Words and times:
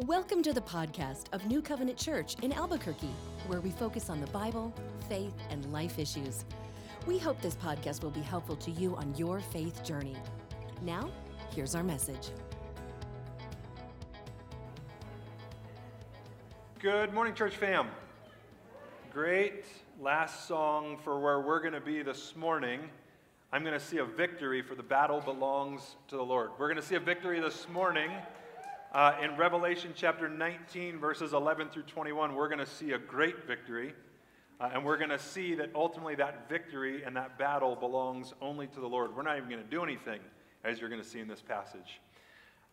Welcome 0.00 0.42
to 0.42 0.52
the 0.52 0.60
podcast 0.60 1.26
of 1.32 1.46
New 1.46 1.62
Covenant 1.62 1.96
Church 1.96 2.34
in 2.42 2.52
Albuquerque, 2.52 3.14
where 3.46 3.60
we 3.60 3.70
focus 3.70 4.10
on 4.10 4.20
the 4.20 4.26
Bible, 4.26 4.74
faith, 5.08 5.32
and 5.50 5.64
life 5.72 6.00
issues. 6.00 6.44
We 7.06 7.16
hope 7.16 7.40
this 7.40 7.54
podcast 7.54 8.02
will 8.02 8.10
be 8.10 8.20
helpful 8.20 8.56
to 8.56 8.72
you 8.72 8.96
on 8.96 9.14
your 9.14 9.38
faith 9.38 9.84
journey. 9.84 10.16
Now, 10.82 11.08
here's 11.54 11.76
our 11.76 11.84
message. 11.84 12.30
Good 16.80 17.14
morning, 17.14 17.32
church 17.32 17.54
fam. 17.54 17.86
Great 19.12 19.64
last 20.00 20.48
song 20.48 20.98
for 21.04 21.20
where 21.20 21.40
we're 21.40 21.60
going 21.60 21.72
to 21.72 21.80
be 21.80 22.02
this 22.02 22.34
morning. 22.34 22.80
I'm 23.52 23.62
going 23.62 23.78
to 23.78 23.86
see 23.86 23.98
a 23.98 24.04
victory 24.04 24.60
for 24.60 24.74
the 24.74 24.82
battle 24.82 25.20
belongs 25.20 25.94
to 26.08 26.16
the 26.16 26.24
Lord. 26.24 26.50
We're 26.58 26.66
going 26.66 26.80
to 26.80 26.86
see 26.86 26.96
a 26.96 27.00
victory 27.00 27.38
this 27.38 27.68
morning 27.68 28.10
uh, 28.94 29.16
in 29.20 29.36
Revelation 29.36 29.92
chapter 29.92 30.28
19, 30.28 31.00
verses 31.00 31.32
11 31.32 31.68
through 31.70 31.82
21. 31.82 32.32
We're 32.34 32.46
going 32.46 32.60
to 32.60 32.66
see 32.66 32.92
a 32.92 32.98
great 32.98 33.44
victory. 33.44 33.92
Uh, 34.60 34.70
and 34.72 34.84
we're 34.84 34.96
going 34.96 35.10
to 35.10 35.18
see 35.18 35.56
that 35.56 35.70
ultimately 35.74 36.14
that 36.14 36.48
victory 36.48 37.02
and 37.02 37.16
that 37.16 37.36
battle 37.36 37.74
belongs 37.74 38.32
only 38.40 38.68
to 38.68 38.78
the 38.78 38.86
Lord. 38.86 39.14
We're 39.14 39.22
not 39.22 39.36
even 39.36 39.50
going 39.50 39.62
to 39.62 39.68
do 39.68 39.82
anything, 39.82 40.20
as 40.62 40.78
you're 40.78 40.88
going 40.88 41.02
to 41.02 41.06
see 41.06 41.18
in 41.18 41.26
this 41.26 41.42
passage. 41.42 42.00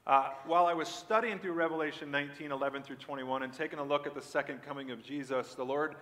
Uh, 0.06 0.30
while 0.46 0.68
I 0.68 0.76
was 0.76 0.88
studying 0.88 1.40
through 1.40 1.54
Revelation 1.54 2.12
19, 2.12 2.52
11 2.52 2.84
through 2.84 2.98
21, 2.98 3.42
and 3.42 3.52
taking 3.52 3.80
a 3.80 3.84
look 3.84 4.06
at 4.06 4.14
the 4.14 4.22
second 4.22 4.62
coming 4.62 4.92
of 4.92 5.04
Jesus, 5.04 5.56
the 5.56 5.66
Lord 5.66 5.96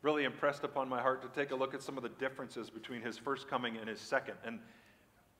really 0.00 0.24
impressed 0.24 0.64
upon 0.64 0.88
my 0.88 1.02
heart 1.02 1.20
to 1.20 1.28
take 1.38 1.50
a 1.50 1.54
look 1.54 1.74
at 1.74 1.82
some 1.82 1.98
of 1.98 2.02
the 2.02 2.08
differences 2.08 2.70
between 2.70 3.02
his 3.02 3.18
first 3.18 3.46
coming 3.46 3.76
and 3.76 3.90
his 3.90 4.00
second. 4.00 4.36
And 4.42 4.58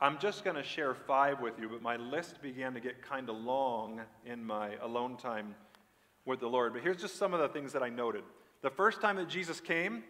I'm 0.00 0.18
just 0.18 0.44
going 0.44 0.56
to 0.56 0.62
share 0.62 0.94
five 0.94 1.40
with 1.40 1.58
you, 1.58 1.68
but 1.70 1.80
my 1.80 1.96
list 1.96 2.42
began 2.42 2.74
to 2.74 2.80
get 2.80 3.00
kind 3.00 3.30
of 3.30 3.36
long 3.36 4.02
in 4.26 4.44
my 4.44 4.74
alone 4.82 5.16
time 5.16 5.54
with 6.26 6.40
the 6.40 6.48
Lord. 6.48 6.74
But 6.74 6.82
here's 6.82 7.00
just 7.00 7.16
some 7.16 7.32
of 7.32 7.40
the 7.40 7.48
things 7.48 7.72
that 7.72 7.82
I 7.82 7.88
noted. 7.88 8.22
The 8.60 8.68
first 8.68 9.00
time 9.00 9.16
that 9.16 9.28
Jesus 9.28 9.58
came, 9.58 10.04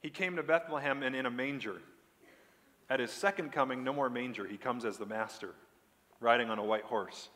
he 0.00 0.10
came 0.10 0.36
to 0.36 0.44
Bethlehem 0.44 1.02
and 1.02 1.16
in 1.16 1.26
a 1.26 1.30
manger. 1.30 1.80
At 2.88 3.00
his 3.00 3.10
second 3.10 3.50
coming, 3.50 3.82
no 3.82 3.92
more 3.92 4.08
manger. 4.08 4.46
He 4.46 4.56
comes 4.56 4.84
as 4.84 4.96
the 4.96 5.06
master, 5.06 5.54
riding 6.20 6.48
on 6.48 6.60
a 6.60 6.64
white 6.64 6.84
horse. 6.84 7.28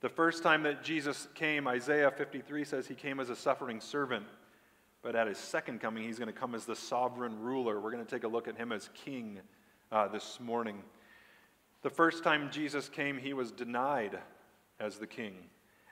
The 0.00 0.08
first 0.08 0.44
time 0.44 0.62
that 0.62 0.84
Jesus 0.84 1.26
came, 1.34 1.66
Isaiah 1.66 2.12
53 2.12 2.64
says 2.64 2.86
he 2.86 2.94
came 2.94 3.18
as 3.18 3.30
a 3.30 3.36
suffering 3.36 3.80
servant. 3.80 4.26
But 5.02 5.16
at 5.16 5.26
his 5.26 5.38
second 5.38 5.80
coming, 5.80 6.04
he's 6.04 6.18
going 6.18 6.32
to 6.32 6.38
come 6.38 6.54
as 6.54 6.66
the 6.66 6.76
sovereign 6.76 7.40
ruler. 7.40 7.80
We're 7.80 7.90
going 7.90 8.04
to 8.04 8.10
take 8.10 8.24
a 8.24 8.28
look 8.28 8.46
at 8.46 8.56
him 8.56 8.70
as 8.70 8.90
king 8.94 9.40
uh, 9.90 10.06
this 10.08 10.38
morning. 10.40 10.82
The 11.82 11.90
first 11.90 12.22
time 12.22 12.50
Jesus 12.50 12.88
came, 12.88 13.18
he 13.18 13.32
was 13.32 13.50
denied 13.50 14.18
as 14.78 14.96
the 14.98 15.06
king. 15.06 15.34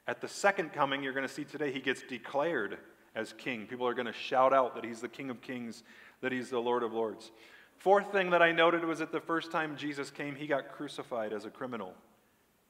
At 0.06 0.20
the 0.20 0.28
second 0.28 0.72
coming, 0.72 1.03
you're 1.03 1.12
going 1.12 1.27
to 1.27 1.33
see 1.33 1.44
today, 1.44 1.72
he 1.72 1.81
gets 1.81 2.03
declared 2.03 2.78
as 3.14 3.33
king. 3.33 3.67
People 3.67 3.86
are 3.86 3.94
going 3.94 4.06
to 4.06 4.12
shout 4.12 4.53
out 4.53 4.75
that 4.75 4.84
he's 4.84 5.00
the 5.00 5.09
king 5.09 5.31
of 5.31 5.41
kings, 5.41 5.83
that 6.20 6.33
he's 6.33 6.50
the 6.50 6.59
Lord 6.59 6.83
of 6.83 6.92
lords. 6.92 7.31
Fourth 7.77 8.11
thing 8.11 8.31
that 8.31 8.42
I 8.42 8.53
noted 8.53 8.84
was 8.84 8.98
that 8.98 9.12
the 9.12 9.20
first 9.20 9.53
time 9.53 9.77
Jesus 9.77 10.11
came, 10.11 10.34
he 10.34 10.47
got 10.47 10.72
crucified 10.72 11.33
as 11.33 11.44
a 11.44 11.50
criminal. 11.50 11.94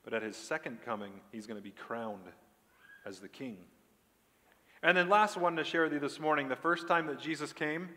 But 0.04 0.14
at 0.14 0.22
his 0.22 0.36
second 0.36 0.78
coming, 0.84 1.12
he's 1.32 1.46
going 1.46 1.58
to 1.58 1.62
be 1.62 1.70
crowned 1.70 2.26
as 3.06 3.18
the 3.20 3.28
king. 3.28 3.56
And 4.82 4.96
then, 4.96 5.08
last 5.08 5.36
one 5.36 5.56
to 5.56 5.64
share 5.64 5.84
with 5.84 5.92
you 5.92 5.98
this 5.98 6.20
morning 6.20 6.48
the 6.48 6.56
first 6.56 6.86
time 6.86 7.06
that 7.06 7.20
Jesus 7.20 7.52
came, 7.52 7.88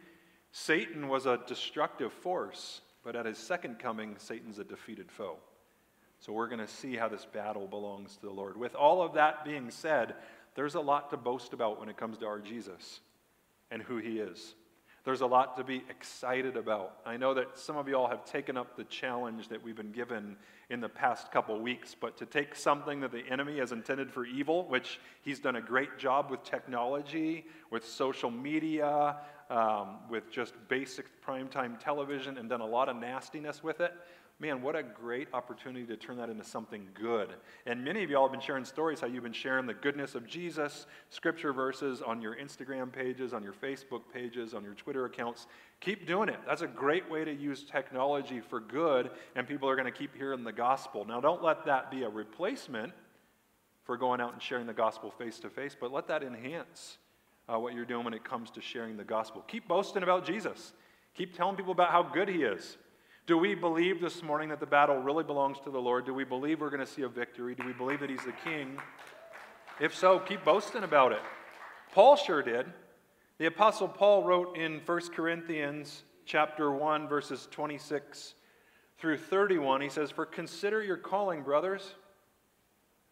Satan 0.52 1.08
was 1.08 1.26
a 1.26 1.40
destructive 1.48 2.12
force. 2.12 2.82
But 3.04 3.16
at 3.16 3.26
his 3.26 3.38
second 3.38 3.80
coming, 3.80 4.16
Satan's 4.18 4.60
a 4.60 4.64
defeated 4.64 5.12
foe. 5.12 5.38
So 6.20 6.34
we're 6.34 6.48
going 6.48 6.60
to 6.60 6.68
see 6.68 6.96
how 6.96 7.08
this 7.08 7.26
battle 7.26 7.68
belongs 7.68 8.16
to 8.18 8.28
the 8.28 8.32
Lord. 8.32 8.56
With 8.56 8.76
all 8.76 9.02
of 9.02 9.14
that 9.14 9.44
being 9.44 9.72
said, 9.72 10.14
there's 10.54 10.76
a 10.76 10.80
lot 10.80 11.10
to 11.10 11.18
boast 11.18 11.54
about 11.54 11.80
when 11.80 11.90
it 11.90 11.98
comes 11.98 12.18
to 12.20 12.28
our 12.28 12.40
Jesus 12.40 13.00
and 13.72 13.82
who 13.82 13.98
he 13.98 14.20
is. 14.20 14.54
There's 15.04 15.22
a 15.22 15.26
lot 15.26 15.58
to 15.58 15.64
be 15.64 15.84
excited 15.90 16.56
about. 16.56 16.98
I 17.08 17.18
know 17.18 17.34
that 17.34 17.58
some 17.58 17.76
of 17.76 17.88
you 17.88 17.96
all 17.96 18.08
have 18.08 18.24
taken 18.24 18.56
up 18.56 18.78
the 18.78 18.84
challenge 18.84 19.48
that 19.48 19.64
we've 19.64 19.76
been 19.76 19.92
given 19.92 20.36
in 20.70 20.80
the 20.80 20.90
past 20.90 21.32
couple 21.32 21.60
weeks, 21.60 21.96
but 22.00 22.18
to 22.18 22.28
take 22.28 22.56
something 22.56 23.00
that 23.00 23.12
the 23.12 23.28
enemy 23.28 23.58
has 23.58 23.72
intended 23.72 24.12
for 24.12 24.26
evil, 24.26 24.68
which 24.68 25.00
he's 25.24 25.40
done 25.40 25.56
a 25.56 25.62
great 25.62 25.98
job 25.98 26.30
with 26.30 26.44
technology, 26.44 27.48
with 27.72 27.84
social 27.88 28.30
media, 28.30 29.16
um, 29.52 29.98
with 30.10 30.32
just 30.32 30.54
basic 30.70 31.06
primetime 31.26 31.78
television, 31.78 32.38
and 32.38 32.50
done 32.50 32.62
a 32.62 32.66
lot 32.66 32.88
of 32.88 32.96
nastiness 32.96 33.62
with 33.62 33.82
it, 33.82 33.94
man, 34.40 34.62
what 34.64 34.76
a 34.76 34.82
great 34.82 35.28
opportunity 35.34 35.86
to 35.86 35.96
turn 35.96 36.18
that 36.18 36.30
into 36.30 36.44
something 36.44 36.88
good. 36.96 37.30
And 37.68 37.84
many 37.84 38.04
of 38.04 38.10
y'all 38.10 38.24
have 38.24 38.32
been 38.32 38.42
sharing 38.42 38.66
stories 38.66 39.00
how 39.02 39.08
you've 39.08 39.24
been 39.24 39.34
sharing 39.34 39.68
the 39.68 39.74
goodness 39.74 40.16
of 40.16 40.26
Jesus, 40.26 40.88
scripture 41.10 41.54
verses 41.54 42.02
on 42.02 42.22
your 42.22 42.36
Instagram 42.36 42.92
pages, 42.92 43.34
on 43.34 43.44
your 43.44 43.54
Facebook 43.54 44.02
pages, 44.12 44.56
on 44.56 44.64
your 44.64 44.74
Twitter 44.74 45.06
accounts. 45.06 45.46
Keep 45.80 46.08
doing 46.08 46.30
it. 46.30 46.40
That's 46.48 46.64
a 46.64 46.68
great 46.68 47.08
way 47.12 47.24
to 47.24 47.32
use 47.32 47.64
technology 47.64 48.40
for 48.40 48.60
good, 48.60 49.12
and 49.36 49.48
people 49.48 49.70
are 49.70 49.76
going 49.76 49.92
to 49.92 49.98
keep 49.98 50.16
hearing 50.16 50.44
the 50.44 50.54
gospel. 50.54 51.06
Now, 51.06 51.20
don't 51.20 51.44
let 51.44 51.66
that 51.66 51.92
be 51.92 52.04
a 52.04 52.10
replacement 52.10 52.94
for 53.84 53.98
going 53.98 54.22
out 54.22 54.34
and 54.34 54.42
sharing 54.42 54.66
the 54.66 54.74
gospel 54.74 55.12
face 55.12 55.40
to 55.42 55.50
face, 55.50 55.76
but 55.80 55.92
let 55.92 56.08
that 56.08 56.24
enhance 56.24 56.98
uh, 57.52 57.60
what 57.60 57.74
you're 57.74 57.86
doing 57.86 58.06
when 58.06 58.14
it 58.14 58.24
comes 58.24 58.50
to 58.52 58.62
sharing 58.62 58.98
the 58.98 59.04
gospel. 59.04 59.44
Keep 59.48 59.68
boasting 59.68 60.04
about 60.04 60.26
Jesus. 60.26 60.74
Keep 61.16 61.36
telling 61.36 61.56
people 61.56 61.72
about 61.72 61.90
how 61.90 62.04
good 62.04 62.30
he 62.30 62.44
is. 62.44 62.78
Do 63.28 63.38
we 63.38 63.56
believe 63.56 64.02
this 64.02 64.24
morning 64.24 64.50
that 64.50 64.60
the 64.60 64.66
battle 64.66 64.98
really 64.98 65.24
belongs 65.24 65.58
to 65.64 65.70
the 65.70 65.80
Lord? 65.80 66.06
Do 66.06 66.14
we 66.14 66.24
believe 66.24 66.62
we're 66.62 66.70
going 66.70 66.86
to 66.86 66.92
see 66.92 67.04
a 67.04 67.10
victory? 67.10 67.56
Do 67.56 67.66
we 67.66 67.74
believe 67.74 68.00
that 68.00 68.10
He's 68.10 68.24
the 68.24 68.34
King? 68.44 68.78
If 69.80 69.96
so, 69.96 70.20
keep 70.20 70.44
boasting 70.44 70.84
about 70.84 71.12
it. 71.12 71.22
Paul 71.94 72.16
sure 72.16 72.42
did. 72.42 72.66
The 73.38 73.46
apostle 73.48 73.88
Paul 73.88 74.24
wrote 74.24 74.58
in 74.58 74.82
1 74.86 75.00
Corinthians 75.16 76.04
chapter 76.26 76.72
1 76.72 77.08
verses 77.08 77.48
26 77.52 78.36
through 79.00 79.18
31 79.18 79.82
he 79.82 79.90
says 79.90 80.12
for 80.12 80.26
consider 80.26 80.82
your 80.84 80.96
calling 80.96 81.42
brothers 81.42 81.96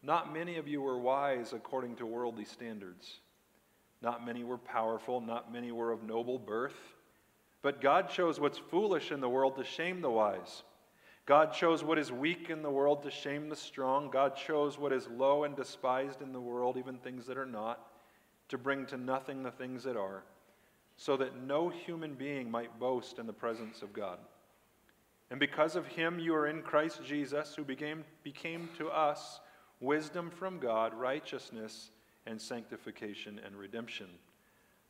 not 0.02 0.32
many 0.32 0.56
of 0.56 0.68
you 0.68 0.80
were 0.80 0.98
wise 0.98 1.52
according 1.52 1.96
to 1.96 2.06
worldly 2.06 2.44
standards 2.44 3.18
not 4.02 4.24
many 4.24 4.44
were 4.44 4.58
powerful 4.58 5.20
not 5.20 5.52
many 5.52 5.72
were 5.72 5.92
of 5.92 6.02
noble 6.02 6.38
birth 6.38 6.94
but 7.62 7.80
God 7.80 8.08
chose 8.08 8.40
what's 8.40 8.58
foolish 8.58 9.12
in 9.12 9.20
the 9.20 9.28
world 9.28 9.56
to 9.56 9.64
shame 9.64 10.00
the 10.00 10.10
wise. 10.10 10.62
God 11.26 11.52
chose 11.52 11.84
what 11.84 11.98
is 11.98 12.10
weak 12.10 12.48
in 12.48 12.62
the 12.62 12.70
world 12.70 13.02
to 13.02 13.10
shame 13.10 13.48
the 13.48 13.56
strong. 13.56 14.10
God 14.10 14.34
chose 14.34 14.78
what 14.78 14.92
is 14.92 15.06
low 15.08 15.44
and 15.44 15.54
despised 15.54 16.22
in 16.22 16.32
the 16.32 16.40
world, 16.40 16.76
even 16.76 16.96
things 16.96 17.26
that 17.26 17.36
are 17.36 17.46
not, 17.46 17.86
to 18.48 18.58
bring 18.58 18.86
to 18.86 18.96
nothing 18.96 19.42
the 19.42 19.50
things 19.50 19.84
that 19.84 19.96
are, 19.96 20.24
so 20.96 21.16
that 21.18 21.42
no 21.42 21.68
human 21.68 22.14
being 22.14 22.50
might 22.50 22.80
boast 22.80 23.18
in 23.18 23.26
the 23.26 23.32
presence 23.32 23.82
of 23.82 23.92
God. 23.92 24.18
And 25.30 25.38
because 25.38 25.76
of 25.76 25.86
him, 25.86 26.18
you 26.18 26.34
are 26.34 26.48
in 26.48 26.62
Christ 26.62 27.04
Jesus, 27.04 27.54
who 27.54 27.62
became, 27.62 28.04
became 28.24 28.68
to 28.78 28.88
us 28.88 29.38
wisdom 29.78 30.30
from 30.30 30.58
God, 30.58 30.94
righteousness, 30.94 31.90
and 32.26 32.40
sanctification 32.40 33.40
and 33.44 33.56
redemption 33.56 34.08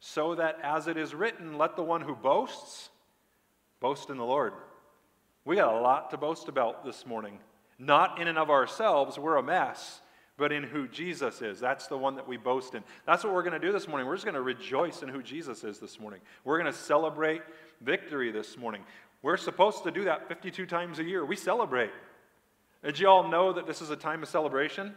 so 0.01 0.35
that 0.35 0.59
as 0.63 0.89
it 0.89 0.97
is 0.97 1.15
written, 1.15 1.59
let 1.59 1.77
the 1.77 1.83
one 1.83 2.01
who 2.01 2.15
boasts 2.15 2.89
boast 3.81 4.11
in 4.11 4.17
the 4.17 4.25
Lord. 4.25 4.55
We 5.45 5.57
got 5.57 5.75
a 5.75 5.81
lot 5.81 6.11
to 6.11 6.17
boast 6.17 6.49
about 6.49 6.85
this 6.85 7.07
morning. 7.07 7.39
Not 7.79 8.21
in 8.21 8.27
and 8.27 8.39
of 8.39 8.51
ourselves, 8.51 9.19
we're 9.19 9.37
a 9.37 9.43
mess, 9.43 10.01
but 10.39 10.53
in 10.53 10.63
who 10.63 10.89
Jesus 10.89 11.43
is. 11.43 11.61
That's 11.61 11.87
the 11.87 11.99
one 11.99 12.17
that 12.17 12.27
we 12.27 12.39
boast 12.39 12.75
in. 12.75 12.83
That's 13.07 13.25
what 13.25 13.35
we're 13.35 13.43
going 13.43 13.59
to 13.61 13.67
do 13.67 13.73
this 13.73 13.89
morning. 13.89 14.07
We're 14.07 14.17
just 14.17 14.25
going 14.25 14.35
to 14.35 14.43
rejoice 14.43 15.03
in 15.03 15.09
who 15.09 15.23
Jesus 15.23 15.65
is 15.65 15.79
this 15.79 16.01
morning. 16.01 16.21
We're 16.45 16.59
going 16.59 16.73
to 16.73 16.79
celebrate 16.79 17.43
victory 17.83 18.31
this 18.31 18.57
morning. 18.57 18.83
We're 19.23 19.37
supposed 19.37 19.85
to 19.85 19.91
do 19.91 20.05
that 20.05 20.29
52 20.29 20.65
times 20.65 20.99
a 20.99 21.05
year. 21.05 21.25
We 21.27 21.37
celebrate. 21.37 21.91
Did 22.83 22.99
you 22.99 23.09
all 23.09 23.29
know 23.29 23.53
that 23.53 23.67
this 23.67 23.83
is 23.83 23.91
a 23.91 23.97
time 23.97 24.23
of 24.23 24.31
celebration? 24.31 24.95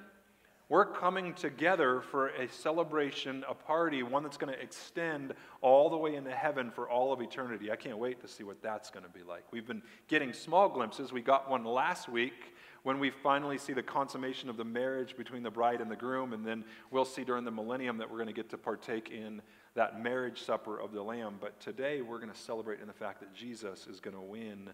We're 0.74 0.86
coming 0.86 1.36
together 1.36 2.02
for 2.02 2.30
a 2.30 2.50
celebration, 2.50 3.46
a 3.48 3.54
party, 3.54 4.02
one 4.02 4.24
that's 4.24 4.38
going 4.38 4.52
to 4.52 4.60
extend 4.60 5.36
all 5.62 5.88
the 5.88 5.98
way 5.98 6.16
into 6.16 6.32
heaven 6.32 6.72
for 6.72 6.90
all 6.90 7.14
of 7.14 7.22
eternity. 7.22 7.72
I 7.72 7.76
can't 7.76 8.00
wait 8.00 8.20
to 8.22 8.28
see 8.28 8.44
what 8.44 8.60
that's 8.64 8.90
going 8.90 9.06
to 9.06 9.12
be 9.12 9.22
like. 9.22 9.44
We've 9.52 9.68
been 9.68 9.84
getting 10.08 10.34
small 10.34 10.68
glimpses. 10.68 11.14
We 11.14 11.22
got 11.22 11.48
one 11.48 11.64
last 11.64 12.10
week 12.10 12.56
when 12.82 12.98
we 12.98 13.12
finally 13.12 13.60
see 13.60 13.74
the 13.74 13.84
consummation 13.84 14.50
of 14.50 14.58
the 14.58 14.64
marriage 14.64 15.16
between 15.16 15.44
the 15.44 15.52
bride 15.52 15.80
and 15.80 15.92
the 15.92 15.96
groom, 15.96 16.34
and 16.34 16.44
then 16.44 16.66
we'll 16.90 17.06
see 17.06 17.24
during 17.24 17.46
the 17.46 17.52
millennium 17.52 18.00
that 18.00 18.10
we're 18.10 18.18
going 18.18 18.26
to 18.26 18.34
get 18.34 18.50
to 18.50 18.58
partake 18.58 19.12
in 19.12 19.44
that 19.76 20.02
marriage 20.02 20.42
supper 20.42 20.80
of 20.80 20.92
the 20.92 21.04
Lamb. 21.04 21.36
But 21.40 21.60
today 21.60 22.02
we're 22.02 22.18
going 22.18 22.34
to 22.34 22.40
celebrate 22.40 22.80
in 22.80 22.88
the 22.88 22.94
fact 22.94 23.20
that 23.20 23.32
Jesus 23.36 23.86
is 23.86 24.00
going 24.00 24.16
to 24.16 24.22
win 24.24 24.72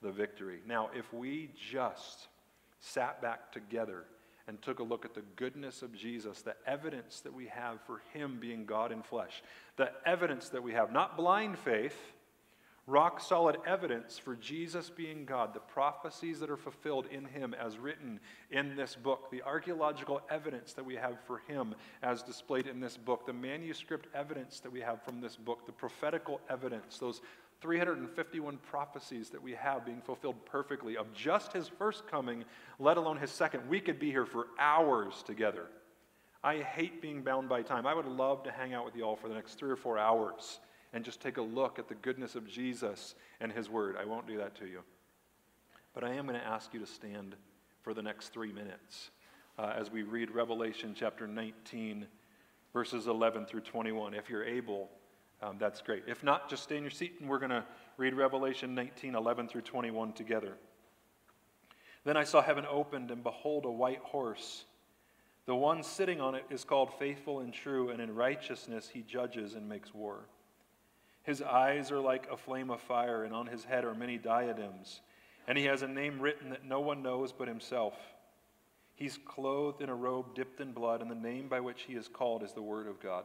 the 0.00 0.12
victory. 0.12 0.60
Now, 0.64 0.90
if 0.94 1.12
we 1.12 1.50
just 1.72 2.28
sat 2.78 3.20
back 3.20 3.50
together, 3.50 4.04
and 4.50 4.60
took 4.62 4.80
a 4.80 4.82
look 4.82 5.04
at 5.04 5.14
the 5.14 5.22
goodness 5.36 5.80
of 5.80 5.94
Jesus, 5.94 6.42
the 6.42 6.56
evidence 6.66 7.20
that 7.20 7.32
we 7.32 7.46
have 7.46 7.80
for 7.82 8.02
him 8.12 8.38
being 8.40 8.66
God 8.66 8.90
in 8.90 9.00
flesh, 9.00 9.44
the 9.76 9.92
evidence 10.04 10.48
that 10.48 10.60
we 10.60 10.72
have, 10.72 10.92
not 10.92 11.16
blind 11.16 11.56
faith, 11.56 11.94
rock 12.88 13.20
solid 13.20 13.58
evidence 13.64 14.18
for 14.18 14.34
Jesus 14.34 14.90
being 14.90 15.24
God, 15.24 15.54
the 15.54 15.60
prophecies 15.60 16.40
that 16.40 16.50
are 16.50 16.56
fulfilled 16.56 17.06
in 17.12 17.26
him 17.26 17.54
as 17.54 17.78
written 17.78 18.18
in 18.50 18.74
this 18.74 18.96
book, 18.96 19.30
the 19.30 19.42
archaeological 19.42 20.20
evidence 20.28 20.72
that 20.72 20.84
we 20.84 20.96
have 20.96 21.20
for 21.28 21.42
him 21.46 21.76
as 22.02 22.24
displayed 22.24 22.66
in 22.66 22.80
this 22.80 22.96
book, 22.96 23.26
the 23.26 23.32
manuscript 23.32 24.08
evidence 24.16 24.58
that 24.58 24.72
we 24.72 24.80
have 24.80 25.00
from 25.04 25.20
this 25.20 25.36
book, 25.36 25.64
the 25.64 25.70
prophetical 25.70 26.40
evidence, 26.50 26.98
those 26.98 27.20
351 27.60 28.58
prophecies 28.58 29.30
that 29.30 29.42
we 29.42 29.52
have 29.52 29.84
being 29.84 30.00
fulfilled 30.00 30.36
perfectly 30.46 30.96
of 30.96 31.12
just 31.12 31.52
his 31.52 31.68
first 31.68 32.06
coming, 32.06 32.44
let 32.78 32.96
alone 32.96 33.18
his 33.18 33.30
second. 33.30 33.68
We 33.68 33.80
could 33.80 33.98
be 33.98 34.10
here 34.10 34.26
for 34.26 34.46
hours 34.58 35.22
together. 35.26 35.66
I 36.42 36.58
hate 36.58 37.02
being 37.02 37.22
bound 37.22 37.48
by 37.48 37.62
time. 37.62 37.86
I 37.86 37.94
would 37.94 38.06
love 38.06 38.42
to 38.44 38.50
hang 38.50 38.72
out 38.72 38.84
with 38.84 38.96
you 38.96 39.02
all 39.02 39.16
for 39.16 39.28
the 39.28 39.34
next 39.34 39.54
three 39.54 39.70
or 39.70 39.76
four 39.76 39.98
hours 39.98 40.60
and 40.92 41.04
just 41.04 41.20
take 41.20 41.36
a 41.36 41.42
look 41.42 41.78
at 41.78 41.88
the 41.88 41.94
goodness 41.96 42.34
of 42.34 42.48
Jesus 42.48 43.14
and 43.40 43.52
His 43.52 43.68
Word. 43.68 43.96
I 44.00 44.04
won't 44.04 44.26
do 44.26 44.38
that 44.38 44.54
to 44.56 44.66
you. 44.66 44.80
But 45.92 46.04
I 46.04 46.14
am 46.14 46.26
going 46.26 46.38
to 46.38 46.46
ask 46.46 46.72
you 46.72 46.80
to 46.80 46.86
stand 46.86 47.36
for 47.82 47.94
the 47.94 48.02
next 48.02 48.28
three 48.28 48.52
minutes 48.52 49.10
uh, 49.58 49.72
as 49.76 49.90
we 49.90 50.02
read 50.02 50.30
Revelation 50.30 50.94
chapter 50.96 51.26
19, 51.26 52.06
verses 52.72 53.06
11 53.06 53.46
through 53.46 53.60
21. 53.60 54.14
If 54.14 54.30
you're 54.30 54.44
able, 54.44 54.88
um, 55.42 55.56
that's 55.58 55.80
great. 55.80 56.04
If 56.06 56.22
not, 56.22 56.50
just 56.50 56.62
stay 56.62 56.76
in 56.76 56.82
your 56.82 56.90
seat 56.90 57.16
and 57.20 57.28
we're 57.28 57.38
going 57.38 57.50
to 57.50 57.64
read 57.96 58.14
Revelation 58.14 58.74
19, 58.74 59.14
11 59.14 59.48
through 59.48 59.62
21 59.62 60.12
together. 60.12 60.56
Then 62.04 62.16
I 62.16 62.24
saw 62.24 62.42
heaven 62.42 62.64
opened, 62.68 63.10
and 63.10 63.22
behold, 63.22 63.66
a 63.66 63.70
white 63.70 64.00
horse. 64.00 64.64
The 65.46 65.54
one 65.54 65.82
sitting 65.82 66.20
on 66.20 66.34
it 66.34 66.44
is 66.50 66.64
called 66.64 66.92
Faithful 66.98 67.40
and 67.40 67.52
True, 67.52 67.90
and 67.90 68.00
in 68.00 68.14
righteousness 68.14 68.88
he 68.92 69.02
judges 69.02 69.54
and 69.54 69.68
makes 69.68 69.92
war. 69.92 70.26
His 71.22 71.42
eyes 71.42 71.90
are 71.90 72.00
like 72.00 72.28
a 72.30 72.36
flame 72.36 72.70
of 72.70 72.80
fire, 72.80 73.24
and 73.24 73.34
on 73.34 73.46
his 73.46 73.64
head 73.64 73.84
are 73.84 73.94
many 73.94 74.16
diadems. 74.16 75.00
And 75.46 75.58
he 75.58 75.64
has 75.64 75.82
a 75.82 75.88
name 75.88 76.20
written 76.20 76.50
that 76.50 76.64
no 76.64 76.80
one 76.80 77.02
knows 77.02 77.32
but 77.32 77.48
himself. 77.48 77.94
He's 78.94 79.18
clothed 79.18 79.82
in 79.82 79.88
a 79.88 79.94
robe 79.94 80.34
dipped 80.34 80.60
in 80.60 80.72
blood, 80.72 81.02
and 81.02 81.10
the 81.10 81.14
name 81.14 81.48
by 81.48 81.60
which 81.60 81.82
he 81.82 81.94
is 81.94 82.08
called 82.08 82.42
is 82.42 82.52
the 82.52 82.62
Word 82.62 82.86
of 82.86 83.00
God. 83.00 83.24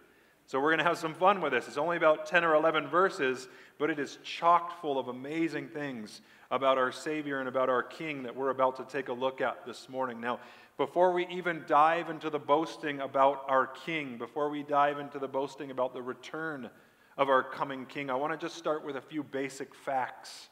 So 0.51 0.59
we're 0.59 0.71
going 0.71 0.79
to 0.79 0.83
have 0.83 0.97
some 0.97 1.13
fun 1.13 1.39
with 1.39 1.53
this. 1.53 1.69
It's 1.69 1.77
only 1.77 1.95
about 1.95 2.25
10 2.25 2.43
or 2.43 2.55
11 2.55 2.89
verses, 2.89 3.47
but 3.79 3.89
it 3.89 3.99
is 3.99 4.17
chock 4.21 4.81
full 4.81 4.99
of 4.99 5.07
amazing 5.07 5.69
things 5.69 6.19
about 6.51 6.77
our 6.77 6.91
Savior 6.91 7.39
and 7.39 7.47
about 7.47 7.69
our 7.69 7.81
King 7.81 8.23
that 8.23 8.35
we're 8.35 8.49
about 8.49 8.75
to 8.75 8.83
take 8.83 9.07
a 9.07 9.13
look 9.13 9.39
at 9.39 9.65
this 9.65 9.87
morning. 9.87 10.19
Now, 10.19 10.41
before 10.75 11.13
we 11.13 11.25
even 11.27 11.63
dive 11.67 12.09
into 12.09 12.29
the 12.29 12.37
boasting 12.37 12.99
about 12.99 13.45
our 13.47 13.65
King, 13.65 14.17
before 14.17 14.49
we 14.49 14.61
dive 14.61 14.99
into 14.99 15.19
the 15.19 15.27
boasting 15.29 15.71
about 15.71 15.93
the 15.93 16.01
return 16.01 16.69
of 17.17 17.29
our 17.29 17.43
coming 17.43 17.85
King, 17.85 18.09
I 18.09 18.15
want 18.15 18.33
to 18.33 18.37
just 18.37 18.57
start 18.57 18.85
with 18.85 18.97
a 18.97 19.01
few 19.01 19.23
basic 19.23 19.73
facts 19.73 20.49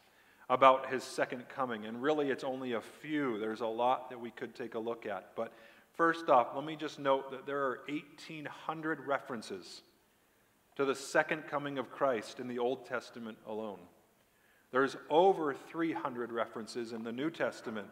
about 0.49 0.89
his 0.89 1.03
second 1.03 1.49
coming. 1.49 1.87
And 1.87 2.01
really, 2.01 2.29
it's 2.29 2.45
only 2.45 2.71
a 2.71 2.81
few. 3.01 3.37
There's 3.37 3.59
a 3.59 3.67
lot 3.67 4.11
that 4.11 4.21
we 4.21 4.31
could 4.31 4.55
take 4.55 4.75
a 4.75 4.79
look 4.79 5.05
at. 5.05 5.35
But 5.35 5.51
First 5.99 6.29
off, 6.29 6.55
let 6.55 6.63
me 6.63 6.77
just 6.77 6.97
note 6.97 7.29
that 7.31 7.45
there 7.45 7.59
are 7.59 7.81
1,800 7.89 9.05
references 9.05 9.81
to 10.79 10.85
the 10.85 10.95
second 10.95 11.43
coming 11.45 11.77
of 11.77 11.91
Christ 11.91 12.39
in 12.39 12.47
the 12.47 12.57
Old 12.57 12.85
Testament 12.85 13.37
alone. 13.45 13.79
There's 14.71 14.95
over 15.09 15.53
300 15.53 16.31
references 16.31 16.93
in 16.93 17.03
the 17.03 17.11
New 17.11 17.29
Testament 17.29 17.89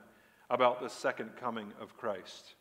about 0.50 0.80
the 0.80 0.88
second 0.88 1.32
coming 1.36 1.74
of 1.82 1.98
Christ. 1.98 2.56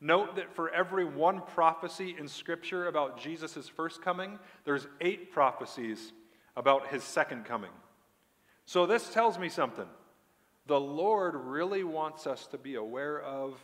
Note 0.00 0.34
that 0.34 0.52
for 0.56 0.70
every 0.70 1.04
one 1.04 1.42
prophecy 1.54 2.16
in 2.18 2.26
Scripture 2.26 2.88
about 2.88 3.20
Jesus' 3.20 3.68
first 3.68 4.02
coming, 4.02 4.40
there's 4.64 4.88
eight 5.00 5.30
prophecies 5.30 6.12
about 6.56 6.88
his 6.88 7.04
second 7.04 7.44
coming. 7.44 7.70
So 8.66 8.86
this 8.86 9.08
tells 9.08 9.38
me 9.38 9.48
something. 9.48 9.86
The 10.66 10.80
Lord 10.80 11.36
really 11.36 11.84
wants 11.84 12.26
us 12.26 12.48
to 12.48 12.58
be 12.58 12.74
aware 12.74 13.22
of 13.22 13.54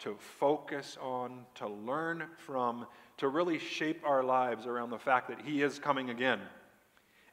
to 0.00 0.16
focus 0.38 0.98
on, 1.00 1.46
to 1.54 1.68
learn 1.68 2.24
from, 2.36 2.86
to 3.18 3.28
really 3.28 3.58
shape 3.58 4.02
our 4.04 4.22
lives 4.22 4.66
around 4.66 4.90
the 4.90 4.98
fact 4.98 5.28
that 5.28 5.40
He 5.40 5.62
is 5.62 5.78
coming 5.78 6.10
again. 6.10 6.40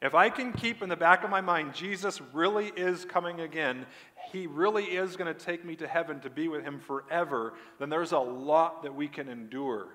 If 0.00 0.14
I 0.14 0.30
can 0.30 0.52
keep 0.52 0.82
in 0.82 0.88
the 0.88 0.96
back 0.96 1.22
of 1.22 1.30
my 1.30 1.40
mind, 1.40 1.74
Jesus 1.74 2.20
really 2.32 2.72
is 2.76 3.04
coming 3.04 3.40
again, 3.40 3.86
He 4.32 4.46
really 4.46 4.84
is 4.84 5.16
going 5.16 5.32
to 5.32 5.44
take 5.44 5.64
me 5.64 5.76
to 5.76 5.86
heaven 5.86 6.20
to 6.20 6.30
be 6.30 6.48
with 6.48 6.64
Him 6.64 6.80
forever, 6.80 7.54
then 7.78 7.88
there's 7.88 8.12
a 8.12 8.18
lot 8.18 8.82
that 8.82 8.94
we 8.94 9.08
can 9.08 9.28
endure 9.28 9.88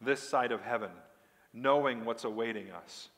this 0.00 0.20
side 0.20 0.50
of 0.50 0.62
heaven, 0.62 0.90
knowing 1.52 2.04
what's 2.04 2.24
awaiting 2.24 2.70
us. 2.72 3.08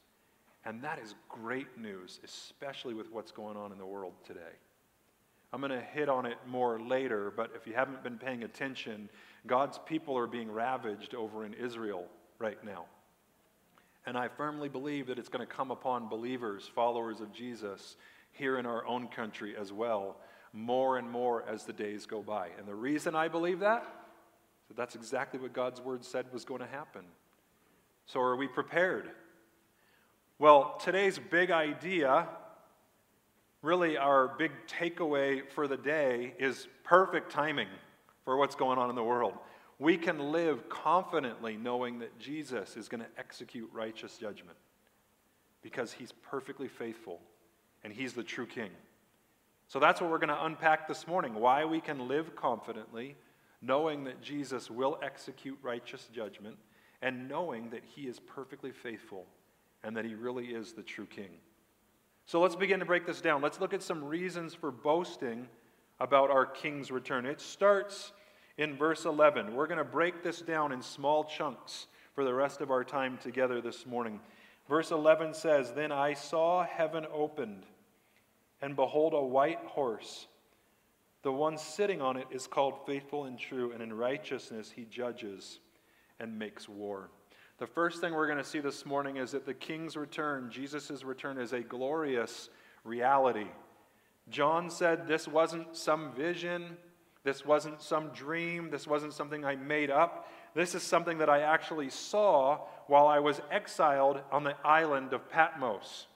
And 0.67 0.83
that 0.83 0.99
is 0.99 1.15
great 1.29 1.79
news, 1.79 2.21
especially 2.25 2.95
with 2.95 3.11
what's 3.11 3.33
going 3.33 3.57
on 3.57 3.73
in 3.73 3.79
the 3.79 3.87
world 3.87 4.15
today. 4.27 4.41
I'm 5.53 5.61
going 5.61 5.71
to 5.71 5.81
hit 5.81 6.09
on 6.09 6.27
it 6.27 6.39
more 6.49 6.81
later, 6.81 7.33
but 7.35 7.53
if 7.55 7.67
you 7.67 7.75
haven't 7.75 8.03
been 8.03 8.19
paying 8.19 8.43
attention, 8.43 9.09
God's 9.47 9.79
people 9.87 10.17
are 10.17 10.27
being 10.27 10.51
ravaged 10.51 11.15
over 11.15 11.45
in 11.45 11.55
Israel 11.55 12.07
right 12.39 12.63
now. 12.65 12.87
And 14.07 14.17
I 14.17 14.29
firmly 14.29 14.69
believe 14.69 15.07
that 15.07 15.19
it's 15.19 15.29
going 15.29 15.47
to 15.47 15.53
come 15.53 15.71
upon 15.71 16.09
believers, 16.09 16.71
followers 16.75 17.21
of 17.21 17.33
Jesus, 17.33 17.97
here 18.33 18.59
in 18.59 18.67
our 18.67 18.87
own 18.87 19.09
country 19.09 19.57
as 19.57 19.73
well, 19.73 20.17
more 20.53 20.99
and 20.99 21.11
more 21.11 21.45
as 21.49 21.65
the 21.65 21.73
days 21.73 22.07
go 22.07 22.23
by. 22.23 22.49
And 22.59 22.67
the 22.67 22.75
reason 22.75 23.15
I 23.15 23.29
believe 23.29 23.61
that, 23.61 23.87
that 24.69 24.77
that's 24.77 24.95
exactly 24.95 25.39
what 25.39 25.53
God's 25.53 25.81
word 25.81 26.05
said 26.05 26.27
was 26.33 26.45
going 26.45 26.61
to 26.61 26.67
happen. 26.67 27.05
So 28.07 28.21
are 28.21 28.37
we 28.37 28.49
prepared? 28.49 29.11
Well, 30.39 30.79
today's 30.83 31.19
big 31.19 31.51
idea 31.51 32.29
really 33.65 33.97
our 33.97 34.29
big 34.29 34.53
takeaway 34.69 35.43
for 35.55 35.67
the 35.67 35.77
day 35.77 36.35
is 36.39 36.69
perfect 36.85 37.33
timing 37.33 37.69
for 38.25 38.37
what's 38.37 38.55
going 38.55 38.79
on 38.79 38.91
in 38.91 38.97
the 38.97 39.03
world. 39.03 39.35
We 39.79 39.97
can 39.97 40.33
live 40.33 40.69
confidently 40.69 41.57
knowing 41.57 41.99
that 41.99 42.19
Jesus 42.19 42.77
is 42.77 42.89
going 42.89 43.03
to 43.03 43.09
execute 43.19 43.69
righteous 43.73 44.17
judgment 44.17 44.57
because 45.63 45.93
he's 45.93 46.13
perfectly 46.13 46.69
faithful 46.69 47.21
and 47.83 47.93
he's 47.93 48.13
the 48.13 48.23
true 48.23 48.47
king. 48.47 48.71
So 49.67 49.79
that's 49.79 50.01
what 50.01 50.11
we're 50.11 50.19
going 50.19 50.29
to 50.29 50.45
unpack 50.45 50.87
this 50.87 51.07
morning 51.07 51.35
why 51.35 51.65
we 51.65 51.81
can 51.81 52.07
live 52.07 52.37
confidently 52.37 53.17
knowing 53.61 54.05
that 54.05 54.21
Jesus 54.21 54.71
will 54.71 54.99
execute 55.03 55.59
righteous 55.63 56.09
judgment 56.13 56.57
and 57.03 57.29
knowing 57.29 57.71
that 57.71 57.83
he 57.85 58.03
is 58.03 58.21
perfectly 58.21 58.71
faithful 58.71 59.27
and 59.83 59.97
that 59.97 60.05
he 60.05 60.15
really 60.15 60.47
is 60.47 60.73
the 60.73 60.83
true 60.83 61.07
king. 61.07 61.31
So 62.27 62.41
let's 62.41 62.57
begin 62.57 62.81
to 62.81 62.87
break 62.87 63.07
this 63.07 63.21
down. 63.21 63.43
Let's 63.43 63.61
look 63.61 63.75
at 63.75 63.83
some 63.83 64.05
reasons 64.05 64.55
for 64.55 64.71
boasting 64.71 65.49
about 66.01 66.31
our 66.31 66.47
king's 66.47 66.91
return. 66.91 67.27
It 67.27 67.41
starts 67.41 68.13
in 68.59 68.77
verse 68.77 69.05
11. 69.05 69.55
We're 69.55 69.67
going 69.67 69.79
to 69.79 69.85
break 69.85 70.23
this 70.23 70.41
down 70.41 70.73
in 70.73 70.83
small 70.83 71.25
chunks 71.25 71.87
for 72.15 72.25
the 72.25 72.35
rest 72.35 72.61
of 72.61 72.71
our 72.71 72.85
time 72.85 73.19
together 73.19 73.61
this 73.61 73.87
morning. 73.87 74.21
Verse 74.69 74.91
11 74.91 75.35
says, 75.35 75.73
Then 75.73 75.93
I 75.93 76.15
saw 76.15 76.65
heaven 76.65 77.07
opened, 77.13 77.65
and 78.63 78.77
behold, 78.77 79.13
a 79.15 79.23
white 79.23 79.61
horse. 79.67 80.27
The 81.23 81.33
one 81.33 81.57
sitting 81.57 82.03
on 82.03 82.17
it 82.17 82.27
is 82.31 82.47
called 82.47 82.87
faithful 82.87 83.25
and 83.25 83.39
true, 83.39 83.73
and 83.73 83.83
in 83.83 83.93
righteousness 83.93 84.71
he 84.75 84.85
judges 84.85 85.59
and 86.21 86.39
makes 86.39 86.69
war. 86.69 87.11
The 87.59 87.67
first 87.67 88.01
thing 88.01 88.13
we're 88.13 88.27
going 88.27 88.39
to 88.39 88.45
see 88.45 88.61
this 88.61 88.85
morning 88.85 89.17
is 89.17 89.31
that 89.33 89.47
the 89.47 89.55
king's 89.55 89.97
return, 89.97 90.51
Jesus' 90.51 91.05
return, 91.05 91.39
is 91.39 91.53
a 91.53 91.61
glorious 91.61 92.51
reality. 92.85 93.47
John 94.31 94.71
said 94.71 95.07
this 95.07 95.29
wasn't 95.29 95.77
some 95.77 96.13
vision, 96.13 96.77
this 97.25 97.45
wasn't 97.45 97.81
some 97.81 98.09
dream, 98.11 98.71
this 98.71 98.87
wasn't 98.87 99.13
something 99.13 99.45
I 99.45 99.57
made 99.57 99.91
up. 99.91 100.29
This 100.55 100.75
is 100.75 100.83
something 100.83 101.19
that 101.19 101.29
I 101.29 101.41
actually 101.41 101.91
saw 101.91 102.61
while 102.87 103.07
I 103.07 103.19
was 103.19 103.41
exiled 103.51 104.21
on 104.31 104.45
the 104.45 104.55
island 104.65 105.13
of 105.13 105.29
Patmos. 105.31 106.07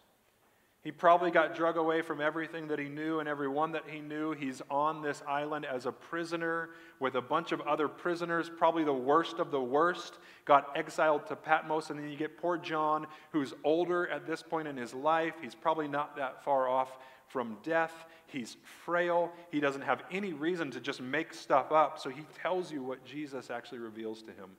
He 0.85 0.93
probably 0.93 1.31
got 1.31 1.57
drug 1.57 1.77
away 1.77 2.03
from 2.03 2.21
everything 2.21 2.69
that 2.69 2.79
he 2.79 2.89
knew 2.89 3.19
and 3.19 3.29
everyone 3.29 3.73
that 3.73 3.83
he 3.89 4.01
knew. 4.01 4.33
He's 4.33 4.63
on 4.71 5.03
this 5.03 5.23
island 5.27 5.67
as 5.67 5.87
a 5.87 5.93
prisoner 5.93 6.71
with 7.01 7.17
a 7.17 7.21
bunch 7.21 7.51
of 7.51 7.61
other 7.63 7.89
prisoners, 7.89 8.49
probably 8.49 8.85
the 8.85 8.93
worst 8.93 9.41
of 9.41 9.51
the 9.51 9.61
worst, 9.61 10.19
got 10.45 10.71
exiled 10.77 11.27
to 11.27 11.37
Patmos. 11.37 11.91
And 11.91 11.99
then 11.99 12.09
you 12.09 12.17
get 12.17 12.39
poor 12.39 12.57
John, 12.57 13.07
who's 13.33 13.55
older 13.65 14.09
at 14.09 14.25
this 14.25 14.41
point 14.41 14.69
in 14.69 14.77
his 14.77 14.95
life. 14.95 15.35
He's 15.43 15.55
probably 15.55 15.89
not 15.89 16.17
that 16.17 16.45
far 16.45 16.69
off 16.69 16.97
from 17.29 17.59
death. 17.63 18.07
He's 18.27 18.57
frail. 18.85 19.33
He 19.51 19.61
doesn't 19.61 19.83
have 19.83 20.03
any 20.11 20.33
reason 20.33 20.71
to 20.73 20.81
just 20.81 21.01
make 21.01 21.33
stuff 21.33 21.73
up. 21.73 21.99
So 21.99 22.11
he 22.11 22.25
tells 22.43 22.71
you 22.73 22.83
what 22.83 23.05
Jesus 23.05 23.51
actually 23.51 23.79
reveals 23.79 24.23
to 24.23 24.33
him, 24.33 24.51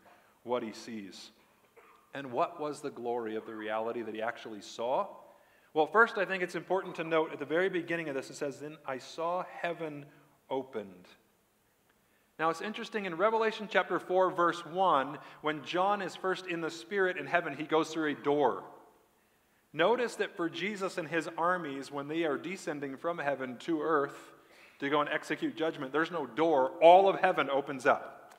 what 0.43 0.63
he 0.63 0.73
sees. 0.73 1.31
And 2.13 2.31
what 2.31 2.59
was 2.59 2.81
the 2.81 2.89
glory 2.89 3.35
of 3.35 3.45
the 3.45 3.55
reality 3.55 4.01
that 4.01 4.15
he 4.15 4.21
actually 4.21 4.61
saw? 4.61 5.07
Well, 5.73 5.85
first, 5.85 6.17
I 6.17 6.25
think 6.25 6.41
it's 6.41 6.55
important 6.55 6.95
to 6.95 7.03
note 7.03 7.31
at 7.31 7.39
the 7.39 7.45
very 7.45 7.69
beginning 7.69 8.09
of 8.09 8.15
this, 8.15 8.29
it 8.29 8.35
says, 8.35 8.59
Then 8.59 8.77
I 8.85 8.97
saw 8.97 9.43
heaven 9.61 10.05
opened. 10.49 11.07
Now, 12.39 12.49
it's 12.49 12.61
interesting 12.61 13.05
in 13.05 13.15
Revelation 13.15 13.67
chapter 13.69 13.99
4, 13.99 14.31
verse 14.31 14.65
1, 14.65 15.19
when 15.41 15.63
John 15.63 16.01
is 16.01 16.15
first 16.15 16.47
in 16.47 16.61
the 16.61 16.71
Spirit 16.71 17.17
in 17.17 17.27
heaven, 17.27 17.55
he 17.55 17.65
goes 17.65 17.89
through 17.89 18.11
a 18.11 18.15
door. 18.15 18.63
Notice 19.71 20.15
that 20.15 20.35
for 20.35 20.49
Jesus 20.49 20.97
and 20.97 21.07
his 21.07 21.29
armies, 21.37 21.91
when 21.91 22.07
they 22.07 22.23
are 22.23 22.37
descending 22.37 22.97
from 22.97 23.19
heaven 23.19 23.57
to 23.59 23.81
earth 23.81 24.33
to 24.79 24.89
go 24.89 25.01
and 25.01 25.09
execute 25.09 25.55
judgment, 25.55 25.91
there's 25.91 26.11
no 26.11 26.25
door. 26.25 26.71
All 26.81 27.07
of 27.07 27.19
heaven 27.19 27.49
opens 27.49 27.85
up. 27.85 28.33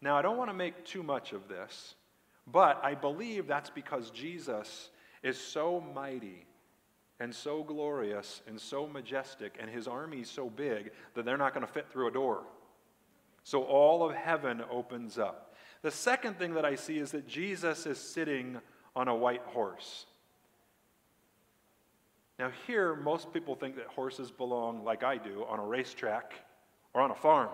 Now, 0.00 0.16
I 0.16 0.22
don't 0.22 0.36
want 0.36 0.50
to 0.50 0.54
make 0.54 0.84
too 0.84 1.02
much 1.02 1.32
of 1.32 1.46
this, 1.48 1.94
but 2.46 2.80
I 2.82 2.94
believe 2.94 3.46
that's 3.46 3.70
because 3.70 4.10
Jesus 4.10 4.88
is 5.22 5.38
so 5.38 5.80
mighty 5.94 6.46
and 7.20 7.32
so 7.32 7.62
glorious 7.62 8.42
and 8.48 8.60
so 8.60 8.86
majestic, 8.88 9.56
and 9.60 9.70
his 9.70 9.86
army 9.86 10.24
so 10.24 10.50
big 10.50 10.90
that 11.14 11.24
they're 11.24 11.36
not 11.36 11.54
going 11.54 11.64
to 11.64 11.72
fit 11.72 11.88
through 11.88 12.08
a 12.08 12.12
door. 12.12 12.42
So 13.44 13.62
all 13.62 14.04
of 14.04 14.14
heaven 14.16 14.62
opens 14.70 15.18
up. 15.18 15.54
The 15.82 15.90
second 15.90 16.38
thing 16.38 16.54
that 16.54 16.64
I 16.64 16.74
see 16.74 16.98
is 16.98 17.12
that 17.12 17.28
Jesus 17.28 17.86
is 17.86 17.98
sitting 17.98 18.60
on 18.94 19.08
a 19.08 19.14
white 19.14 19.42
horse. 19.46 20.06
Now, 22.38 22.50
here, 22.66 22.94
most 22.94 23.32
people 23.32 23.54
think 23.54 23.76
that 23.76 23.86
horses 23.86 24.30
belong, 24.30 24.84
like 24.84 25.04
I 25.04 25.16
do, 25.16 25.44
on 25.48 25.58
a 25.58 25.64
racetrack 25.64 26.34
or 26.94 27.00
on 27.00 27.10
a 27.10 27.14
farm. 27.14 27.50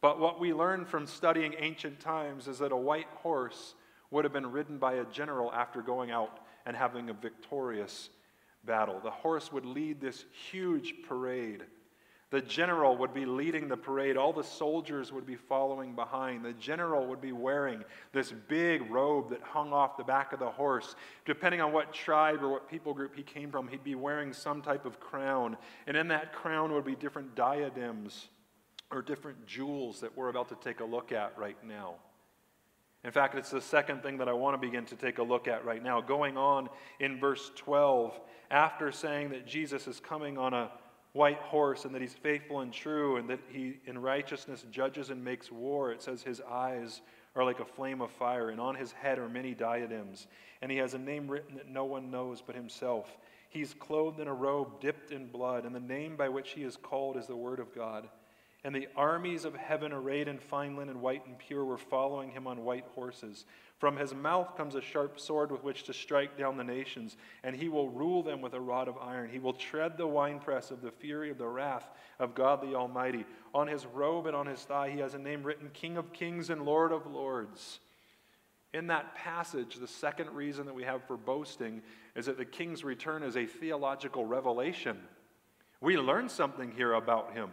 But 0.00 0.20
what 0.20 0.38
we 0.38 0.52
learn 0.52 0.84
from 0.84 1.06
studying 1.06 1.54
ancient 1.58 1.98
times 1.98 2.48
is 2.48 2.58
that 2.58 2.70
a 2.70 2.76
white 2.76 3.08
horse 3.22 3.74
would 4.10 4.24
have 4.24 4.32
been 4.32 4.52
ridden 4.52 4.78
by 4.78 4.94
a 4.94 5.04
general 5.06 5.52
after 5.52 5.82
going 5.82 6.10
out 6.10 6.38
and 6.64 6.76
having 6.76 7.10
a 7.10 7.14
victorious 7.14 8.10
battle. 8.64 9.00
The 9.02 9.10
horse 9.10 9.52
would 9.52 9.66
lead 9.66 10.00
this 10.00 10.24
huge 10.50 10.94
parade. 11.08 11.64
The 12.30 12.40
general 12.40 12.96
would 12.96 13.14
be 13.14 13.24
leading 13.24 13.68
the 13.68 13.76
parade. 13.76 14.16
All 14.16 14.32
the 14.32 14.42
soldiers 14.42 15.12
would 15.12 15.26
be 15.26 15.36
following 15.36 15.94
behind. 15.94 16.44
The 16.44 16.54
general 16.54 17.06
would 17.06 17.20
be 17.20 17.30
wearing 17.30 17.84
this 18.12 18.32
big 18.48 18.90
robe 18.90 19.30
that 19.30 19.42
hung 19.42 19.72
off 19.72 19.96
the 19.96 20.02
back 20.02 20.32
of 20.32 20.40
the 20.40 20.50
horse. 20.50 20.96
Depending 21.24 21.60
on 21.60 21.72
what 21.72 21.94
tribe 21.94 22.42
or 22.42 22.48
what 22.48 22.68
people 22.68 22.94
group 22.94 23.14
he 23.14 23.22
came 23.22 23.52
from, 23.52 23.68
he'd 23.68 23.84
be 23.84 23.94
wearing 23.94 24.32
some 24.32 24.60
type 24.60 24.84
of 24.86 24.98
crown. 24.98 25.56
And 25.86 25.96
in 25.96 26.08
that 26.08 26.32
crown 26.32 26.72
would 26.72 26.84
be 26.84 26.96
different 26.96 27.36
diadems 27.36 28.26
or 28.90 29.02
different 29.02 29.46
jewels 29.46 30.00
that 30.00 30.16
we're 30.16 30.28
about 30.28 30.48
to 30.48 30.56
take 30.56 30.80
a 30.80 30.84
look 30.84 31.12
at 31.12 31.38
right 31.38 31.56
now. 31.64 31.94
In 33.04 33.12
fact, 33.12 33.36
it's 33.36 33.50
the 33.50 33.60
second 33.60 34.02
thing 34.02 34.18
that 34.18 34.28
I 34.28 34.32
want 34.32 34.60
to 34.60 34.66
begin 34.66 34.84
to 34.86 34.96
take 34.96 35.18
a 35.18 35.22
look 35.22 35.46
at 35.46 35.64
right 35.64 35.82
now. 35.82 36.00
Going 36.00 36.36
on 36.36 36.68
in 36.98 37.20
verse 37.20 37.52
12, 37.54 38.18
after 38.50 38.90
saying 38.90 39.30
that 39.30 39.46
Jesus 39.46 39.86
is 39.86 40.00
coming 40.00 40.38
on 40.38 40.54
a 40.54 40.72
white 41.16 41.38
horse 41.38 41.86
and 41.86 41.94
that 41.94 42.02
he's 42.02 42.12
faithful 42.12 42.60
and 42.60 42.72
true 42.72 43.16
and 43.16 43.28
that 43.30 43.40
he 43.48 43.78
in 43.86 43.98
righteousness 43.98 44.64
judges 44.70 45.10
and 45.10 45.24
makes 45.24 45.50
war, 45.50 45.90
it 45.90 46.02
says 46.02 46.22
his 46.22 46.42
eyes 46.42 47.00
are 47.34 47.44
like 47.44 47.60
a 47.60 47.64
flame 47.64 48.00
of 48.00 48.10
fire, 48.12 48.48
and 48.48 48.60
on 48.60 48.74
his 48.74 48.92
head 48.92 49.18
are 49.18 49.28
many 49.28 49.54
diadems. 49.54 50.26
And 50.62 50.70
he 50.70 50.78
has 50.78 50.94
a 50.94 50.98
name 50.98 51.28
written 51.28 51.56
that 51.56 51.68
no 51.68 51.84
one 51.84 52.10
knows 52.10 52.42
but 52.44 52.56
himself. 52.56 53.18
He's 53.50 53.74
clothed 53.74 54.20
in 54.20 54.28
a 54.28 54.34
robe 54.34 54.80
dipped 54.80 55.10
in 55.10 55.26
blood, 55.26 55.64
and 55.64 55.74
the 55.74 55.80
name 55.80 56.16
by 56.16 56.30
which 56.30 56.50
he 56.50 56.62
is 56.62 56.76
called 56.76 57.16
is 57.16 57.26
the 57.26 57.36
Word 57.36 57.60
of 57.60 57.74
God. 57.74 58.08
And 58.66 58.74
the 58.74 58.88
armies 58.96 59.44
of 59.44 59.54
heaven, 59.54 59.92
arrayed 59.92 60.26
in 60.26 60.38
fine 60.38 60.74
linen, 60.74 61.00
white 61.00 61.24
and 61.24 61.38
pure, 61.38 61.64
were 61.64 61.78
following 61.78 62.32
him 62.32 62.48
on 62.48 62.64
white 62.64 62.84
horses. 62.96 63.44
From 63.78 63.96
his 63.96 64.12
mouth 64.12 64.56
comes 64.56 64.74
a 64.74 64.80
sharp 64.80 65.20
sword 65.20 65.52
with 65.52 65.62
which 65.62 65.84
to 65.84 65.92
strike 65.92 66.36
down 66.36 66.56
the 66.56 66.64
nations, 66.64 67.16
and 67.44 67.54
he 67.54 67.68
will 67.68 67.90
rule 67.90 68.24
them 68.24 68.40
with 68.40 68.54
a 68.54 68.60
rod 68.60 68.88
of 68.88 68.98
iron. 68.98 69.30
He 69.30 69.38
will 69.38 69.52
tread 69.52 69.96
the 69.96 70.08
winepress 70.08 70.72
of 70.72 70.82
the 70.82 70.90
fury 70.90 71.30
of 71.30 71.38
the 71.38 71.46
wrath 71.46 71.88
of 72.18 72.34
God 72.34 72.60
the 72.60 72.74
Almighty. 72.74 73.24
On 73.54 73.68
his 73.68 73.86
robe 73.86 74.26
and 74.26 74.34
on 74.34 74.46
his 74.46 74.62
thigh, 74.62 74.90
he 74.90 74.98
has 74.98 75.14
a 75.14 75.18
name 75.18 75.44
written 75.44 75.70
King 75.72 75.96
of 75.96 76.12
Kings 76.12 76.50
and 76.50 76.64
Lord 76.64 76.90
of 76.90 77.06
Lords. 77.06 77.78
In 78.74 78.88
that 78.88 79.14
passage, 79.14 79.76
the 79.76 79.86
second 79.86 80.30
reason 80.30 80.66
that 80.66 80.74
we 80.74 80.82
have 80.82 81.04
for 81.04 81.16
boasting 81.16 81.82
is 82.16 82.26
that 82.26 82.36
the 82.36 82.44
king's 82.44 82.82
return 82.82 83.22
is 83.22 83.36
a 83.36 83.46
theological 83.46 84.26
revelation. 84.26 84.98
We 85.80 85.96
learn 85.98 86.28
something 86.28 86.72
here 86.72 86.94
about 86.94 87.32
him. 87.32 87.50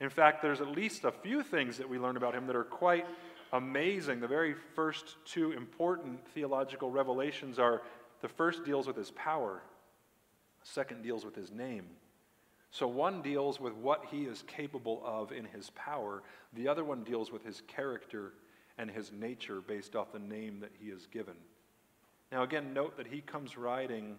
In 0.00 0.10
fact, 0.10 0.42
there's 0.42 0.60
at 0.60 0.68
least 0.68 1.04
a 1.04 1.12
few 1.12 1.42
things 1.42 1.78
that 1.78 1.88
we 1.88 1.98
learn 1.98 2.16
about 2.16 2.34
him 2.34 2.46
that 2.46 2.56
are 2.56 2.64
quite 2.64 3.06
amazing. 3.52 4.20
The 4.20 4.28
very 4.28 4.54
first 4.74 5.16
two 5.24 5.52
important 5.52 6.26
theological 6.34 6.90
revelations 6.90 7.58
are 7.58 7.82
the 8.20 8.28
first 8.28 8.64
deals 8.64 8.86
with 8.86 8.96
his 8.96 9.10
power, 9.12 9.62
the 10.60 10.68
second 10.68 11.02
deals 11.02 11.24
with 11.24 11.34
his 11.34 11.50
name. 11.50 11.86
So 12.70 12.86
one 12.86 13.22
deals 13.22 13.58
with 13.58 13.72
what 13.74 14.04
he 14.10 14.24
is 14.24 14.42
capable 14.46 15.00
of 15.04 15.32
in 15.32 15.46
his 15.46 15.70
power, 15.70 16.22
the 16.52 16.68
other 16.68 16.84
one 16.84 17.04
deals 17.04 17.32
with 17.32 17.44
his 17.44 17.62
character 17.66 18.34
and 18.76 18.90
his 18.90 19.10
nature 19.12 19.62
based 19.62 19.96
off 19.96 20.12
the 20.12 20.18
name 20.18 20.60
that 20.60 20.72
he 20.78 20.90
is 20.90 21.06
given. 21.06 21.36
Now, 22.30 22.42
again, 22.42 22.74
note 22.74 22.96
that 22.98 23.06
he 23.06 23.22
comes 23.22 23.56
riding 23.56 24.16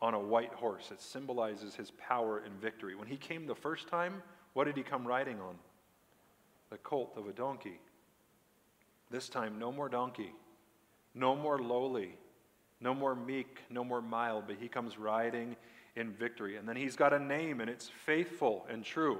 on 0.00 0.14
a 0.14 0.20
white 0.20 0.52
horse. 0.52 0.90
It 0.92 1.00
symbolizes 1.00 1.74
his 1.74 1.90
power 1.92 2.38
and 2.38 2.60
victory. 2.60 2.94
When 2.94 3.08
he 3.08 3.16
came 3.16 3.46
the 3.46 3.54
first 3.54 3.88
time, 3.88 4.22
what 4.56 4.64
did 4.64 4.74
he 4.78 4.82
come 4.82 5.06
riding 5.06 5.38
on? 5.38 5.54
The 6.70 6.78
colt 6.78 7.12
of 7.18 7.28
a 7.28 7.32
donkey. 7.32 7.78
This 9.10 9.28
time, 9.28 9.58
no 9.58 9.70
more 9.70 9.90
donkey, 9.90 10.32
no 11.14 11.36
more 11.36 11.58
lowly, 11.58 12.14
no 12.80 12.94
more 12.94 13.14
meek, 13.14 13.58
no 13.68 13.84
more 13.84 14.00
mild, 14.00 14.44
but 14.46 14.56
he 14.58 14.66
comes 14.66 14.96
riding 14.96 15.56
in 15.94 16.10
victory. 16.10 16.56
And 16.56 16.66
then 16.66 16.74
he's 16.74 16.96
got 16.96 17.12
a 17.12 17.18
name, 17.18 17.60
and 17.60 17.68
it's 17.68 17.90
faithful 18.06 18.66
and 18.70 18.82
true. 18.82 19.18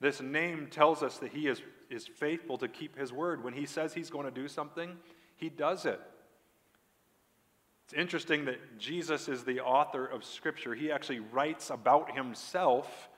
This 0.00 0.22
name 0.22 0.68
tells 0.70 1.02
us 1.02 1.18
that 1.18 1.32
he 1.32 1.46
is, 1.46 1.60
is 1.90 2.06
faithful 2.06 2.56
to 2.56 2.68
keep 2.68 2.98
his 2.98 3.12
word. 3.12 3.44
When 3.44 3.52
he 3.52 3.66
says 3.66 3.92
he's 3.92 4.08
going 4.08 4.24
to 4.24 4.30
do 4.30 4.48
something, 4.48 4.96
he 5.36 5.50
does 5.50 5.84
it. 5.84 6.00
It's 7.84 7.92
interesting 7.92 8.46
that 8.46 8.78
Jesus 8.78 9.28
is 9.28 9.44
the 9.44 9.60
author 9.60 10.06
of 10.06 10.24
Scripture. 10.24 10.74
He 10.74 10.90
actually 10.90 11.20
writes 11.20 11.68
about 11.68 12.16
himself 12.16 13.10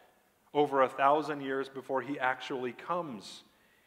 over 0.55 0.83
a 0.83 0.88
thousand 0.88 1.40
years 1.40 1.69
before 1.69 2.02
he 2.02 2.19
actually 2.19 2.73
comes. 2.73 3.43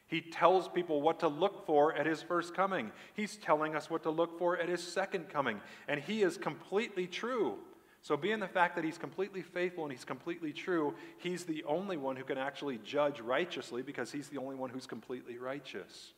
He 0.07 0.19
tells 0.19 0.67
people 0.67 1.01
what 1.01 1.21
to 1.21 1.29
look 1.29 1.65
for 1.65 1.93
at 1.95 2.05
his 2.05 2.21
first 2.21 2.53
coming. 2.53 2.91
He's 3.13 3.37
telling 3.37 3.75
us 3.75 3.89
what 3.89 4.03
to 4.03 4.09
look 4.09 4.37
for 4.37 4.57
at 4.57 4.67
his 4.67 4.83
second 4.83 5.29
coming. 5.29 5.61
And 5.87 6.01
he 6.01 6.21
is 6.21 6.37
completely 6.37 7.07
true. 7.07 7.57
So, 8.03 8.17
being 8.17 8.39
the 8.39 8.47
fact 8.47 8.75
that 8.75 8.83
he's 8.83 8.97
completely 8.97 9.41
faithful 9.41 9.83
and 9.83 9.93
he's 9.93 10.03
completely 10.03 10.51
true, 10.51 10.95
he's 11.19 11.45
the 11.45 11.63
only 11.65 11.97
one 11.97 12.15
who 12.15 12.23
can 12.23 12.37
actually 12.37 12.79
judge 12.83 13.19
righteously 13.19 13.83
because 13.83 14.11
he's 14.11 14.27
the 14.27 14.39
only 14.39 14.55
one 14.55 14.71
who's 14.71 14.87
completely 14.87 15.37
righteous. 15.37 16.13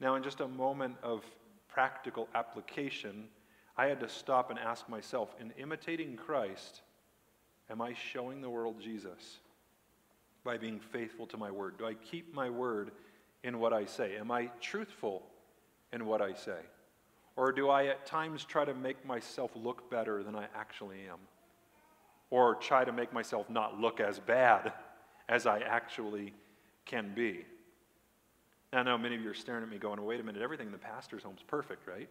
Now, 0.00 0.16
in 0.16 0.22
just 0.24 0.40
a 0.40 0.48
moment 0.48 0.96
of 1.02 1.24
practical 1.68 2.28
application, 2.34 3.28
I 3.76 3.86
had 3.86 4.00
to 4.00 4.08
stop 4.08 4.50
and 4.50 4.58
ask 4.58 4.88
myself 4.88 5.34
in 5.40 5.52
imitating 5.52 6.16
Christ, 6.16 6.82
Am 7.70 7.80
I 7.80 7.94
showing 7.94 8.40
the 8.40 8.50
world 8.50 8.80
Jesus 8.80 9.38
by 10.44 10.58
being 10.58 10.78
faithful 10.78 11.26
to 11.28 11.36
my 11.36 11.50
word? 11.50 11.78
Do 11.78 11.86
I 11.86 11.94
keep 11.94 12.34
my 12.34 12.50
word 12.50 12.90
in 13.42 13.58
what 13.58 13.72
I 13.72 13.86
say? 13.86 14.16
Am 14.16 14.30
I 14.30 14.50
truthful 14.60 15.22
in 15.92 16.06
what 16.06 16.20
I 16.20 16.34
say? 16.34 16.60
Or 17.36 17.52
do 17.52 17.68
I 17.68 17.86
at 17.86 18.06
times 18.06 18.44
try 18.44 18.64
to 18.64 18.74
make 18.74 19.04
myself 19.04 19.50
look 19.54 19.90
better 19.90 20.22
than 20.22 20.36
I 20.36 20.46
actually 20.54 20.98
am? 21.10 21.18
Or 22.30 22.54
try 22.54 22.84
to 22.84 22.92
make 22.92 23.12
myself 23.12 23.48
not 23.48 23.80
look 23.80 24.00
as 24.00 24.18
bad 24.18 24.72
as 25.28 25.46
I 25.46 25.60
actually 25.60 26.32
can 26.84 27.12
be? 27.14 27.44
I 28.72 28.82
know 28.82 28.98
many 28.98 29.14
of 29.14 29.22
you 29.22 29.30
are 29.30 29.34
staring 29.34 29.62
at 29.62 29.70
me 29.70 29.78
going, 29.78 30.02
wait 30.04 30.20
a 30.20 30.22
minute, 30.24 30.42
everything 30.42 30.66
in 30.66 30.72
the 30.72 30.78
pastor's 30.78 31.22
home 31.22 31.34
is 31.36 31.42
perfect, 31.44 31.86
right? 31.86 32.08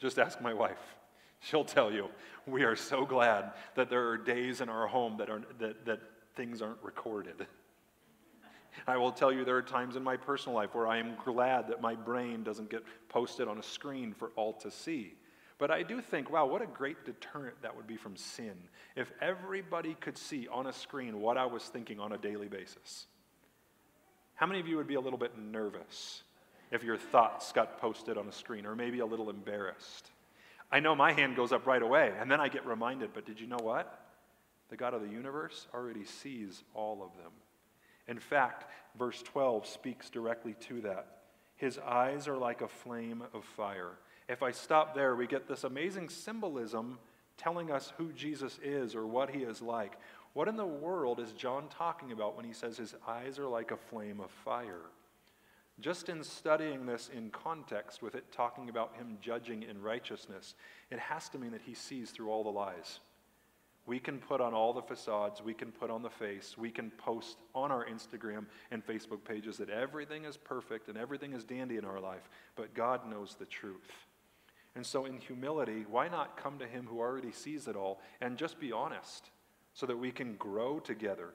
Just 0.00 0.18
ask 0.18 0.40
my 0.40 0.52
wife. 0.52 0.96
She'll 1.40 1.64
tell 1.64 1.92
you, 1.92 2.08
we 2.46 2.64
are 2.64 2.76
so 2.76 3.04
glad 3.04 3.52
that 3.74 3.90
there 3.90 4.08
are 4.08 4.16
days 4.16 4.60
in 4.60 4.68
our 4.68 4.86
home 4.86 5.16
that, 5.18 5.30
are, 5.30 5.42
that, 5.58 5.84
that 5.86 6.00
things 6.34 6.62
aren't 6.62 6.82
recorded. 6.82 7.46
I 8.86 8.96
will 8.96 9.12
tell 9.12 9.32
you 9.32 9.44
there 9.44 9.56
are 9.56 9.62
times 9.62 9.96
in 9.96 10.02
my 10.02 10.16
personal 10.16 10.54
life 10.54 10.74
where 10.74 10.86
I 10.86 10.98
am 10.98 11.14
glad 11.24 11.68
that 11.68 11.80
my 11.80 11.94
brain 11.94 12.42
doesn't 12.42 12.70
get 12.70 12.82
posted 13.08 13.48
on 13.48 13.58
a 13.58 13.62
screen 13.62 14.12
for 14.12 14.30
all 14.36 14.52
to 14.54 14.70
see. 14.70 15.14
But 15.58 15.70
I 15.70 15.82
do 15.82 16.02
think, 16.02 16.30
wow, 16.30 16.44
what 16.46 16.60
a 16.60 16.66
great 16.66 17.04
deterrent 17.06 17.62
that 17.62 17.74
would 17.74 17.86
be 17.86 17.96
from 17.96 18.16
sin 18.16 18.54
if 18.94 19.10
everybody 19.22 19.94
could 20.00 20.18
see 20.18 20.46
on 20.48 20.66
a 20.66 20.72
screen 20.72 21.20
what 21.20 21.38
I 21.38 21.46
was 21.46 21.62
thinking 21.64 21.98
on 21.98 22.12
a 22.12 22.18
daily 22.18 22.48
basis. 22.48 23.06
How 24.34 24.46
many 24.46 24.60
of 24.60 24.68
you 24.68 24.76
would 24.76 24.86
be 24.86 24.96
a 24.96 25.00
little 25.00 25.18
bit 25.18 25.38
nervous 25.38 26.22
if 26.70 26.84
your 26.84 26.98
thoughts 26.98 27.52
got 27.52 27.80
posted 27.80 28.18
on 28.18 28.28
a 28.28 28.32
screen, 28.32 28.66
or 28.66 28.76
maybe 28.76 28.98
a 28.98 29.06
little 29.06 29.30
embarrassed? 29.30 30.10
I 30.70 30.80
know 30.80 30.94
my 30.94 31.12
hand 31.12 31.36
goes 31.36 31.52
up 31.52 31.66
right 31.66 31.82
away, 31.82 32.12
and 32.18 32.30
then 32.30 32.40
I 32.40 32.48
get 32.48 32.66
reminded, 32.66 33.10
but 33.14 33.24
did 33.24 33.40
you 33.40 33.46
know 33.46 33.58
what? 33.62 34.00
The 34.68 34.76
God 34.76 34.94
of 34.94 35.02
the 35.02 35.08
universe 35.08 35.66
already 35.72 36.04
sees 36.04 36.64
all 36.74 37.02
of 37.02 37.16
them. 37.22 37.32
In 38.08 38.18
fact, 38.18 38.64
verse 38.98 39.22
12 39.22 39.66
speaks 39.66 40.10
directly 40.10 40.54
to 40.68 40.80
that. 40.82 41.06
His 41.56 41.78
eyes 41.78 42.28
are 42.28 42.36
like 42.36 42.60
a 42.60 42.68
flame 42.68 43.22
of 43.32 43.44
fire. 43.44 43.92
If 44.28 44.42
I 44.42 44.50
stop 44.50 44.94
there, 44.94 45.14
we 45.14 45.26
get 45.26 45.48
this 45.48 45.64
amazing 45.64 46.08
symbolism 46.08 46.98
telling 47.36 47.70
us 47.70 47.92
who 47.96 48.12
Jesus 48.12 48.58
is 48.62 48.94
or 48.94 49.06
what 49.06 49.30
he 49.30 49.40
is 49.40 49.62
like. 49.62 49.92
What 50.32 50.48
in 50.48 50.56
the 50.56 50.66
world 50.66 51.20
is 51.20 51.32
John 51.32 51.68
talking 51.68 52.12
about 52.12 52.36
when 52.36 52.44
he 52.44 52.52
says 52.52 52.76
his 52.76 52.94
eyes 53.06 53.38
are 53.38 53.46
like 53.46 53.70
a 53.70 53.76
flame 53.76 54.20
of 54.20 54.30
fire? 54.30 54.82
Just 55.80 56.08
in 56.08 56.24
studying 56.24 56.86
this 56.86 57.10
in 57.14 57.30
context, 57.30 58.02
with 58.02 58.14
it 58.14 58.32
talking 58.32 58.70
about 58.70 58.96
him 58.96 59.18
judging 59.20 59.62
in 59.62 59.80
righteousness, 59.82 60.54
it 60.90 60.98
has 60.98 61.28
to 61.30 61.38
mean 61.38 61.50
that 61.50 61.60
he 61.60 61.74
sees 61.74 62.10
through 62.10 62.30
all 62.30 62.44
the 62.44 62.50
lies. 62.50 63.00
We 63.84 64.00
can 64.00 64.18
put 64.18 64.40
on 64.40 64.52
all 64.52 64.72
the 64.72 64.82
facades, 64.82 65.42
we 65.42 65.54
can 65.54 65.70
put 65.70 65.90
on 65.90 66.02
the 66.02 66.10
face, 66.10 66.56
we 66.58 66.70
can 66.70 66.90
post 66.90 67.36
on 67.54 67.70
our 67.70 67.84
Instagram 67.84 68.46
and 68.72 68.84
Facebook 68.84 69.22
pages 69.24 69.58
that 69.58 69.70
everything 69.70 70.24
is 70.24 70.36
perfect 70.36 70.88
and 70.88 70.98
everything 70.98 71.34
is 71.34 71.44
dandy 71.44 71.76
in 71.76 71.84
our 71.84 72.00
life, 72.00 72.28
but 72.56 72.74
God 72.74 73.08
knows 73.08 73.36
the 73.38 73.44
truth. 73.44 73.92
And 74.74 74.84
so, 74.84 75.04
in 75.04 75.18
humility, 75.18 75.86
why 75.88 76.08
not 76.08 76.36
come 76.36 76.58
to 76.58 76.66
Him 76.66 76.86
who 76.86 76.98
already 76.98 77.32
sees 77.32 77.68
it 77.68 77.76
all 77.76 78.00
and 78.20 78.36
just 78.36 78.58
be 78.58 78.72
honest 78.72 79.30
so 79.72 79.86
that 79.86 79.96
we 79.96 80.10
can 80.10 80.34
grow 80.34 80.80
together? 80.80 81.30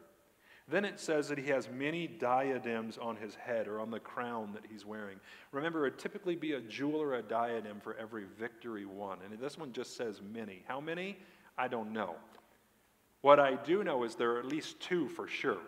Then 0.67 0.85
it 0.85 0.99
says 0.99 1.27
that 1.29 1.37
he 1.37 1.49
has 1.49 1.69
many 1.69 2.07
diadems 2.07 2.97
on 2.97 3.15
his 3.15 3.35
head 3.35 3.67
or 3.67 3.79
on 3.79 3.91
the 3.91 3.99
crown 3.99 4.53
that 4.53 4.63
he's 4.69 4.85
wearing. 4.85 5.19
Remember, 5.51 5.85
it 5.85 5.91
would 5.91 5.99
typically 5.99 6.35
be 6.35 6.53
a 6.53 6.61
jewel 6.61 7.01
or 7.01 7.15
a 7.15 7.21
diadem 7.21 7.79
for 7.81 7.95
every 7.97 8.25
victory 8.39 8.85
won. 8.85 9.17
And 9.25 9.37
this 9.39 9.57
one 9.57 9.73
just 9.73 9.97
says 9.97 10.21
many. 10.33 10.63
How 10.67 10.79
many? 10.79 11.17
I 11.57 11.67
don't 11.67 11.91
know. 11.91 12.15
What 13.21 13.39
I 13.39 13.55
do 13.55 13.83
know 13.83 14.03
is 14.03 14.15
there 14.15 14.31
are 14.31 14.39
at 14.39 14.45
least 14.45 14.79
two 14.79 15.07
for 15.09 15.27
sure. 15.27 15.61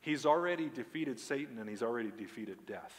He's 0.00 0.24
already 0.24 0.68
defeated 0.68 1.18
Satan 1.18 1.58
and 1.58 1.68
he's 1.68 1.82
already 1.82 2.12
defeated 2.16 2.58
death. 2.66 2.94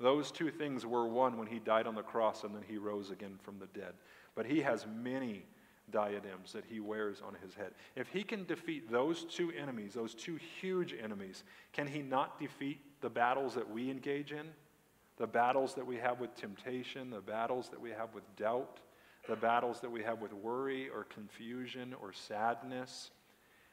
Those 0.00 0.30
two 0.30 0.50
things 0.50 0.84
were 0.84 1.06
won 1.06 1.38
when 1.38 1.46
he 1.46 1.58
died 1.58 1.86
on 1.86 1.94
the 1.94 2.02
cross 2.02 2.44
and 2.44 2.54
then 2.54 2.62
he 2.66 2.78
rose 2.78 3.10
again 3.10 3.38
from 3.42 3.58
the 3.58 3.66
dead. 3.78 3.94
But 4.34 4.46
he 4.46 4.60
has 4.62 4.86
many 4.86 5.44
diadems 5.90 6.52
that 6.52 6.64
he 6.64 6.80
wears 6.80 7.22
on 7.26 7.34
his 7.42 7.54
head. 7.54 7.72
If 7.96 8.08
he 8.08 8.22
can 8.22 8.44
defeat 8.44 8.90
those 8.90 9.24
two 9.24 9.52
enemies, 9.52 9.94
those 9.94 10.14
two 10.14 10.38
huge 10.60 10.94
enemies, 11.02 11.44
can 11.72 11.86
he 11.86 12.02
not 12.02 12.38
defeat 12.38 12.80
the 13.00 13.10
battles 13.10 13.54
that 13.54 13.68
we 13.68 13.90
engage 13.90 14.32
in? 14.32 14.46
The 15.16 15.26
battles 15.26 15.74
that 15.74 15.86
we 15.86 15.96
have 15.96 16.20
with 16.20 16.34
temptation, 16.34 17.10
the 17.10 17.20
battles 17.20 17.68
that 17.68 17.80
we 17.80 17.90
have 17.90 18.14
with 18.14 18.24
doubt, 18.36 18.80
the 19.28 19.36
battles 19.36 19.80
that 19.80 19.90
we 19.90 20.02
have 20.02 20.20
with 20.20 20.32
worry 20.32 20.88
or 20.88 21.04
confusion 21.04 21.94
or 22.00 22.12
sadness. 22.12 23.10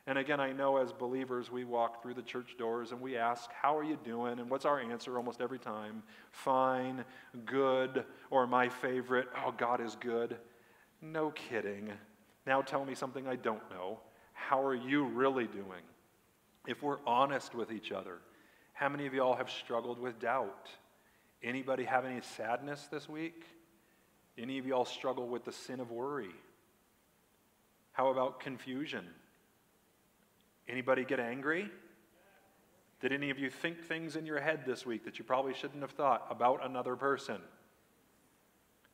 And 0.07 0.17
again, 0.17 0.39
I 0.39 0.51
know 0.51 0.77
as 0.77 0.91
believers, 0.91 1.51
we 1.51 1.63
walk 1.63 2.01
through 2.01 2.15
the 2.15 2.23
church 2.23 2.55
doors 2.57 2.91
and 2.91 2.99
we 2.99 3.17
ask, 3.17 3.51
How 3.51 3.77
are 3.77 3.83
you 3.83 3.97
doing? 4.03 4.39
And 4.39 4.49
what's 4.49 4.65
our 4.65 4.79
answer 4.79 5.17
almost 5.17 5.41
every 5.41 5.59
time? 5.59 6.01
Fine, 6.31 7.05
good, 7.45 8.05
or 8.31 8.47
my 8.47 8.67
favorite, 8.67 9.27
Oh, 9.45 9.53
God 9.55 9.79
is 9.79 9.95
good. 9.99 10.37
No 11.01 11.31
kidding. 11.31 11.91
Now 12.45 12.61
tell 12.61 12.85
me 12.85 12.95
something 12.95 13.27
I 13.27 13.35
don't 13.35 13.69
know. 13.69 13.99
How 14.33 14.63
are 14.63 14.75
you 14.75 15.05
really 15.05 15.47
doing? 15.47 15.83
If 16.67 16.81
we're 16.81 16.99
honest 17.05 17.55
with 17.55 17.71
each 17.71 17.91
other, 17.91 18.19
how 18.73 18.89
many 18.89 19.05
of 19.05 19.13
y'all 19.13 19.35
have 19.35 19.49
struggled 19.49 19.99
with 19.99 20.19
doubt? 20.19 20.69
Anybody 21.43 21.83
have 21.85 22.05
any 22.05 22.21
sadness 22.21 22.87
this 22.91 23.09
week? 23.09 23.43
Any 24.37 24.57
of 24.57 24.65
y'all 24.65 24.85
struggle 24.85 25.27
with 25.27 25.45
the 25.45 25.51
sin 25.51 25.79
of 25.79 25.91
worry? 25.91 26.31
How 27.91 28.09
about 28.09 28.39
confusion? 28.39 29.05
Anybody 30.67 31.03
get 31.03 31.19
angry? 31.19 31.69
Did 33.01 33.11
any 33.11 33.31
of 33.31 33.39
you 33.39 33.49
think 33.49 33.83
things 33.83 34.15
in 34.15 34.25
your 34.25 34.39
head 34.39 34.63
this 34.65 34.85
week 34.85 35.05
that 35.05 35.17
you 35.17 35.25
probably 35.25 35.53
shouldn't 35.53 35.81
have 35.81 35.91
thought 35.91 36.25
about 36.29 36.65
another 36.65 36.95
person? 36.95 37.41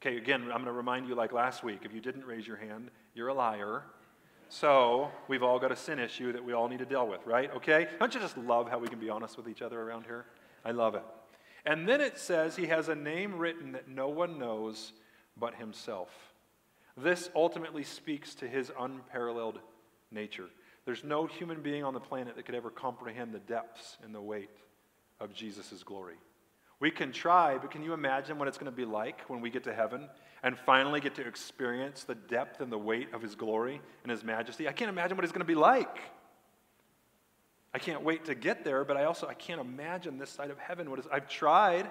Okay, 0.01 0.17
again, 0.17 0.43
I'm 0.43 0.49
going 0.49 0.65
to 0.65 0.71
remind 0.71 1.07
you 1.07 1.15
like 1.15 1.33
last 1.33 1.63
week 1.63 1.79
if 1.83 1.93
you 1.93 2.01
didn't 2.01 2.25
raise 2.25 2.45
your 2.45 2.57
hand, 2.57 2.91
you're 3.15 3.29
a 3.29 3.33
liar. 3.33 3.83
So 4.49 5.09
we've 5.27 5.43
all 5.43 5.59
got 5.59 5.71
a 5.71 5.75
sin 5.75 5.99
issue 5.99 6.31
that 6.33 6.43
we 6.43 6.53
all 6.53 6.69
need 6.69 6.79
to 6.79 6.85
deal 6.85 7.07
with, 7.07 7.25
right? 7.25 7.51
Okay? 7.55 7.87
Don't 7.99 8.13
you 8.13 8.19
just 8.19 8.37
love 8.37 8.69
how 8.69 8.77
we 8.77 8.87
can 8.87 8.99
be 8.99 9.09
honest 9.09 9.37
with 9.37 9.49
each 9.49 9.61
other 9.61 9.81
around 9.81 10.03
here? 10.03 10.25
I 10.63 10.71
love 10.71 10.95
it. 10.95 11.03
And 11.65 11.89
then 11.89 11.99
it 11.99 12.17
says 12.17 12.55
he 12.55 12.67
has 12.67 12.89
a 12.89 12.95
name 12.95 13.37
written 13.37 13.71
that 13.73 13.89
no 13.89 14.07
one 14.07 14.37
knows 14.37 14.93
but 15.35 15.55
himself. 15.55 16.09
This 16.95 17.29
ultimately 17.35 17.83
speaks 17.83 18.35
to 18.35 18.47
his 18.47 18.71
unparalleled 18.79 19.59
nature. 20.11 20.47
There's 20.85 21.03
no 21.03 21.25
human 21.25 21.61
being 21.61 21.83
on 21.83 21.93
the 21.93 21.99
planet 21.99 22.35
that 22.35 22.45
could 22.45 22.55
ever 22.55 22.69
comprehend 22.69 23.33
the 23.33 23.39
depths 23.39 23.97
and 24.03 24.15
the 24.15 24.21
weight 24.21 24.49
of 25.19 25.33
Jesus' 25.33 25.83
glory. 25.83 26.15
We 26.79 26.91
can 26.91 27.11
try, 27.11 27.57
but 27.57 27.71
can 27.71 27.83
you 27.83 27.93
imagine 27.93 28.37
what 28.37 28.47
it's 28.47 28.57
going 28.57 28.71
to 28.71 28.75
be 28.75 28.85
like 28.85 29.21
when 29.29 29.41
we 29.41 29.49
get 29.49 29.63
to 29.63 29.73
heaven 29.73 30.07
and 30.43 30.57
finally 30.57 30.99
get 30.99 31.15
to 31.15 31.27
experience 31.27 32.03
the 32.03 32.15
depth 32.15 32.61
and 32.61 32.71
the 32.71 32.77
weight 32.77 33.13
of 33.13 33.21
his 33.21 33.35
glory 33.35 33.81
and 34.03 34.11
his 34.11 34.23
majesty? 34.23 34.67
I 34.67 34.71
can't 34.73 34.89
imagine 34.89 35.17
what 35.17 35.23
it's 35.23 35.33
going 35.33 35.41
to 35.41 35.45
be 35.45 35.55
like. 35.55 35.97
I 37.73 37.79
can't 37.79 38.03
wait 38.03 38.25
to 38.25 38.35
get 38.35 38.63
there, 38.63 38.83
but 38.83 38.95
I 38.95 39.05
also 39.05 39.27
I 39.27 39.33
can't 39.33 39.59
imagine 39.59 40.17
this 40.17 40.29
side 40.29 40.51
of 40.51 40.59
heaven. 40.59 40.89
What 40.89 40.99
is 40.99 41.07
I've 41.11 41.27
tried. 41.27 41.87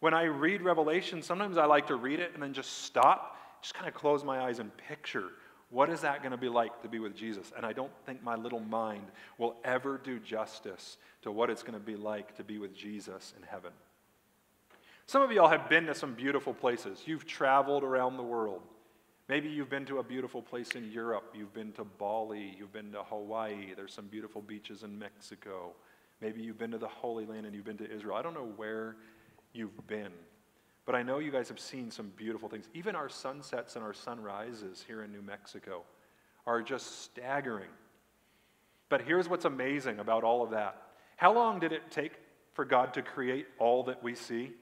When 0.00 0.12
I 0.12 0.24
read 0.24 0.60
Revelation, 0.60 1.22
sometimes 1.22 1.56
I 1.56 1.64
like 1.64 1.86
to 1.86 1.96
read 1.96 2.20
it 2.20 2.32
and 2.34 2.42
then 2.42 2.52
just 2.52 2.84
stop, 2.84 3.38
just 3.62 3.74
kind 3.74 3.88
of 3.88 3.94
close 3.94 4.22
my 4.24 4.40
eyes 4.40 4.58
and 4.58 4.70
picture 4.76 5.30
what 5.70 5.90
is 5.90 6.02
that 6.02 6.20
going 6.20 6.30
to 6.30 6.38
be 6.38 6.48
like 6.48 6.82
to 6.82 6.88
be 6.88 6.98
with 6.98 7.16
Jesus? 7.16 7.52
And 7.56 7.66
I 7.66 7.72
don't 7.72 7.90
think 8.04 8.22
my 8.22 8.36
little 8.36 8.60
mind 8.60 9.06
will 9.36 9.56
ever 9.64 9.98
do 9.98 10.18
justice 10.20 10.96
to 11.22 11.32
what 11.32 11.50
it's 11.50 11.62
going 11.62 11.78
to 11.78 11.84
be 11.84 11.96
like 11.96 12.36
to 12.36 12.44
be 12.44 12.58
with 12.58 12.74
Jesus 12.74 13.34
in 13.36 13.42
heaven. 13.42 13.72
Some 15.06 15.22
of 15.22 15.30
y'all 15.30 15.48
have 15.48 15.68
been 15.68 15.86
to 15.86 15.94
some 15.94 16.14
beautiful 16.14 16.52
places. 16.52 17.02
You've 17.06 17.26
traveled 17.26 17.84
around 17.84 18.16
the 18.16 18.24
world. 18.24 18.62
Maybe 19.28 19.48
you've 19.48 19.70
been 19.70 19.86
to 19.86 19.98
a 19.98 20.02
beautiful 20.02 20.42
place 20.42 20.72
in 20.72 20.90
Europe. 20.90 21.34
You've 21.34 21.54
been 21.54 21.72
to 21.72 21.84
Bali. 21.84 22.56
You've 22.58 22.72
been 22.72 22.90
to 22.92 23.02
Hawaii. 23.04 23.74
There's 23.76 23.92
some 23.92 24.06
beautiful 24.06 24.42
beaches 24.42 24.82
in 24.82 24.98
Mexico. 24.98 25.74
Maybe 26.20 26.42
you've 26.42 26.58
been 26.58 26.72
to 26.72 26.78
the 26.78 26.88
Holy 26.88 27.24
Land 27.24 27.46
and 27.46 27.54
you've 27.54 27.64
been 27.64 27.76
to 27.78 27.90
Israel. 27.90 28.16
I 28.16 28.22
don't 28.22 28.34
know 28.34 28.52
where 28.56 28.96
you've 29.52 29.86
been. 29.86 30.12
But 30.86 30.94
I 30.94 31.02
know 31.02 31.18
you 31.18 31.30
guys 31.30 31.48
have 31.48 31.58
seen 31.60 31.90
some 31.90 32.12
beautiful 32.16 32.48
things. 32.48 32.68
Even 32.74 32.96
our 32.96 33.08
sunsets 33.08 33.76
and 33.76 33.84
our 33.84 33.94
sunrises 33.94 34.84
here 34.86 35.02
in 35.02 35.12
New 35.12 35.22
Mexico 35.22 35.82
are 36.46 36.62
just 36.62 37.02
staggering. 37.02 37.70
But 38.88 39.02
here's 39.02 39.28
what's 39.28 39.44
amazing 39.44 39.98
about 39.98 40.24
all 40.24 40.42
of 40.42 40.50
that. 40.50 40.82
How 41.16 41.32
long 41.32 41.58
did 41.58 41.72
it 41.72 41.90
take 41.90 42.12
for 42.54 42.64
God 42.64 42.94
to 42.94 43.02
create 43.02 43.46
all 43.58 43.82
that 43.84 44.02
we 44.02 44.14
see? 44.14 44.52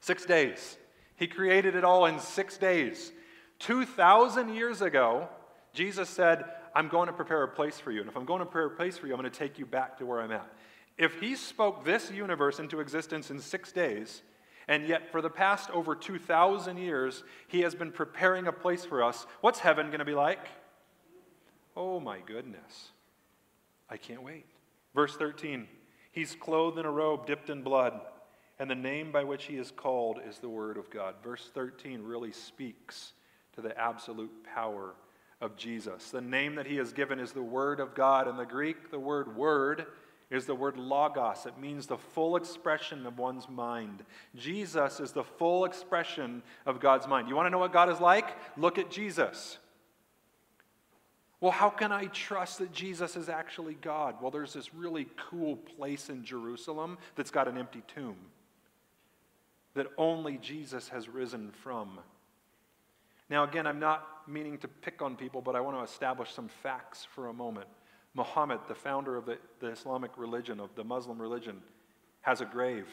Six 0.00 0.24
days. 0.24 0.76
He 1.16 1.26
created 1.26 1.74
it 1.74 1.84
all 1.84 2.06
in 2.06 2.20
six 2.20 2.56
days. 2.56 3.12
2,000 3.58 4.54
years 4.54 4.82
ago, 4.82 5.28
Jesus 5.72 6.08
said, 6.08 6.44
I'm 6.74 6.88
going 6.88 7.08
to 7.08 7.12
prepare 7.12 7.42
a 7.42 7.48
place 7.48 7.80
for 7.80 7.90
you. 7.90 8.00
And 8.00 8.08
if 8.08 8.16
I'm 8.16 8.24
going 8.24 8.38
to 8.40 8.46
prepare 8.46 8.66
a 8.66 8.76
place 8.76 8.96
for 8.96 9.06
you, 9.06 9.14
I'm 9.14 9.20
going 9.20 9.30
to 9.30 9.36
take 9.36 9.58
you 9.58 9.66
back 9.66 9.98
to 9.98 10.06
where 10.06 10.20
I'm 10.20 10.30
at. 10.30 10.48
If 10.96 11.20
he 11.20 11.34
spoke 11.34 11.84
this 11.84 12.10
universe 12.10 12.58
into 12.58 12.80
existence 12.80 13.30
in 13.30 13.40
six 13.40 13.72
days, 13.72 14.22
and 14.68 14.86
yet, 14.86 15.10
for 15.10 15.22
the 15.22 15.30
past 15.30 15.70
over 15.70 15.94
2,000 15.94 16.76
years, 16.76 17.24
he 17.48 17.60
has 17.62 17.74
been 17.74 17.90
preparing 17.90 18.46
a 18.46 18.52
place 18.52 18.84
for 18.84 19.02
us. 19.02 19.26
What's 19.40 19.60
heaven 19.60 19.86
going 19.86 20.00
to 20.00 20.04
be 20.04 20.14
like? 20.14 20.46
Oh 21.74 21.98
my 21.98 22.18
goodness. 22.20 22.90
I 23.88 23.96
can't 23.96 24.22
wait. 24.22 24.44
Verse 24.94 25.16
13 25.16 25.66
He's 26.12 26.34
clothed 26.34 26.78
in 26.78 26.84
a 26.84 26.90
robe 26.90 27.26
dipped 27.26 27.48
in 27.48 27.62
blood, 27.62 28.00
And 28.58 28.68
the 28.68 28.74
name 28.74 29.12
by 29.12 29.22
which 29.22 29.44
he 29.44 29.56
is 29.56 29.70
called 29.70 30.20
is 30.28 30.38
the 30.38 30.48
Word 30.48 30.76
of 30.76 30.90
God. 30.90 31.14
Verse 31.22 31.50
13 31.54 32.02
really 32.02 32.32
speaks 32.32 33.12
to 33.54 33.60
the 33.60 33.78
absolute 33.78 34.32
power 34.44 34.94
of 35.40 35.56
Jesus. 35.56 36.10
The 36.10 36.20
name 36.20 36.56
that 36.56 36.66
he 36.66 36.78
is 36.78 36.92
given 36.92 37.20
is 37.20 37.32
the 37.32 37.42
Word 37.42 37.78
of 37.78 37.94
God. 37.94 38.26
In 38.26 38.36
the 38.36 38.44
Greek, 38.44 38.90
the 38.90 38.98
word 38.98 39.36
word 39.36 39.86
is 40.30 40.44
the 40.44 40.54
word 40.54 40.76
logos. 40.76 41.46
It 41.46 41.58
means 41.58 41.86
the 41.86 41.96
full 41.96 42.36
expression 42.36 43.06
of 43.06 43.18
one's 43.18 43.48
mind. 43.48 44.04
Jesus 44.34 45.00
is 45.00 45.12
the 45.12 45.24
full 45.24 45.64
expression 45.64 46.42
of 46.66 46.80
God's 46.80 47.06
mind. 47.06 47.28
You 47.28 47.36
want 47.36 47.46
to 47.46 47.50
know 47.50 47.58
what 47.58 47.72
God 47.72 47.88
is 47.88 48.00
like? 48.00 48.36
Look 48.56 48.76
at 48.76 48.90
Jesus. 48.90 49.58
Well, 51.40 51.52
how 51.52 51.70
can 51.70 51.92
I 51.92 52.06
trust 52.06 52.58
that 52.58 52.72
Jesus 52.72 53.16
is 53.16 53.28
actually 53.28 53.74
God? 53.80 54.16
Well, 54.20 54.32
there's 54.32 54.52
this 54.52 54.74
really 54.74 55.06
cool 55.30 55.56
place 55.56 56.10
in 56.10 56.24
Jerusalem 56.24 56.98
that's 57.14 57.30
got 57.30 57.46
an 57.46 57.56
empty 57.56 57.82
tomb 57.94 58.16
that 59.78 59.86
only 59.96 60.38
Jesus 60.38 60.88
has 60.88 61.08
risen 61.08 61.52
from. 61.62 62.00
Now, 63.30 63.44
again, 63.44 63.64
I'm 63.64 63.78
not 63.78 64.04
meaning 64.26 64.58
to 64.58 64.68
pick 64.68 65.00
on 65.02 65.14
people, 65.14 65.40
but 65.40 65.54
I 65.54 65.60
want 65.60 65.76
to 65.76 65.84
establish 65.84 66.32
some 66.32 66.48
facts 66.48 67.06
for 67.14 67.28
a 67.28 67.32
moment. 67.32 67.68
Muhammad, 68.12 68.58
the 68.66 68.74
founder 68.74 69.14
of 69.14 69.24
the, 69.24 69.38
the 69.60 69.68
Islamic 69.68 70.10
religion, 70.16 70.58
of 70.58 70.74
the 70.74 70.82
Muslim 70.82 71.22
religion, 71.22 71.60
has 72.22 72.40
a 72.40 72.44
grave, 72.44 72.88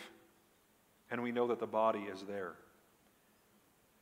and 1.10 1.24
we 1.24 1.32
know 1.32 1.48
that 1.48 1.60
the 1.60 1.66
body 1.66 2.02
is 2.02 2.22
there. 2.22 2.54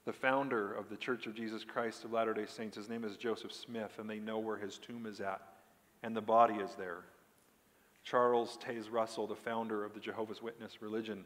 The 0.03 0.11
founder 0.11 0.73
of 0.73 0.89
the 0.89 0.97
Church 0.97 1.25
of 1.25 1.35
Jesus 1.35 1.63
Christ 1.63 2.03
of 2.03 2.11
Latter 2.11 2.33
day 2.33 2.47
Saints, 2.47 2.75
his 2.75 2.89
name 2.89 3.05
is 3.05 3.15
Joseph 3.15 3.53
Smith, 3.53 3.93
and 3.97 4.09
they 4.09 4.19
know 4.19 4.39
where 4.39 4.57
his 4.57 4.77
tomb 4.77 5.05
is 5.05 5.21
at, 5.21 5.41
and 6.03 6.13
the 6.13 6.21
body 6.21 6.55
is 6.55 6.75
there. 6.75 7.05
Charles 8.03 8.57
Taze 8.57 8.91
Russell, 8.91 9.25
the 9.25 9.35
founder 9.35 9.85
of 9.85 9.93
the 9.93 10.01
Jehovah's 10.01 10.41
Witness 10.41 10.81
religion, 10.81 11.23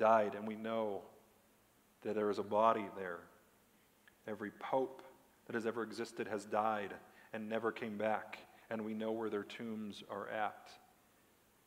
died, 0.00 0.34
and 0.34 0.48
we 0.48 0.56
know 0.56 1.02
that 2.02 2.14
there 2.16 2.30
is 2.30 2.38
a 2.38 2.42
body 2.42 2.86
there. 2.96 3.20
Every 4.26 4.50
pope 4.58 5.02
that 5.46 5.54
has 5.54 5.66
ever 5.66 5.82
existed 5.82 6.26
has 6.26 6.44
died 6.46 6.94
and 7.32 7.48
never 7.48 7.70
came 7.70 7.96
back, 7.96 8.38
and 8.70 8.84
we 8.84 8.94
know 8.94 9.12
where 9.12 9.30
their 9.30 9.44
tombs 9.44 10.02
are 10.10 10.28
at. 10.28 10.70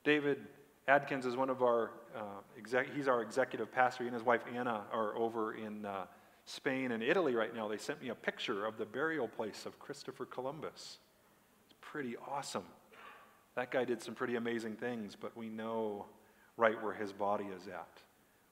David 0.03 0.39
Adkins 0.87 1.25
is 1.25 1.37
one 1.37 1.49
of 1.49 1.61
our, 1.61 1.91
uh, 2.15 2.41
exec- 2.57 2.93
he's 2.93 3.07
our 3.07 3.21
executive 3.21 3.71
pastor. 3.71 4.03
He 4.03 4.07
and 4.07 4.15
his 4.15 4.25
wife 4.25 4.41
Anna 4.53 4.81
are 4.91 5.15
over 5.15 5.53
in 5.53 5.85
uh, 5.85 6.05
Spain 6.45 6.91
and 6.91 7.01
Italy 7.01 7.35
right 7.35 7.55
now. 7.55 7.69
They 7.69 7.77
sent 7.77 8.01
me 8.01 8.09
a 8.09 8.15
picture 8.15 8.65
of 8.65 8.77
the 8.77 8.85
burial 8.85 9.27
place 9.27 9.65
of 9.65 9.79
Christopher 9.79 10.25
Columbus. 10.25 10.97
It's 11.65 11.75
pretty 11.79 12.17
awesome. 12.17 12.65
That 13.55 13.71
guy 13.71 13.85
did 13.85 14.01
some 14.01 14.15
pretty 14.15 14.35
amazing 14.35 14.75
things, 14.75 15.15
but 15.15 15.37
we 15.37 15.47
know 15.47 16.07
right 16.57 16.81
where 16.83 16.93
his 16.93 17.13
body 17.13 17.45
is 17.45 17.67
at. 17.67 18.01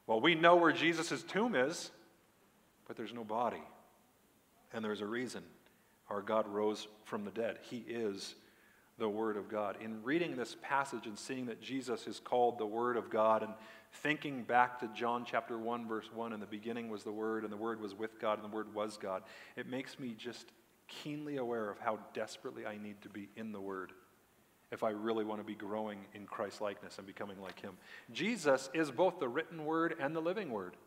Well, 0.07 0.19
we 0.19 0.35
know 0.35 0.55
where 0.55 0.71
Jesus' 0.71 1.23
tomb 1.23 1.55
is, 1.55 1.91
but 2.87 2.97
there's 2.97 3.13
no 3.13 3.23
body. 3.23 3.61
And 4.73 4.83
there's 4.83 5.01
a 5.01 5.05
reason. 5.05 5.43
Our 6.09 6.21
God 6.21 6.47
rose 6.47 6.87
from 7.05 7.23
the 7.23 7.31
dead. 7.31 7.59
He 7.69 7.85
is 7.87 8.35
the 8.97 9.09
Word 9.09 9.37
of 9.37 9.49
God. 9.49 9.77
In 9.81 10.03
reading 10.03 10.35
this 10.35 10.55
passage 10.61 11.07
and 11.07 11.17
seeing 11.17 11.45
that 11.47 11.61
Jesus 11.61 12.07
is 12.07 12.19
called 12.19 12.57
the 12.57 12.65
Word 12.65 12.97
of 12.97 13.09
God 13.09 13.43
and 13.43 13.53
thinking 13.93 14.43
back 14.43 14.79
to 14.79 14.87
John 14.89 15.25
chapter 15.25 15.57
1, 15.57 15.87
verse 15.87 16.09
1, 16.13 16.33
in 16.33 16.39
the 16.39 16.45
beginning 16.45 16.89
was 16.89 17.03
the 17.03 17.11
Word, 17.11 17.43
and 17.43 17.51
the 17.51 17.57
Word 17.57 17.81
was 17.81 17.93
with 17.93 18.19
God, 18.19 18.41
and 18.41 18.49
the 18.49 18.55
Word 18.55 18.73
was 18.73 18.97
God, 18.97 19.23
it 19.55 19.67
makes 19.67 19.99
me 19.99 20.15
just 20.17 20.51
keenly 20.87 21.37
aware 21.37 21.69
of 21.69 21.79
how 21.79 21.99
desperately 22.13 22.65
I 22.65 22.77
need 22.77 23.01
to 23.01 23.09
be 23.09 23.29
in 23.35 23.51
the 23.51 23.61
Word 23.61 23.91
if 24.71 24.83
I 24.83 24.89
really 24.89 25.25
want 25.25 25.41
to 25.41 25.45
be 25.45 25.55
growing 25.55 25.99
in 26.13 26.25
Christ 26.25 26.61
likeness 26.61 26.97
and 26.97 27.05
becoming 27.05 27.41
like 27.41 27.59
Him. 27.59 27.73
Jesus 28.11 28.69
is 28.73 28.89
both 28.89 29.19
the 29.19 29.27
written 29.27 29.65
Word 29.65 29.95
and 29.99 30.15
the 30.15 30.21
living 30.21 30.49
Word. 30.49 30.77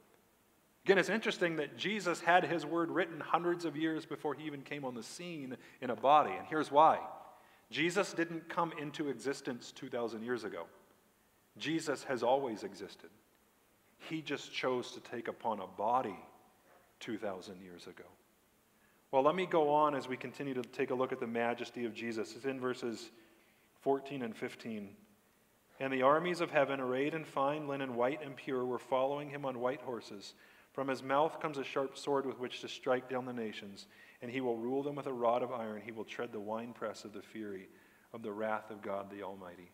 Again, 0.85 0.99
it's 0.99 1.09
interesting 1.09 1.57
that 1.57 1.77
Jesus 1.77 2.21
had 2.21 2.45
His 2.45 2.67
Word 2.67 2.91
written 2.91 3.21
hundreds 3.21 3.65
of 3.65 3.77
years 3.77 4.05
before 4.05 4.35
He 4.35 4.47
even 4.47 4.63
came 4.63 4.85
on 4.85 4.95
the 4.95 5.03
scene 5.03 5.57
in 5.81 5.91
a 5.91 5.97
body, 5.97 6.33
and 6.37 6.47
here's 6.47 6.71
why. 6.71 6.99
Jesus 7.71 8.13
didn't 8.13 8.49
come 8.49 8.73
into 8.81 9.09
existence 9.09 9.73
2,000 9.73 10.23
years 10.23 10.45
ago. 10.45 10.65
Jesus 11.59 12.05
has 12.05 12.23
always 12.23 12.63
existed. 12.65 13.11
He 14.09 14.21
just 14.21 14.53
chose 14.53 14.93
to 14.93 15.01
take 15.01 15.29
upon 15.29 15.61
a 15.61 15.67
body 15.67 16.19
2,000 17.01 17.61
years 17.61 17.87
ago. 17.87 18.05
Well, 19.11 19.23
let 19.23 19.35
me 19.35 19.47
go 19.47 19.71
on 19.71 19.95
as 19.95 20.09
we 20.09 20.17
continue 20.17 20.55
to 20.55 20.63
take 20.63 20.91
a 20.91 20.95
look 20.95 21.13
at 21.13 21.21
the 21.21 21.27
majesty 21.27 21.85
of 21.85 21.95
Jesus. 21.95 22.35
It's 22.35 22.45
in 22.45 22.59
verses 22.59 23.11
14 23.85 24.23
and 24.23 24.35
15. 24.35 24.89
And 25.79 25.93
the 25.93 26.03
armies 26.03 26.41
of 26.41 26.51
heaven, 26.51 26.81
arrayed 26.81 27.15
in 27.15 27.25
fine 27.25 27.69
linen, 27.69 27.95
white 27.95 28.25
and 28.25 28.35
pure, 28.35 28.65
were 28.65 28.79
following 28.79 29.29
him 29.29 29.45
on 29.45 29.61
white 29.61 29.83
horses. 29.83 30.35
From 30.73 30.89
his 30.89 31.03
mouth 31.03 31.39
comes 31.39 31.59
a 31.59 31.65
sharp 31.65 31.99
sword 31.99 32.25
with 32.25 32.41
which 32.41 32.63
to 32.63 32.69
strike 32.69 33.11
down 33.11 33.27
the 33.27 33.33
nations, 33.33 33.87
and 34.23 34.31
he 34.31 34.41
will 34.41 34.57
rule 34.57 34.83
them 34.83 34.95
with 34.95 35.07
a 35.07 35.13
rod 35.13 35.43
of 35.43 35.53
iron. 35.53 35.83
He 35.85 35.93
will 35.93 36.05
tread 36.05 36.33
the 36.33 36.41
winepress 36.41 37.05
of 37.05 37.13
the 37.13 37.23
fury 37.23 37.69
of 38.15 38.23
the 38.23 38.33
wrath 38.33 38.71
of 38.71 38.81
God 38.81 39.11
the 39.11 39.23
Almighty. 39.23 39.71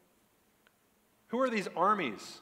Who 1.29 1.41
are 1.41 1.51
these 1.51 1.69
armies? 1.77 2.41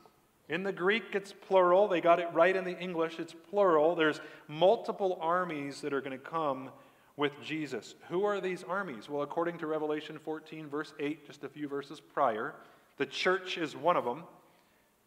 In 0.48 0.62
the 0.62 0.72
Greek, 0.72 1.04
it's 1.12 1.32
plural. 1.32 1.86
They 1.86 2.00
got 2.00 2.18
it 2.18 2.28
right 2.32 2.56
in 2.56 2.64
the 2.64 2.78
English, 2.78 3.18
it's 3.18 3.34
plural. 3.50 3.94
There's 3.94 4.20
multiple 4.46 5.18
armies 5.20 5.82
that 5.82 5.92
are 5.92 6.00
going 6.00 6.18
to 6.18 6.24
come 6.24 6.70
with 7.18 7.32
Jesus. 7.42 7.96
Who 8.08 8.24
are 8.24 8.40
these 8.40 8.62
armies? 8.62 9.10
Well, 9.10 9.22
according 9.22 9.58
to 9.58 9.66
Revelation 9.66 10.18
14, 10.24 10.68
verse 10.68 10.94
8, 11.00 11.26
just 11.26 11.42
a 11.42 11.48
few 11.48 11.66
verses 11.66 12.00
prior, 12.00 12.54
the 12.96 13.06
church 13.06 13.58
is 13.58 13.76
one 13.76 13.96
of 13.96 14.04
them. 14.04 14.22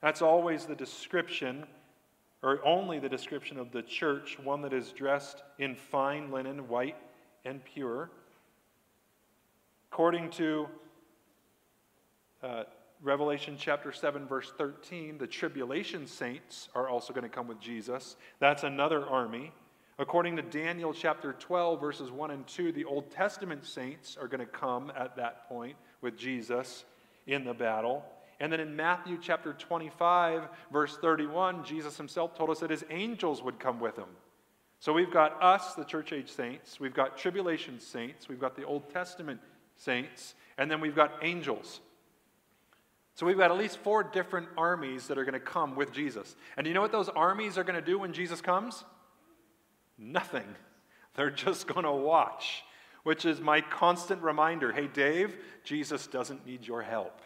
That's 0.01 0.21
always 0.21 0.65
the 0.65 0.75
description, 0.75 1.65
or 2.43 2.59
only 2.65 2.99
the 2.99 3.07
description 3.07 3.57
of 3.57 3.71
the 3.71 3.81
church, 3.81 4.37
one 4.43 4.61
that 4.63 4.73
is 4.73 4.91
dressed 4.91 5.41
in 5.57 5.73
fine 5.73 6.31
linen, 6.31 6.67
white 6.67 6.97
and 7.45 7.63
pure. 7.63 8.11
According 9.89 10.31
to 10.31 10.67
uh, 12.43 12.63
Revelation 13.01 13.55
chapter 13.57 13.93
7, 13.93 14.27
verse 14.27 14.51
13, 14.57 15.17
the 15.17 15.27
tribulation 15.27 16.05
saints 16.05 16.67
are 16.75 16.89
also 16.89 17.13
going 17.13 17.23
to 17.23 17.29
come 17.29 17.47
with 17.47 17.61
Jesus. 17.61 18.17
That's 18.39 18.63
another 18.63 19.05
army. 19.05 19.53
According 19.99 20.37
to 20.37 20.41
Daniel 20.41 20.93
chapter 20.93 21.33
12, 21.33 21.79
verses 21.79 22.11
1 22.11 22.31
and 22.31 22.47
2, 22.47 22.71
the 22.71 22.85
Old 22.85 23.11
Testament 23.11 23.65
saints 23.65 24.17
are 24.19 24.27
going 24.27 24.39
to 24.39 24.45
come 24.45 24.91
at 24.97 25.15
that 25.17 25.47
point 25.47 25.75
with 26.01 26.17
Jesus 26.17 26.85
in 27.27 27.43
the 27.43 27.53
battle. 27.53 28.03
And 28.39 28.51
then 28.51 28.59
in 28.59 28.75
Matthew 28.75 29.19
chapter 29.21 29.53
25, 29.53 30.47
verse 30.71 30.97
31, 30.97 31.63
Jesus 31.63 31.97
himself 31.97 32.35
told 32.35 32.49
us 32.49 32.59
that 32.61 32.71
his 32.71 32.83
angels 32.89 33.43
would 33.43 33.59
come 33.59 33.79
with 33.79 33.95
him. 33.95 34.07
So 34.79 34.93
we've 34.93 35.11
got 35.11 35.41
us, 35.43 35.75
the 35.75 35.83
church 35.83 36.11
age 36.11 36.31
saints, 36.31 36.79
we've 36.79 36.93
got 36.93 37.15
tribulation 37.15 37.79
saints, 37.79 38.27
we've 38.27 38.39
got 38.39 38.55
the 38.55 38.65
Old 38.65 38.89
Testament 38.89 39.39
saints, 39.77 40.33
and 40.57 40.71
then 40.71 40.81
we've 40.81 40.95
got 40.95 41.13
angels. 41.21 41.81
So 43.13 43.27
we've 43.27 43.37
got 43.37 43.51
at 43.51 43.57
least 43.57 43.77
four 43.77 44.03
different 44.03 44.47
armies 44.57 45.07
that 45.07 45.19
are 45.19 45.23
going 45.23 45.33
to 45.33 45.39
come 45.39 45.75
with 45.75 45.93
Jesus. 45.93 46.35
And 46.57 46.65
you 46.65 46.73
know 46.73 46.81
what 46.81 46.91
those 46.91 47.09
armies 47.09 47.59
are 47.59 47.63
going 47.63 47.79
to 47.79 47.85
do 47.85 47.99
when 47.99 48.13
Jesus 48.13 48.41
comes? 48.41 48.83
Nothing. 50.01 50.55
They're 51.13 51.29
just 51.29 51.67
going 51.67 51.85
to 51.85 51.91
watch, 51.91 52.63
which 53.03 53.25
is 53.25 53.39
my 53.39 53.61
constant 53.61 54.21
reminder 54.23 54.71
hey, 54.71 54.87
Dave, 54.87 55.37
Jesus 55.63 56.07
doesn't 56.07 56.45
need 56.45 56.65
your 56.65 56.81
help. 56.81 57.21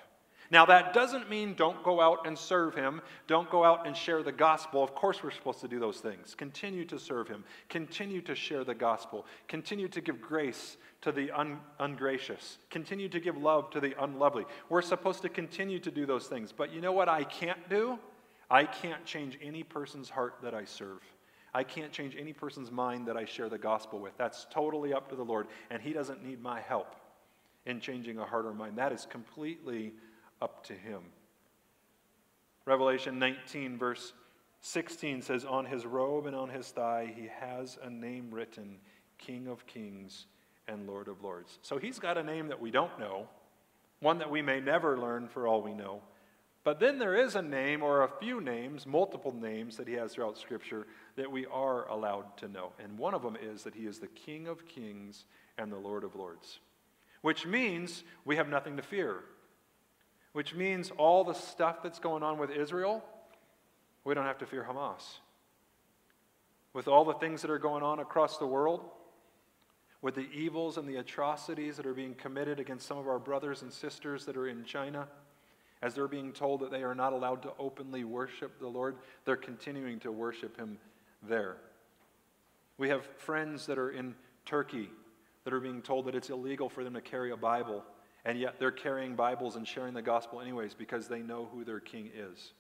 Now, 0.52 0.66
that 0.68 0.94
doesn't 0.94 1.28
mean 1.28 1.56
don't 1.56 1.82
go 1.84 2.00
out 2.00 2.28
and 2.28 2.38
serve 2.38 2.76
him. 2.76 3.02
Don't 3.26 3.50
go 3.50 3.64
out 3.64 3.88
and 3.88 3.98
share 3.98 4.22
the 4.22 4.32
gospel. 4.32 4.84
Of 4.84 4.94
course, 4.94 5.24
we're 5.24 5.32
supposed 5.32 5.62
to 5.62 5.68
do 5.68 5.80
those 5.80 5.98
things. 5.98 6.36
Continue 6.36 6.86
to 6.86 7.00
serve 7.00 7.28
him. 7.28 7.44
Continue 7.68 8.22
to 8.22 8.36
share 8.36 8.64
the 8.64 8.76
gospel. 8.76 9.26
Continue 9.48 9.88
to 9.88 10.02
give 10.02 10.22
grace 10.22 10.78
to 11.02 11.12
the 11.12 11.32
un- 11.32 11.60
ungracious. 11.80 12.60
Continue 12.70 13.10
to 13.10 13.20
give 13.20 13.38
love 13.38 13.72
to 13.72 13.80
the 13.80 13.96
unlovely. 14.04 14.46
We're 14.70 14.84
supposed 14.84 15.24
to 15.24 15.30
continue 15.30 15.80
to 15.80 15.90
do 15.90 16.06
those 16.06 16.28
things. 16.28 16.52
But 16.52 16.72
you 16.72 16.80
know 16.80 16.92
what 16.92 17.10
I 17.10 17.24
can't 17.24 17.68
do? 17.68 17.98
I 18.50 18.66
can't 18.66 19.04
change 19.04 19.40
any 19.42 19.64
person's 19.64 20.10
heart 20.12 20.36
that 20.44 20.54
I 20.54 20.66
serve. 20.66 21.02
I 21.56 21.64
can't 21.64 21.94
change 21.94 22.18
any 22.20 22.34
person's 22.34 22.70
mind 22.70 23.08
that 23.08 23.16
I 23.16 23.24
share 23.24 23.48
the 23.48 23.58
gospel 23.58 24.00
with. 24.00 24.12
That's 24.18 24.46
totally 24.52 24.94
up 24.94 25.08
to 25.10 25.16
the 25.16 25.24
Lord, 25.24 25.48
and 25.70 25.82
He 25.82 25.94
doesn't 25.94 26.22
need 26.22 26.42
my 26.42 26.60
help 26.60 26.98
in 27.66 27.80
changing 27.80 28.20
a 28.20 28.26
heart 28.26 28.46
or 28.46 28.54
mind. 28.54 28.78
That 28.78 28.92
is 28.92 29.08
completely 29.10 29.94
up 30.42 30.66
to 30.66 30.74
Him. 30.74 31.00
Revelation 32.66 33.20
19, 33.20 33.78
verse 33.78 34.12
16 34.60 35.22
says, 35.22 35.46
On 35.46 35.66
his 35.66 35.86
robe 35.86 36.26
and 36.26 36.36
on 36.36 36.50
his 36.50 36.68
thigh, 36.68 37.14
he 37.16 37.30
has 37.40 37.78
a 37.82 37.90
name 37.90 38.30
written 38.32 38.78
King 39.18 39.48
of 39.48 39.66
Kings 39.66 40.26
and 40.68 40.88
Lord 40.88 41.08
of 41.08 41.24
Lords. 41.24 41.60
So 41.62 41.78
he's 41.78 42.00
got 42.00 42.18
a 42.18 42.24
name 42.24 42.50
that 42.50 42.60
we 42.60 42.72
don't 42.72 43.00
know, 43.00 43.28
one 44.02 44.18
that 44.18 44.30
we 44.30 44.42
may 44.42 44.60
never 44.60 44.98
learn 44.98 45.28
for 45.28 45.48
all 45.48 45.62
we 45.62 45.74
know. 45.74 46.02
But 46.66 46.80
then 46.80 46.98
there 46.98 47.16
is 47.16 47.36
a 47.36 47.44
name 47.44 47.84
or 47.84 48.02
a 48.02 48.10
few 48.20 48.42
names, 48.42 48.88
multiple 48.88 49.32
names 49.32 49.78
that 49.78 49.88
he 49.88 49.94
has 49.94 50.14
throughout 50.14 50.36
Scripture 50.36 50.88
that 51.16 51.32
we 51.32 51.46
are 51.46 51.88
allowed 51.90 52.36
to 52.38 52.48
know. 52.48 52.72
And 52.84 52.98
one 52.98 53.14
of 53.14 53.22
them 53.22 53.38
is 53.40 53.62
that 53.64 53.76
he 53.76 53.86
is 53.86 54.00
the 54.00 54.08
King 54.08 54.48
of 54.48 54.66
kings 54.66 55.26
and 55.60 55.72
the 55.72 55.78
Lord 55.78 56.04
of 56.04 56.16
lords, 56.16 56.60
which 57.22 57.46
means 57.46 58.04
we 58.26 58.38
have 58.38 58.50
nothing 58.50 58.78
to 58.78 58.82
fear, 58.82 59.20
which 60.34 60.56
means 60.56 60.92
all 60.98 61.24
the 61.24 61.34
stuff 61.34 61.84
that's 61.84 62.00
going 62.00 62.24
on 62.24 62.40
with 62.40 62.50
Israel, 62.50 63.04
we 64.04 64.16
don't 64.16 64.26
have 64.26 64.40
to 64.40 64.48
fear 64.48 64.66
Hamas. 64.68 65.20
With 66.74 66.88
all 66.88 67.06
the 67.06 67.14
things 67.14 67.44
that 67.44 67.52
are 67.52 67.60
going 67.60 67.84
on 67.84 68.00
across 68.00 68.38
the 68.38 68.48
world, 68.48 68.84
with 70.02 70.16
the 70.16 70.28
evils 70.34 70.78
and 70.78 70.90
the 70.90 70.96
atrocities 70.96 71.78
that 71.78 71.86
are 71.86 71.94
being 71.94 72.16
committed 72.16 72.60
against 72.60 72.88
some 72.88 72.98
of 72.98 73.08
our 73.08 73.20
brothers 73.20 73.62
and 73.62 73.72
sisters 73.72 74.26
that 74.26 74.36
are 74.36 74.48
in 74.48 74.66
China, 74.66 75.08
as 75.82 75.94
they're 75.94 76.08
being 76.08 76.32
told 76.32 76.62
that 76.62 76.72
they 76.72 76.84
are 76.84 76.96
not 76.96 77.14
allowed 77.14 77.42
to 77.44 77.52
openly 77.60 78.04
worship 78.04 78.60
the 78.60 78.68
Lord, 78.68 78.96
they're 79.26 79.36
continuing 79.36 80.00
to 80.00 80.12
worship 80.12 80.58
Him 80.58 80.78
there. 81.28 81.58
We 82.78 82.90
have 82.90 83.06
friends 83.18 83.66
that 83.68 83.78
are 83.78 83.92
in 83.92 84.16
Turkey 84.46 84.90
that 85.44 85.54
are 85.54 85.60
being 85.60 85.82
told 85.82 86.06
that 86.06 86.16
it's 86.16 86.30
illegal 86.30 86.70
for 86.70 86.84
them 86.84 86.94
to 86.94 87.02
carry 87.02 87.32
a 87.32 87.38
Bible, 87.38 87.84
and 88.26 88.40
yet 88.40 88.56
they're 88.60 88.72
carrying 88.72 89.16
Bibles 89.16 89.56
and 89.56 89.68
sharing 89.68 89.94
the 89.94 90.02
gospel 90.02 90.42
anyways 90.42 90.74
because 90.74 91.08
they 91.08 91.20
know 91.20 91.48
who 91.54 91.64
their 91.64 91.80
king 91.80 92.10
is. 92.16 92.54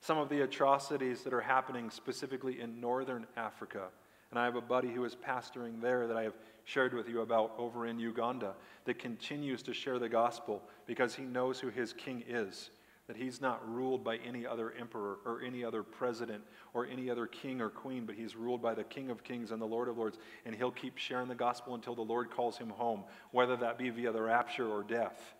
Some 0.00 0.18
of 0.18 0.28
the 0.28 0.42
atrocities 0.42 1.22
that 1.22 1.32
are 1.32 1.40
happening 1.40 1.90
specifically 1.90 2.60
in 2.60 2.80
northern 2.80 3.26
Africa. 3.36 3.88
And 4.30 4.38
I 4.38 4.44
have 4.44 4.56
a 4.56 4.60
buddy 4.60 4.92
who 4.92 5.04
is 5.04 5.16
pastoring 5.16 5.80
there 5.80 6.06
that 6.06 6.16
I 6.16 6.22
have 6.22 6.36
shared 6.66 6.92
with 6.92 7.08
you 7.08 7.22
about 7.22 7.54
over 7.56 7.86
in 7.86 7.98
Uganda 7.98 8.54
that 8.84 8.98
continues 8.98 9.62
to 9.62 9.72
share 9.72 9.98
the 9.98 10.08
gospel 10.08 10.62
because 10.84 11.14
he 11.14 11.22
knows 11.22 11.58
who 11.58 11.70
his 11.70 11.94
king 11.94 12.22
is 12.28 12.70
that 13.06 13.16
he's 13.16 13.40
not 13.40 13.66
ruled 13.72 14.02
by 14.02 14.16
any 14.16 14.44
other 14.44 14.74
emperor 14.78 15.18
or 15.24 15.40
any 15.40 15.64
other 15.64 15.82
president 15.82 16.42
or 16.74 16.86
any 16.86 17.08
other 17.08 17.26
king 17.26 17.60
or 17.60 17.68
queen, 17.68 18.04
but 18.04 18.16
he's 18.16 18.34
ruled 18.34 18.60
by 18.60 18.74
the 18.74 18.82
King 18.84 19.10
of 19.10 19.22
Kings 19.22 19.52
and 19.52 19.62
the 19.62 19.66
Lord 19.66 19.88
of 19.88 19.96
Lords, 19.96 20.18
and 20.44 20.54
he'll 20.54 20.72
keep 20.72 20.98
sharing 20.98 21.28
the 21.28 21.34
gospel 21.34 21.76
until 21.76 21.94
the 21.94 22.02
Lord 22.02 22.30
calls 22.30 22.58
him 22.58 22.68
home, 22.68 23.04
whether 23.30 23.56
that 23.56 23.78
be 23.78 23.90
via 23.90 24.10
the 24.10 24.22
rapture 24.22 24.68
or 24.68 24.82
death. 24.82 25.34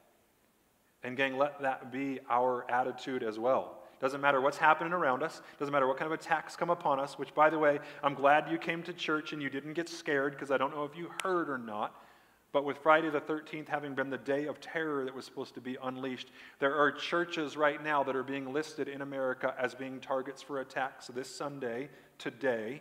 And, 1.03 1.17
gang, 1.17 1.37
let 1.37 1.61
that 1.63 1.91
be 1.91 2.21
our 2.31 2.71
attitude 2.71 3.23
as 3.23 3.39
well. 3.39 3.83
Doesn't 4.01 4.21
matter 4.21 4.41
what's 4.41 4.59
happening 4.59 4.93
around 4.93 5.23
us. 5.23 5.41
Doesn't 5.59 5.73
matter 5.73 5.87
what 5.87 5.97
kind 5.97 6.13
of 6.13 6.19
attacks 6.19 6.55
come 6.55 6.71
upon 6.71 7.01
us, 7.01 7.19
which, 7.19 7.35
by 7.35 7.49
the 7.49 7.59
way, 7.59 7.79
I'm 8.03 8.15
glad 8.15 8.51
you 8.51 8.59
came 8.59 8.83
to 8.85 8.93
church 8.93 9.33
and 9.33 9.41
you 9.41 9.49
didn't 9.49 9.73
get 9.73 9.89
scared 9.89 10.33
because 10.33 10.51
I 10.51 10.59
don't 10.59 10.75
know 10.75 10.85
if 10.85 10.97
you 10.97 11.11
heard 11.23 11.49
or 11.49 11.59
not. 11.59 11.95
But 12.53 12.65
with 12.65 12.79
Friday 12.79 13.11
the 13.11 13.21
13th 13.21 13.69
having 13.69 13.95
been 13.95 14.09
the 14.09 14.19
day 14.19 14.47
of 14.47 14.61
terror 14.61 15.05
that 15.05 15.15
was 15.15 15.25
supposed 15.25 15.55
to 15.55 15.61
be 15.61 15.77
unleashed, 15.83 16.31
there 16.59 16.75
are 16.75 16.91
churches 16.91 17.57
right 17.57 17.83
now 17.83 18.03
that 18.03 18.17
are 18.17 18.23
being 18.23 18.53
listed 18.53 18.89
in 18.89 19.03
America 19.03 19.55
as 19.59 19.75
being 19.75 20.01
targets 20.01 20.41
for 20.41 20.61
attacks 20.61 21.09
this 21.09 21.35
Sunday, 21.35 21.91
today. 22.19 22.81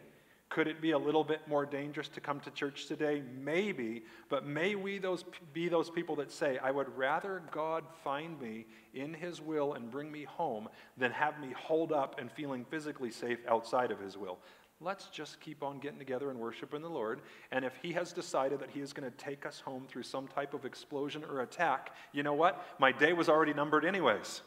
Could 0.50 0.68
it 0.68 0.80
be 0.82 0.92
a 0.92 0.98
little 0.98 1.24
bit 1.24 1.42
more 1.48 1.66
dangerous 1.66 2.08
to 2.10 2.22
come 2.22 2.40
to 2.42 2.52
church 2.52 2.86
today? 2.86 3.24
Maybe, 3.36 4.04
but 4.30 4.46
may 4.46 4.76
we 4.76 5.00
those, 5.00 5.26
be 5.54 5.70
those 5.70 5.90
people 5.90 6.16
that 6.18 6.32
say, 6.32 6.60
I 6.60 6.72
would 6.72 6.96
rather 6.96 7.42
God 7.52 7.84
find 8.04 8.40
me 8.40 8.66
in 8.94 9.14
His 9.14 9.42
will 9.42 9.74
and 9.74 9.90
bring 9.90 10.12
me 10.12 10.24
home 10.24 10.70
than 10.98 11.12
have 11.12 11.40
me 11.40 11.54
holed 11.58 11.92
up 11.92 12.20
and 12.20 12.32
feeling 12.32 12.64
physically 12.64 13.12
safe 13.12 13.40
outside 13.48 13.92
of 13.92 14.00
His 14.00 14.18
will. 14.18 14.38
Let's 14.80 15.08
just 15.08 15.40
keep 15.40 15.64
on 15.64 15.80
getting 15.80 16.00
together 16.00 16.30
and 16.30 16.40
worshiping 16.40 16.82
the 16.82 16.90
Lord. 16.90 17.22
And 17.52 17.66
if 17.66 17.74
He 17.82 17.94
has 17.94 18.14
decided 18.14 18.60
that 18.60 18.70
He 18.70 18.82
is 18.82 18.94
going 18.94 19.10
to 19.10 19.18
take 19.18 19.46
us 19.46 19.60
home 19.60 19.88
through 19.88 20.04
some 20.04 20.28
type 20.28 20.54
of 20.54 20.64
explosion 20.64 21.24
or 21.24 21.42
attack, 21.42 21.96
you 22.12 22.24
know 22.24 22.34
what? 22.34 22.64
My 22.78 22.92
day 22.92 23.14
was 23.14 23.30
already 23.30 23.54
numbered, 23.54 23.84
anyways. 23.84 24.42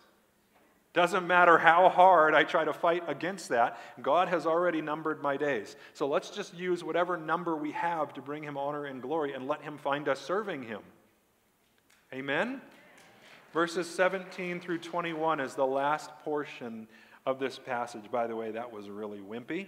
Doesn't 0.94 1.26
matter 1.26 1.58
how 1.58 1.88
hard 1.88 2.34
I 2.34 2.44
try 2.44 2.64
to 2.64 2.72
fight 2.72 3.02
against 3.06 3.50
that, 3.50 3.78
God 4.00 4.28
has 4.28 4.46
already 4.46 4.80
numbered 4.80 5.22
my 5.22 5.36
days. 5.36 5.76
So 5.92 6.08
let's 6.08 6.30
just 6.30 6.54
use 6.54 6.82
whatever 6.82 7.16
number 7.16 7.56
we 7.56 7.72
have 7.72 8.14
to 8.14 8.22
bring 8.22 8.42
Him 8.42 8.56
honor 8.56 8.86
and 8.86 9.02
glory 9.02 9.34
and 9.34 9.46
let 9.46 9.62
Him 9.62 9.76
find 9.76 10.08
us 10.08 10.20
serving 10.20 10.62
Him. 10.62 10.80
Amen? 12.12 12.62
Verses 13.52 13.88
17 13.88 14.60
through 14.60 14.78
21 14.78 15.40
is 15.40 15.54
the 15.54 15.66
last 15.66 16.10
portion 16.24 16.88
of 17.26 17.38
this 17.38 17.58
passage. 17.58 18.10
By 18.10 18.26
the 18.26 18.36
way, 18.36 18.50
that 18.52 18.72
was 18.72 18.88
really 18.88 19.20
wimpy. 19.20 19.66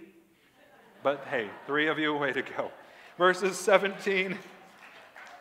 But 1.03 1.25
hey, 1.29 1.49
three 1.67 1.87
of 1.87 1.99
you, 1.99 2.15
way 2.15 2.33
to 2.33 2.41
go. 2.41 2.71
Verses 3.17 3.57
17, 3.57 4.37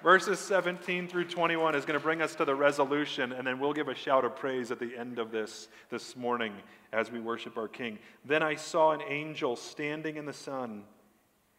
verses 0.02 0.38
17 0.38 1.08
through 1.08 1.24
21 1.24 1.74
is 1.74 1.84
going 1.84 1.98
to 1.98 2.02
bring 2.02 2.22
us 2.22 2.34
to 2.36 2.44
the 2.44 2.54
resolution, 2.54 3.32
and 3.32 3.46
then 3.46 3.58
we'll 3.58 3.72
give 3.72 3.88
a 3.88 3.94
shout 3.94 4.24
of 4.24 4.36
praise 4.36 4.70
at 4.70 4.78
the 4.78 4.96
end 4.96 5.18
of 5.18 5.30
this 5.30 5.68
this 5.90 6.16
morning 6.16 6.52
as 6.92 7.10
we 7.10 7.20
worship 7.20 7.56
our 7.56 7.68
King. 7.68 7.98
Then 8.24 8.42
I 8.42 8.54
saw 8.54 8.92
an 8.92 9.02
angel 9.06 9.56
standing 9.56 10.16
in 10.16 10.26
the 10.26 10.32
sun. 10.32 10.84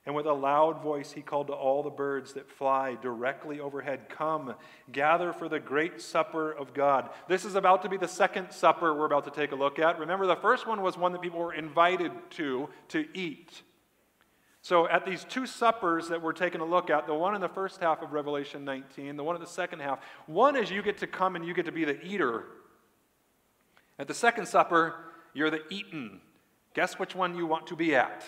And 0.05 0.15
with 0.15 0.25
a 0.25 0.33
loud 0.33 0.81
voice, 0.81 1.11
he 1.11 1.21
called 1.21 1.47
to 1.47 1.53
all 1.53 1.83
the 1.83 1.91
birds 1.91 2.33
that 2.33 2.49
fly 2.49 2.97
directly 3.03 3.59
overhead 3.59 4.09
Come, 4.09 4.55
gather 4.91 5.31
for 5.31 5.47
the 5.47 5.59
great 5.59 6.01
supper 6.01 6.51
of 6.51 6.73
God. 6.73 7.11
This 7.27 7.45
is 7.45 7.53
about 7.53 7.83
to 7.83 7.89
be 7.89 7.97
the 7.97 8.07
second 8.07 8.51
supper 8.51 8.95
we're 8.95 9.05
about 9.05 9.25
to 9.25 9.31
take 9.31 9.51
a 9.51 9.55
look 9.55 9.77
at. 9.77 9.99
Remember, 9.99 10.25
the 10.25 10.35
first 10.35 10.65
one 10.65 10.81
was 10.81 10.97
one 10.97 11.11
that 11.11 11.21
people 11.21 11.39
were 11.39 11.53
invited 11.53 12.11
to 12.31 12.67
to 12.89 13.05
eat. 13.13 13.61
So, 14.63 14.87
at 14.87 15.05
these 15.05 15.23
two 15.23 15.47
suppers 15.47 16.09
that 16.09 16.21
we're 16.21 16.33
taking 16.33 16.61
a 16.61 16.65
look 16.65 16.91
at, 16.91 17.07
the 17.07 17.15
one 17.15 17.33
in 17.33 17.41
the 17.41 17.49
first 17.49 17.81
half 17.81 18.03
of 18.03 18.13
Revelation 18.13 18.63
19, 18.63 19.15
the 19.15 19.23
one 19.23 19.35
in 19.35 19.41
the 19.41 19.47
second 19.47 19.79
half, 19.79 19.99
one 20.27 20.55
is 20.55 20.69
you 20.69 20.83
get 20.83 20.99
to 20.99 21.07
come 21.07 21.35
and 21.35 21.43
you 21.43 21.55
get 21.55 21.65
to 21.65 21.71
be 21.71 21.83
the 21.83 21.99
eater. 22.05 22.43
At 23.97 24.07
the 24.07 24.13
second 24.13 24.47
supper, 24.47 24.95
you're 25.33 25.49
the 25.49 25.63
eaten. 25.71 26.21
Guess 26.75 26.99
which 26.99 27.15
one 27.15 27.35
you 27.35 27.47
want 27.47 27.67
to 27.67 27.75
be 27.75 27.95
at? 27.95 28.23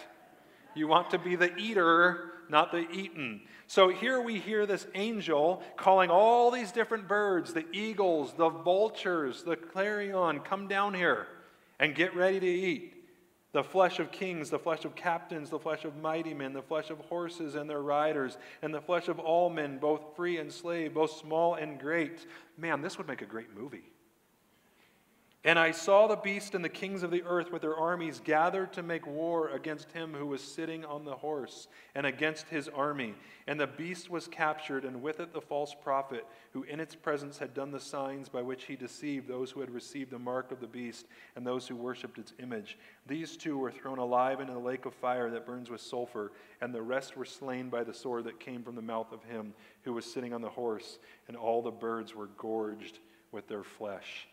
You 0.75 0.87
want 0.87 1.11
to 1.11 1.19
be 1.19 1.35
the 1.35 1.55
eater, 1.55 2.31
not 2.49 2.71
the 2.71 2.89
eaten. 2.89 3.41
So 3.67 3.89
here 3.89 4.19
we 4.19 4.39
hear 4.39 4.65
this 4.65 4.87
angel 4.95 5.61
calling 5.77 6.09
all 6.09 6.49
these 6.49 6.71
different 6.71 7.07
birds 7.07 7.53
the 7.53 7.65
eagles, 7.71 8.33
the 8.33 8.49
vultures, 8.49 9.43
the 9.43 9.55
clarion 9.55 10.39
come 10.39 10.67
down 10.67 10.95
here 10.95 11.27
and 11.79 11.93
get 11.93 12.15
ready 12.15 12.39
to 12.39 12.47
eat 12.47 12.93
the 13.53 13.63
flesh 13.63 13.99
of 13.99 14.11
kings, 14.11 14.49
the 14.49 14.59
flesh 14.59 14.83
of 14.83 14.95
captains, 14.95 15.49
the 15.49 15.59
flesh 15.59 15.85
of 15.85 15.95
mighty 15.97 16.33
men, 16.33 16.53
the 16.53 16.61
flesh 16.61 16.89
of 16.89 16.97
horses 16.99 17.55
and 17.55 17.69
their 17.69 17.81
riders, 17.81 18.37
and 18.63 18.73
the 18.73 18.81
flesh 18.81 19.07
of 19.07 19.19
all 19.19 19.49
men, 19.49 19.77
both 19.77 20.15
free 20.15 20.39
and 20.39 20.51
slave, 20.51 20.95
both 20.95 21.11
small 21.11 21.53
and 21.53 21.79
great. 21.79 22.25
Man, 22.57 22.81
this 22.81 22.97
would 22.97 23.07
make 23.07 23.21
a 23.21 23.27
great 23.27 23.55
movie. 23.55 23.92
And 25.45 25.59
I 25.59 25.71
saw 25.71 26.07
the 26.07 26.15
beast 26.15 26.55
and 26.55 26.63
the 26.63 26.69
kings 26.69 27.03
of 27.03 27.11
the 27.11 27.23
earth 27.23 27.51
with 27.51 27.63
their 27.63 27.75
armies 27.75 28.21
gathered 28.23 28.71
to 28.73 28.81
make 28.81 29.05
war 29.05 29.49
against 29.49 29.91
him 29.91 30.13
who 30.13 30.25
was 30.25 30.39
sitting 30.39 30.85
on 30.85 31.03
the 31.03 31.17
horse 31.17 31.67
and 31.95 32.05
against 32.05 32.47
his 32.47 32.69
army. 32.69 33.13
And 33.45 33.59
the 33.59 33.67
beast 33.67 34.09
was 34.09 34.25
captured, 34.29 34.85
and 34.85 35.01
with 35.01 35.19
it 35.19 35.33
the 35.33 35.41
false 35.41 35.75
prophet, 35.75 36.25
who 36.53 36.63
in 36.63 36.79
its 36.79 36.95
presence 36.95 37.37
had 37.37 37.53
done 37.53 37.71
the 37.71 37.79
signs 37.81 38.29
by 38.29 38.41
which 38.41 38.63
he 38.63 38.77
deceived 38.77 39.27
those 39.27 39.51
who 39.51 39.59
had 39.59 39.69
received 39.69 40.11
the 40.11 40.19
mark 40.19 40.53
of 40.53 40.61
the 40.61 40.67
beast 40.67 41.07
and 41.35 41.45
those 41.45 41.67
who 41.67 41.75
worshipped 41.75 42.17
its 42.17 42.31
image. 42.39 42.77
These 43.05 43.35
two 43.35 43.57
were 43.57 43.71
thrown 43.71 43.99
alive 43.99 44.39
into 44.39 44.53
the 44.53 44.59
lake 44.59 44.85
of 44.85 44.93
fire 44.93 45.29
that 45.29 45.45
burns 45.45 45.69
with 45.69 45.81
sulfur, 45.81 46.31
and 46.61 46.73
the 46.73 46.81
rest 46.81 47.17
were 47.17 47.25
slain 47.25 47.69
by 47.69 47.83
the 47.83 47.93
sword 47.93 48.23
that 48.23 48.39
came 48.39 48.63
from 48.63 48.75
the 48.75 48.81
mouth 48.81 49.11
of 49.11 49.25
him 49.25 49.53
who 49.81 49.91
was 49.91 50.05
sitting 50.05 50.33
on 50.33 50.41
the 50.41 50.47
horse, 50.47 50.99
and 51.27 51.35
all 51.35 51.61
the 51.61 51.69
birds 51.69 52.15
were 52.15 52.27
gorged 52.37 52.99
with 53.33 53.49
their 53.49 53.63
flesh. 53.63 54.29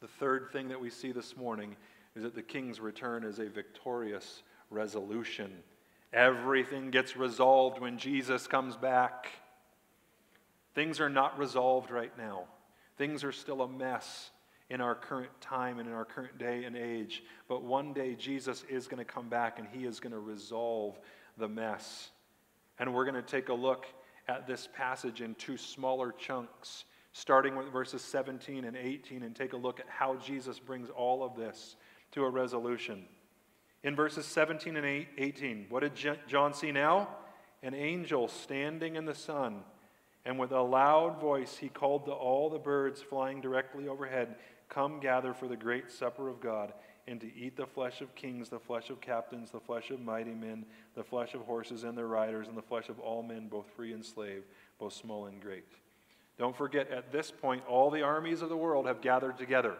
The 0.00 0.08
third 0.08 0.50
thing 0.52 0.68
that 0.68 0.80
we 0.80 0.90
see 0.90 1.10
this 1.10 1.36
morning 1.36 1.76
is 2.14 2.22
that 2.22 2.34
the 2.34 2.42
king's 2.42 2.78
return 2.78 3.24
is 3.24 3.40
a 3.40 3.48
victorious 3.48 4.42
resolution. 4.70 5.52
Everything 6.12 6.90
gets 6.90 7.16
resolved 7.16 7.80
when 7.80 7.98
Jesus 7.98 8.46
comes 8.46 8.76
back. 8.76 9.28
Things 10.74 11.00
are 11.00 11.10
not 11.10 11.36
resolved 11.36 11.90
right 11.90 12.16
now. 12.16 12.44
Things 12.96 13.24
are 13.24 13.32
still 13.32 13.62
a 13.62 13.68
mess 13.68 14.30
in 14.70 14.80
our 14.80 14.94
current 14.94 15.32
time 15.40 15.80
and 15.80 15.88
in 15.88 15.94
our 15.94 16.04
current 16.04 16.38
day 16.38 16.64
and 16.64 16.76
age. 16.76 17.24
But 17.48 17.64
one 17.64 17.92
day 17.92 18.14
Jesus 18.14 18.64
is 18.68 18.86
going 18.86 18.98
to 18.98 19.04
come 19.04 19.28
back 19.28 19.58
and 19.58 19.66
he 19.66 19.84
is 19.84 19.98
going 19.98 20.12
to 20.12 20.20
resolve 20.20 20.98
the 21.36 21.48
mess. 21.48 22.10
And 22.78 22.94
we're 22.94 23.04
going 23.04 23.14
to 23.14 23.22
take 23.22 23.48
a 23.48 23.54
look 23.54 23.86
at 24.28 24.46
this 24.46 24.68
passage 24.72 25.22
in 25.22 25.34
two 25.34 25.56
smaller 25.56 26.12
chunks 26.12 26.84
starting 27.12 27.56
with 27.56 27.72
verses 27.72 28.02
17 28.02 28.64
and 28.64 28.76
18, 28.76 29.22
and 29.22 29.34
take 29.34 29.52
a 29.52 29.56
look 29.56 29.80
at 29.80 29.86
how 29.88 30.16
Jesus 30.16 30.58
brings 30.58 30.90
all 30.90 31.22
of 31.22 31.36
this 31.36 31.76
to 32.12 32.24
a 32.24 32.30
resolution. 32.30 33.04
In 33.82 33.94
verses 33.94 34.26
17 34.26 34.76
and 34.76 35.06
18, 35.16 35.66
what 35.68 35.80
did 35.80 36.16
John 36.26 36.52
see 36.52 36.72
now? 36.72 37.08
An 37.62 37.74
angel 37.74 38.28
standing 38.28 38.96
in 38.96 39.04
the 39.04 39.14
sun, 39.14 39.62
and 40.24 40.38
with 40.38 40.52
a 40.52 40.60
loud 40.60 41.20
voice 41.20 41.56
he 41.56 41.68
called 41.68 42.04
to 42.04 42.12
all 42.12 42.50
the 42.50 42.58
birds 42.58 43.02
flying 43.02 43.40
directly 43.40 43.88
overhead, 43.88 44.36
Come 44.68 45.00
gather 45.00 45.32
for 45.32 45.48
the 45.48 45.56
great 45.56 45.90
supper 45.90 46.28
of 46.28 46.40
God, 46.40 46.72
and 47.06 47.20
to 47.20 47.34
eat 47.34 47.56
the 47.56 47.66
flesh 47.66 48.02
of 48.02 48.14
kings, 48.14 48.50
the 48.50 48.60
flesh 48.60 48.90
of 48.90 49.00
captains, 49.00 49.50
the 49.50 49.60
flesh 49.60 49.90
of 49.90 50.00
mighty 50.00 50.34
men, 50.34 50.66
the 50.94 51.02
flesh 51.02 51.34
of 51.34 51.40
horses 51.40 51.84
and 51.84 51.96
their 51.96 52.06
riders, 52.06 52.48
and 52.48 52.56
the 52.56 52.62
flesh 52.62 52.90
of 52.90 53.00
all 53.00 53.22
men, 53.22 53.48
both 53.48 53.66
free 53.74 53.92
and 53.92 54.04
slave, 54.04 54.42
both 54.78 54.92
small 54.92 55.26
and 55.26 55.40
great. 55.40 55.64
Don't 56.38 56.56
forget, 56.56 56.90
at 56.90 57.10
this 57.10 57.30
point, 57.30 57.64
all 57.68 57.90
the 57.90 58.02
armies 58.02 58.42
of 58.42 58.48
the 58.48 58.56
world 58.56 58.86
have 58.86 59.00
gathered 59.00 59.38
together. 59.38 59.74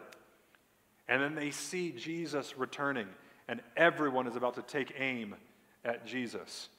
And 1.07 1.21
then 1.21 1.35
they 1.35 1.51
see 1.51 1.91
Jesus 1.91 2.57
returning, 2.57 3.07
and 3.47 3.61
everyone 3.77 4.27
is 4.27 4.35
about 4.35 4.55
to 4.55 4.61
take 4.61 4.93
aim 4.97 5.35
at 5.85 6.05
Jesus. 6.05 6.69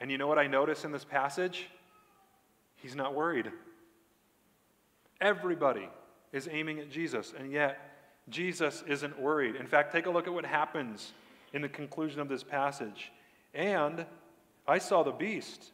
And 0.00 0.10
you 0.10 0.18
know 0.18 0.26
what 0.26 0.38
I 0.38 0.46
notice 0.46 0.84
in 0.84 0.92
this 0.92 1.04
passage? 1.04 1.68
He's 2.76 2.94
not 2.94 3.14
worried. 3.14 3.50
Everybody 5.20 5.88
is 6.32 6.48
aiming 6.50 6.78
at 6.78 6.90
Jesus, 6.90 7.32
and 7.36 7.50
yet 7.50 7.78
Jesus 8.28 8.84
isn't 8.86 9.18
worried. 9.18 9.56
In 9.56 9.66
fact, 9.66 9.92
take 9.92 10.06
a 10.06 10.10
look 10.10 10.26
at 10.26 10.32
what 10.32 10.46
happens 10.46 11.12
in 11.52 11.62
the 11.62 11.68
conclusion 11.68 12.20
of 12.20 12.28
this 12.28 12.42
passage. 12.42 13.10
And 13.54 14.06
I 14.68 14.78
saw 14.78 15.02
the 15.02 15.10
beast 15.10 15.72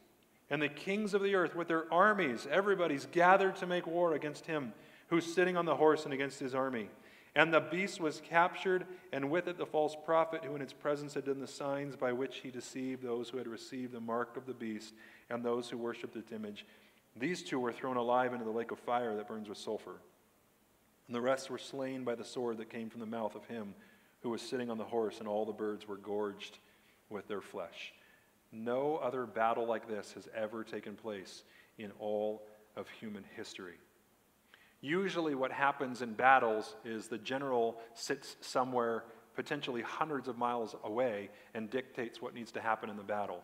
and 0.49 0.61
the 0.61 0.69
kings 0.69 1.13
of 1.13 1.21
the 1.21 1.35
earth 1.35 1.55
with 1.55 1.67
their 1.67 1.91
armies. 1.93 2.47
Everybody's 2.49 3.07
gathered 3.11 3.55
to 3.57 3.67
make 3.67 3.85
war 3.85 4.13
against 4.13 4.45
him 4.45 4.73
who's 5.07 5.31
sitting 5.33 5.57
on 5.57 5.65
the 5.65 5.75
horse 5.75 6.05
and 6.05 6.13
against 6.13 6.39
his 6.39 6.55
army. 6.55 6.89
And 7.35 7.53
the 7.53 7.59
beast 7.59 8.01
was 8.01 8.21
captured, 8.21 8.87
and 9.13 9.29
with 9.29 9.47
it 9.47 9.57
the 9.57 9.65
false 9.65 9.95
prophet 10.05 10.43
who 10.43 10.55
in 10.55 10.61
its 10.61 10.73
presence 10.73 11.13
had 11.13 11.25
done 11.25 11.39
the 11.39 11.47
signs 11.47 11.95
by 11.95 12.11
which 12.11 12.37
he 12.37 12.49
deceived 12.49 13.03
those 13.03 13.29
who 13.29 13.37
had 13.37 13.47
received 13.47 13.93
the 13.93 13.99
mark 13.99 14.37
of 14.37 14.45
the 14.45 14.53
beast 14.53 14.93
and 15.29 15.43
those 15.43 15.69
who 15.69 15.77
worshipped 15.77 16.15
its 16.15 16.31
image. 16.31 16.65
These 17.15 17.43
two 17.43 17.59
were 17.59 17.71
thrown 17.71 17.97
alive 17.97 18.33
into 18.33 18.45
the 18.45 18.51
lake 18.51 18.71
of 18.71 18.79
fire 18.79 19.15
that 19.15 19.27
burns 19.27 19.49
with 19.49 19.57
sulfur. 19.57 19.97
And 21.07 21.15
the 21.15 21.21
rest 21.21 21.49
were 21.49 21.57
slain 21.57 22.03
by 22.03 22.15
the 22.15 22.25
sword 22.25 22.57
that 22.57 22.69
came 22.69 22.89
from 22.89 23.01
the 23.01 23.05
mouth 23.05 23.35
of 23.35 23.45
him 23.45 23.75
who 24.21 24.29
was 24.29 24.41
sitting 24.41 24.69
on 24.69 24.77
the 24.77 24.83
horse, 24.83 25.19
and 25.19 25.27
all 25.27 25.45
the 25.45 25.53
birds 25.53 25.87
were 25.87 25.97
gorged 25.97 26.57
with 27.09 27.27
their 27.27 27.41
flesh. 27.41 27.93
No 28.51 28.97
other 28.97 29.25
battle 29.25 29.67
like 29.67 29.87
this 29.87 30.13
has 30.13 30.27
ever 30.35 30.63
taken 30.63 30.95
place 30.95 31.43
in 31.77 31.91
all 31.99 32.43
of 32.75 32.87
human 32.89 33.23
history. 33.35 33.75
Usually, 34.81 35.35
what 35.35 35.51
happens 35.51 36.01
in 36.01 36.13
battles 36.13 36.75
is 36.85 37.07
the 37.07 37.17
general 37.17 37.77
sits 37.93 38.37
somewhere, 38.41 39.05
potentially 39.35 39.81
hundreds 39.81 40.27
of 40.27 40.37
miles 40.37 40.75
away, 40.83 41.29
and 41.53 41.69
dictates 41.69 42.21
what 42.21 42.35
needs 42.35 42.51
to 42.53 42.61
happen 42.61 42.89
in 42.89 42.97
the 42.97 43.03
battle. 43.03 43.41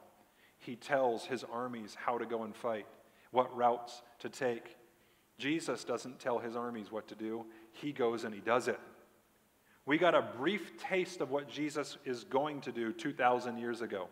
He 0.59 0.75
tells 0.75 1.25
his 1.25 1.43
armies 1.43 1.95
how 1.99 2.17
to 2.17 2.25
go 2.25 2.43
and 2.43 2.55
fight, 2.55 2.85
what 3.31 3.55
routes 3.55 4.01
to 4.19 4.29
take. 4.29 4.77
Jesus 5.39 5.83
doesn't 5.83 6.19
tell 6.19 6.39
his 6.39 6.55
armies 6.55 6.91
what 6.91 7.07
to 7.07 7.15
do, 7.15 7.45
he 7.71 7.91
goes 7.91 8.23
and 8.23 8.33
he 8.33 8.39
does 8.39 8.67
it. 8.67 8.79
We 9.85 9.97
got 9.97 10.15
a 10.15 10.29
brief 10.37 10.77
taste 10.77 11.19
of 11.19 11.31
what 11.31 11.49
Jesus 11.49 11.97
is 12.05 12.23
going 12.23 12.61
to 12.61 12.71
do 12.71 12.93
2,000 12.93 13.57
years 13.57 13.81
ago. 13.81 14.07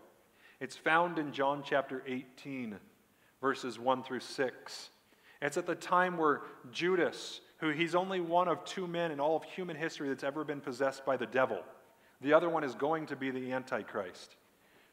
It's 0.61 0.77
found 0.77 1.17
in 1.17 1.33
John 1.33 1.63
chapter 1.65 2.03
18, 2.05 2.77
verses 3.41 3.79
1 3.79 4.03
through 4.03 4.19
6. 4.19 4.89
It's 5.41 5.57
at 5.57 5.65
the 5.65 5.73
time 5.73 6.19
where 6.19 6.41
Judas, 6.71 7.41
who 7.57 7.69
he's 7.69 7.95
only 7.95 8.21
one 8.21 8.47
of 8.47 8.63
two 8.63 8.85
men 8.85 9.09
in 9.09 9.19
all 9.19 9.35
of 9.35 9.43
human 9.43 9.75
history 9.75 10.07
that's 10.07 10.23
ever 10.23 10.43
been 10.43 10.61
possessed 10.61 11.03
by 11.03 11.17
the 11.17 11.25
devil, 11.25 11.63
the 12.21 12.31
other 12.31 12.47
one 12.47 12.63
is 12.63 12.75
going 12.75 13.07
to 13.07 13.15
be 13.15 13.31
the 13.31 13.51
Antichrist. 13.51 14.35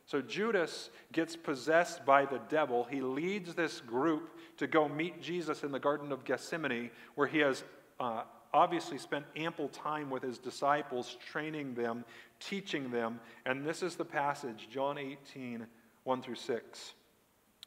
So 0.07 0.23
Judas 0.23 0.89
gets 1.13 1.37
possessed 1.37 2.07
by 2.07 2.25
the 2.25 2.41
devil. 2.49 2.85
He 2.85 3.03
leads 3.03 3.55
this 3.55 3.83
group 3.83 4.39
to 4.57 4.67
go 4.67 4.89
meet 4.89 5.21
Jesus 5.21 5.65
in 5.65 5.71
the 5.71 5.79
Garden 5.79 6.13
of 6.13 6.25
Gethsemane, 6.25 6.91
where 7.15 7.27
he 7.27 7.41
has 7.41 7.63
uh, 8.01 8.23
obviously 8.53 8.99
spent 8.99 9.25
ample 9.37 9.69
time 9.69 10.11
with 10.11 10.23
his 10.23 10.39
disciples, 10.39 11.17
training 11.31 11.75
them, 11.75 12.05
teaching 12.41 12.91
them. 12.91 13.21
And 13.47 13.65
this 13.65 13.83
is 13.83 13.97
the 13.97 14.05
passage, 14.05 14.69
John 14.71 14.99
18, 14.99 15.67
1 16.05 16.23
through 16.23 16.35
6. 16.35 16.93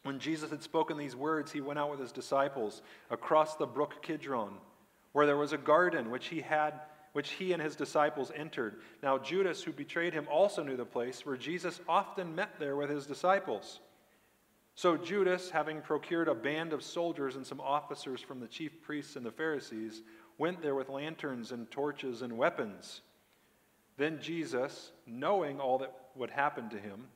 When 0.04 0.20
Jesus 0.20 0.50
had 0.50 0.64
spoken 0.64 0.98
these 0.98 1.16
words, 1.16 1.52
he 1.52 1.62
went 1.62 1.80
out 1.80 1.92
with 1.92 2.00
his 2.00 2.12
disciples 2.12 2.82
across 3.10 3.56
the 3.56 3.68
brook 3.68 4.02
Kidron, 4.02 4.54
where 5.12 5.26
there 5.26 5.38
was 5.38 5.54
a 5.54 5.58
garden 5.58 6.10
which 6.10 6.28
he 6.28 6.42
had 6.42 6.74
which 7.14 7.32
he 7.32 7.54
and 7.54 7.62
his 7.62 7.76
disciples 7.76 8.32
entered. 8.36 8.78
Now 9.04 9.18
Judas, 9.18 9.62
who 9.62 9.72
betrayed 9.72 10.14
him, 10.14 10.28
also 10.32 10.64
knew 10.64 10.78
the 10.78 10.86
place 10.86 11.26
where 11.26 11.38
Jesus 11.38 11.82
often 11.88 12.36
met 12.36 12.58
there 12.60 12.76
with 12.76 12.90
his 12.90 13.06
disciples. 13.06 13.80
So 14.76 14.96
Judas, 14.96 15.50
having 15.50 15.82
procured 15.82 16.30
a 16.30 16.36
band 16.36 16.72
of 16.72 16.82
soldiers 16.82 17.36
and 17.36 17.46
some 17.46 17.60
officers 17.60 18.22
from 18.22 18.40
the 18.40 18.48
chief 18.48 18.82
priests 18.82 19.16
and 19.18 19.26
the 19.26 19.32
Pharisees, 19.32 20.02
went 20.38 20.62
there 20.62 20.76
with 20.76 20.90
lanterns 20.90 21.52
and 21.52 21.70
torches 21.70 22.22
and 22.22 22.38
weapons. 22.38 23.02
Then 23.98 24.20
Jesus, 24.22 24.92
knowing 25.06 25.60
all 25.60 25.78
that 25.80 25.94
would 26.16 26.32
happen 26.32 26.70
to 26.70 26.78
him, 26.78 27.08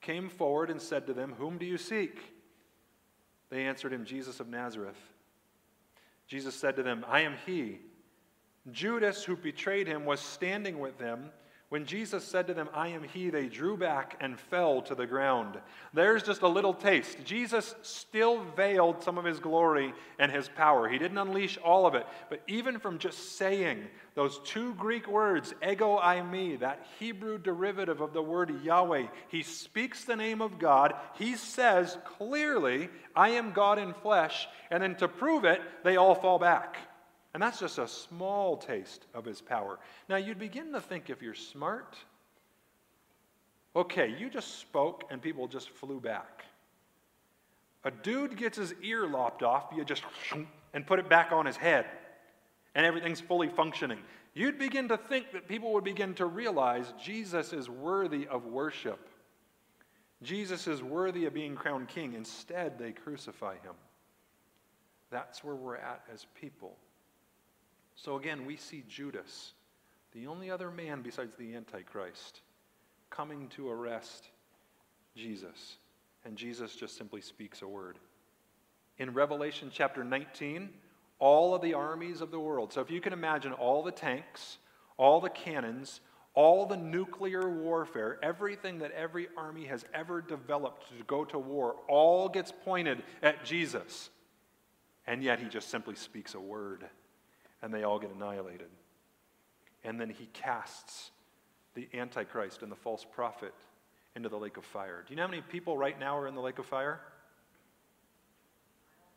came 0.00 0.28
forward 0.28 0.70
and 0.70 0.80
said 0.80 1.06
to 1.06 1.14
them, 1.14 1.34
Whom 1.38 1.58
do 1.58 1.66
you 1.66 1.78
seek? 1.78 2.18
They 3.50 3.64
answered 3.64 3.92
him, 3.92 4.04
Jesus 4.04 4.40
of 4.40 4.48
Nazareth. 4.48 4.98
Jesus 6.26 6.54
said 6.54 6.76
to 6.76 6.82
them, 6.82 7.04
I 7.08 7.20
am 7.20 7.34
he. 7.46 7.78
Judas, 8.72 9.22
who 9.22 9.36
betrayed 9.36 9.86
him, 9.86 10.04
was 10.04 10.20
standing 10.20 10.80
with 10.80 10.98
them. 10.98 11.30
When 11.68 11.84
Jesus 11.84 12.22
said 12.22 12.46
to 12.46 12.54
them, 12.54 12.68
I 12.72 12.88
am 12.88 13.02
he, 13.02 13.28
they 13.28 13.46
drew 13.46 13.76
back 13.76 14.16
and 14.20 14.38
fell 14.38 14.82
to 14.82 14.94
the 14.94 15.06
ground. 15.06 15.58
There's 15.92 16.22
just 16.22 16.42
a 16.42 16.48
little 16.48 16.72
taste. 16.72 17.18
Jesus 17.24 17.74
still 17.82 18.44
veiled 18.56 19.02
some 19.02 19.18
of 19.18 19.24
his 19.24 19.40
glory 19.40 19.92
and 20.20 20.30
his 20.30 20.48
power. 20.48 20.88
He 20.88 20.96
didn't 20.96 21.18
unleash 21.18 21.58
all 21.58 21.84
of 21.84 21.96
it. 21.96 22.06
But 22.30 22.42
even 22.46 22.78
from 22.78 22.98
just 22.98 23.36
saying 23.36 23.82
those 24.14 24.38
two 24.44 24.74
Greek 24.74 25.08
words, 25.08 25.54
ego 25.68 25.98
eimi, 25.98 26.60
that 26.60 26.86
Hebrew 27.00 27.36
derivative 27.36 28.00
of 28.00 28.12
the 28.12 28.22
word 28.22 28.62
Yahweh, 28.62 29.08
he 29.26 29.42
speaks 29.42 30.04
the 30.04 30.14
name 30.14 30.40
of 30.40 30.60
God. 30.60 30.94
He 31.18 31.34
says 31.34 31.98
clearly, 32.04 32.90
I 33.16 33.30
am 33.30 33.50
God 33.50 33.80
in 33.80 33.92
flesh. 33.92 34.46
And 34.70 34.84
then 34.84 34.94
to 34.96 35.08
prove 35.08 35.44
it, 35.44 35.60
they 35.82 35.96
all 35.96 36.14
fall 36.14 36.38
back. 36.38 36.76
And 37.36 37.42
that's 37.42 37.60
just 37.60 37.76
a 37.76 37.86
small 37.86 38.56
taste 38.56 39.04
of 39.12 39.26
his 39.26 39.42
power. 39.42 39.78
Now, 40.08 40.16
you'd 40.16 40.38
begin 40.38 40.72
to 40.72 40.80
think 40.80 41.10
if 41.10 41.20
you're 41.20 41.34
smart, 41.34 41.94
okay, 43.76 44.16
you 44.18 44.30
just 44.30 44.58
spoke 44.58 45.04
and 45.10 45.20
people 45.20 45.46
just 45.46 45.68
flew 45.68 46.00
back. 46.00 46.46
A 47.84 47.90
dude 47.90 48.38
gets 48.38 48.56
his 48.56 48.72
ear 48.82 49.06
lopped 49.06 49.42
off, 49.42 49.66
you 49.76 49.84
just 49.84 50.02
and 50.72 50.86
put 50.86 50.98
it 50.98 51.10
back 51.10 51.30
on 51.30 51.44
his 51.44 51.58
head, 51.58 51.84
and 52.74 52.86
everything's 52.86 53.20
fully 53.20 53.50
functioning. 53.50 53.98
You'd 54.32 54.58
begin 54.58 54.88
to 54.88 54.96
think 54.96 55.32
that 55.32 55.46
people 55.46 55.74
would 55.74 55.84
begin 55.84 56.14
to 56.14 56.24
realize 56.24 56.94
Jesus 56.98 57.52
is 57.52 57.68
worthy 57.68 58.26
of 58.28 58.46
worship. 58.46 59.10
Jesus 60.22 60.66
is 60.66 60.82
worthy 60.82 61.26
of 61.26 61.34
being 61.34 61.54
crowned 61.54 61.88
king. 61.88 62.14
Instead, 62.14 62.78
they 62.78 62.92
crucify 62.92 63.56
him. 63.56 63.74
That's 65.10 65.44
where 65.44 65.54
we're 65.54 65.76
at 65.76 66.02
as 66.10 66.24
people. 66.40 66.78
So 67.96 68.16
again, 68.16 68.44
we 68.44 68.56
see 68.56 68.84
Judas, 68.86 69.54
the 70.12 70.26
only 70.26 70.50
other 70.50 70.70
man 70.70 71.00
besides 71.02 71.34
the 71.36 71.54
Antichrist, 71.54 72.42
coming 73.10 73.48
to 73.56 73.70
arrest 73.70 74.28
Jesus. 75.16 75.78
And 76.24 76.36
Jesus 76.36 76.76
just 76.76 76.96
simply 76.96 77.22
speaks 77.22 77.62
a 77.62 77.68
word. 77.68 77.98
In 78.98 79.14
Revelation 79.14 79.70
chapter 79.72 80.04
19, 80.04 80.68
all 81.18 81.54
of 81.54 81.62
the 81.62 81.74
armies 81.74 82.20
of 82.20 82.30
the 82.30 82.38
world, 82.38 82.72
so 82.72 82.82
if 82.82 82.90
you 82.90 83.00
can 83.00 83.14
imagine 83.14 83.52
all 83.52 83.82
the 83.82 83.90
tanks, 83.90 84.58
all 84.98 85.20
the 85.20 85.30
cannons, 85.30 86.00
all 86.34 86.66
the 86.66 86.76
nuclear 86.76 87.48
warfare, 87.48 88.18
everything 88.22 88.78
that 88.80 88.92
every 88.92 89.28
army 89.38 89.64
has 89.64 89.86
ever 89.94 90.20
developed 90.20 90.88
to 90.88 91.02
go 91.04 91.24
to 91.24 91.38
war, 91.38 91.76
all 91.88 92.28
gets 92.28 92.52
pointed 92.64 93.02
at 93.22 93.42
Jesus. 93.44 94.10
And 95.06 95.22
yet 95.22 95.38
he 95.38 95.48
just 95.48 95.70
simply 95.70 95.94
speaks 95.94 96.34
a 96.34 96.40
word 96.40 96.84
and 97.62 97.72
they 97.72 97.84
all 97.84 97.98
get 97.98 98.10
annihilated. 98.10 98.68
And 99.84 100.00
then 100.00 100.10
he 100.10 100.26
casts 100.32 101.10
the 101.74 101.88
Antichrist 101.94 102.62
and 102.62 102.70
the 102.70 102.76
false 102.76 103.04
prophet 103.04 103.54
into 104.14 104.28
the 104.28 104.36
lake 104.36 104.56
of 104.56 104.64
fire. 104.64 105.04
Do 105.06 105.12
you 105.12 105.16
know 105.16 105.22
how 105.22 105.30
many 105.30 105.42
people 105.42 105.76
right 105.76 105.98
now 105.98 106.18
are 106.18 106.26
in 106.26 106.34
the 106.34 106.40
lake 106.40 106.58
of 106.58 106.66
fire? 106.66 107.00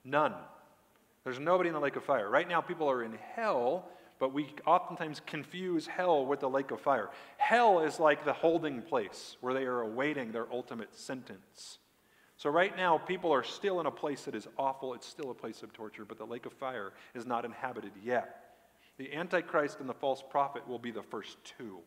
None. 0.03 0.33
There's 1.23 1.39
nobody 1.39 1.69
in 1.69 1.73
the 1.73 1.79
lake 1.79 1.95
of 1.95 2.03
fire. 2.03 2.29
Right 2.29 2.47
now, 2.47 2.61
people 2.61 2.89
are 2.89 3.03
in 3.03 3.13
hell, 3.35 3.85
but 4.19 4.33
we 4.33 4.53
oftentimes 4.65 5.21
confuse 5.25 5.87
hell 5.87 6.25
with 6.25 6.39
the 6.41 6.49
lake 6.49 6.71
of 6.71 6.81
fire. 6.81 7.09
Hell 7.37 7.79
is 7.79 7.99
like 7.99 8.25
the 8.25 8.33
holding 8.33 8.81
place 8.81 9.37
where 9.41 9.53
they 9.53 9.63
are 9.63 9.81
awaiting 9.81 10.31
their 10.31 10.51
ultimate 10.51 10.95
sentence. 10.95 11.79
So, 12.39 12.49
right 12.49 12.73
now, 12.77 12.97
people 12.97 13.33
are 13.33 13.43
still 13.43 13.81
in 13.81 13.85
a 13.85 13.91
place 13.91 14.23
that 14.23 14.33
is 14.33 14.47
awful. 14.57 14.93
It's 14.93 15.05
still 15.05 15.29
a 15.29 15.33
place 15.33 15.61
of 15.61 15.73
torture, 15.73 16.05
but 16.05 16.17
the 16.17 16.25
lake 16.25 16.45
of 16.45 16.53
fire 16.53 16.93
is 17.13 17.25
not 17.25 17.43
inhabited 17.43 17.91
yet. 18.01 18.55
The 18.97 19.13
Antichrist 19.13 19.81
and 19.81 19.89
the 19.89 19.93
false 19.93 20.23
prophet 20.29 20.65
will 20.65 20.79
be 20.79 20.91
the 20.91 21.03
first 21.03 21.37
two. 21.43 21.79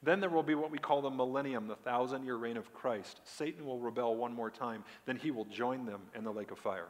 Then 0.00 0.20
there 0.20 0.30
will 0.30 0.44
be 0.44 0.54
what 0.54 0.70
we 0.70 0.78
call 0.78 1.02
the 1.02 1.10
millennium, 1.10 1.66
the 1.66 1.74
thousand 1.74 2.24
year 2.24 2.36
reign 2.36 2.56
of 2.56 2.72
Christ. 2.72 3.20
Satan 3.24 3.66
will 3.66 3.80
rebel 3.80 4.14
one 4.14 4.32
more 4.32 4.48
time. 4.48 4.84
Then 5.06 5.16
he 5.16 5.32
will 5.32 5.46
join 5.46 5.86
them 5.86 6.02
in 6.14 6.22
the 6.22 6.32
lake 6.32 6.52
of 6.52 6.58
fire. 6.60 6.88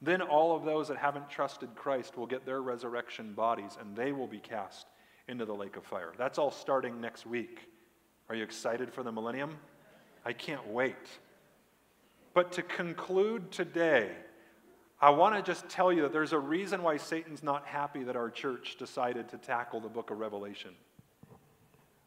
Then 0.00 0.22
all 0.22 0.54
of 0.54 0.64
those 0.64 0.86
that 0.86 0.98
haven't 0.98 1.28
trusted 1.28 1.74
Christ 1.74 2.16
will 2.16 2.26
get 2.26 2.46
their 2.46 2.62
resurrection 2.62 3.32
bodies 3.32 3.76
and 3.80 3.96
they 3.96 4.12
will 4.12 4.28
be 4.28 4.38
cast 4.38 4.86
into 5.26 5.44
the 5.44 5.54
lake 5.54 5.76
of 5.76 5.84
fire. 5.84 6.12
That's 6.16 6.38
all 6.38 6.52
starting 6.52 7.00
next 7.00 7.26
week. 7.26 7.68
Are 8.28 8.36
you 8.36 8.44
excited 8.44 8.94
for 8.94 9.02
the 9.02 9.10
millennium? 9.10 9.56
I 10.24 10.32
can't 10.32 10.68
wait. 10.68 10.94
But 12.32 12.52
to 12.52 12.62
conclude 12.62 13.50
today, 13.50 14.10
I 15.00 15.10
want 15.10 15.34
to 15.34 15.42
just 15.42 15.68
tell 15.68 15.92
you 15.92 16.02
that 16.02 16.12
there's 16.12 16.32
a 16.32 16.38
reason 16.38 16.82
why 16.82 16.96
Satan's 16.98 17.42
not 17.42 17.66
happy 17.66 18.02
that 18.04 18.16
our 18.16 18.30
church 18.30 18.76
decided 18.78 19.28
to 19.30 19.38
tackle 19.38 19.80
the 19.80 19.88
book 19.88 20.10
of 20.10 20.18
Revelation. 20.18 20.70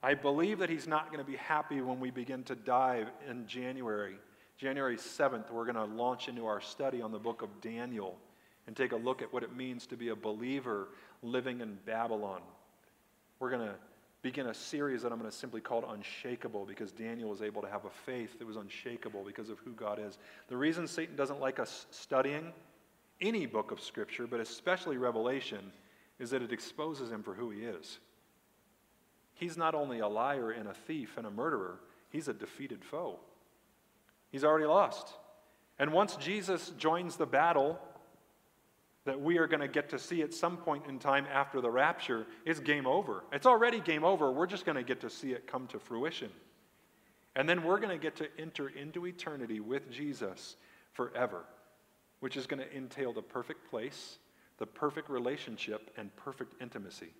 I 0.01 0.13
believe 0.13 0.59
that 0.59 0.69
he's 0.69 0.87
not 0.87 1.07
going 1.07 1.23
to 1.23 1.29
be 1.29 1.37
happy 1.37 1.81
when 1.81 1.99
we 1.99 2.11
begin 2.11 2.43
to 2.43 2.55
dive 2.55 3.07
in 3.29 3.47
January. 3.47 4.15
January 4.57 4.97
7th, 4.97 5.49
we're 5.51 5.65
going 5.65 5.75
to 5.75 5.95
launch 5.95 6.27
into 6.27 6.45
our 6.45 6.61
study 6.61 7.01
on 7.01 7.11
the 7.11 7.19
book 7.19 7.41
of 7.41 7.61
Daniel. 7.61 8.17
and 8.67 8.75
take 8.75 8.93
a 8.93 8.95
look 8.97 9.21
at 9.21 9.33
what 9.33 9.43
it 9.43 9.55
means 9.55 9.85
to 9.87 9.97
be 9.97 10.09
a 10.09 10.15
believer 10.15 10.87
living 11.21 11.59
in 11.59 11.77
Babylon. 11.85 12.41
We're 13.39 13.49
going 13.49 13.67
to 13.67 13.75
begin 14.23 14.47
a 14.47 14.53
series 14.53 15.01
that 15.01 15.11
I'm 15.11 15.19
going 15.19 15.29
to 15.29 15.37
simply 15.37 15.59
call 15.59 15.83
Unshakable 15.91 16.65
because 16.65 16.93
Daniel 16.93 17.29
was 17.29 17.41
able 17.41 17.61
to 17.61 17.67
have 17.67 17.83
a 17.83 17.89
faith 17.89 18.39
that 18.39 18.47
was 18.47 18.55
unshakable 18.55 19.23
because 19.25 19.49
of 19.49 19.59
who 19.59 19.71
God 19.73 19.99
is. 19.99 20.17
The 20.47 20.55
reason 20.55 20.87
Satan 20.87 21.17
doesn't 21.17 21.41
like 21.41 21.59
us 21.59 21.85
studying 21.91 22.53
any 23.19 23.45
book 23.45 23.71
of 23.71 23.81
Scripture, 23.81 24.25
but 24.25 24.39
especially 24.39 24.97
Revelation, 24.97 25.71
is 26.19 26.29
that 26.29 26.41
it 26.41 26.53
exposes 26.53 27.11
him 27.11 27.21
for 27.21 27.33
who 27.33 27.49
he 27.49 27.61
is. 27.61 27.99
He's 29.33 29.57
not 29.57 29.75
only 29.75 29.99
a 29.99 30.07
liar 30.07 30.51
and 30.51 30.69
a 30.69 30.73
thief 30.73 31.17
and 31.17 31.27
a 31.27 31.31
murderer, 31.31 31.79
he's 32.09 32.29
a 32.29 32.33
defeated 32.33 32.83
foe. 32.85 33.19
He's 34.31 34.45
already 34.45 34.65
lost. 34.65 35.09
And 35.77 35.91
once 35.91 36.15
Jesus 36.15 36.71
joins 36.77 37.17
the 37.17 37.25
battle 37.25 37.77
that 39.05 39.19
we 39.19 39.37
are 39.37 39.47
going 39.47 39.59
to 39.59 39.67
get 39.67 39.89
to 39.89 39.99
see 39.99 40.21
at 40.21 40.33
some 40.33 40.57
point 40.57 40.85
in 40.87 40.97
time 40.97 41.25
after 41.31 41.59
the 41.59 41.69
rapture, 41.69 42.25
is 42.45 42.59
game 42.59 42.87
over. 42.87 43.23
It's 43.33 43.45
already 43.45 43.79
game 43.79 44.03
over. 44.03 44.31
We're 44.31 44.47
just 44.47 44.65
going 44.65 44.77
to 44.77 44.83
get 44.83 45.01
to 45.01 45.09
see 45.09 45.31
it 45.31 45.45
come 45.45 45.67
to 45.67 45.79
fruition. 45.79 46.29
And 47.35 47.49
then 47.49 47.63
we're 47.63 47.79
going 47.79 47.89
to 47.89 48.01
get 48.01 48.15
to 48.17 48.27
enter 48.39 48.69
into 48.69 49.05
eternity 49.05 49.59
with 49.59 49.91
Jesus 49.91 50.55
forever, 50.93 51.43
which 52.19 52.37
is 52.37 52.47
going 52.47 52.61
to 52.61 52.75
entail 52.75 53.11
the 53.11 53.21
perfect 53.21 53.69
place, 53.69 54.19
the 54.57 54.67
perfect 54.67 55.09
relationship, 55.09 55.91
and 55.97 56.15
perfect 56.15 56.61
intimacy. 56.61 57.13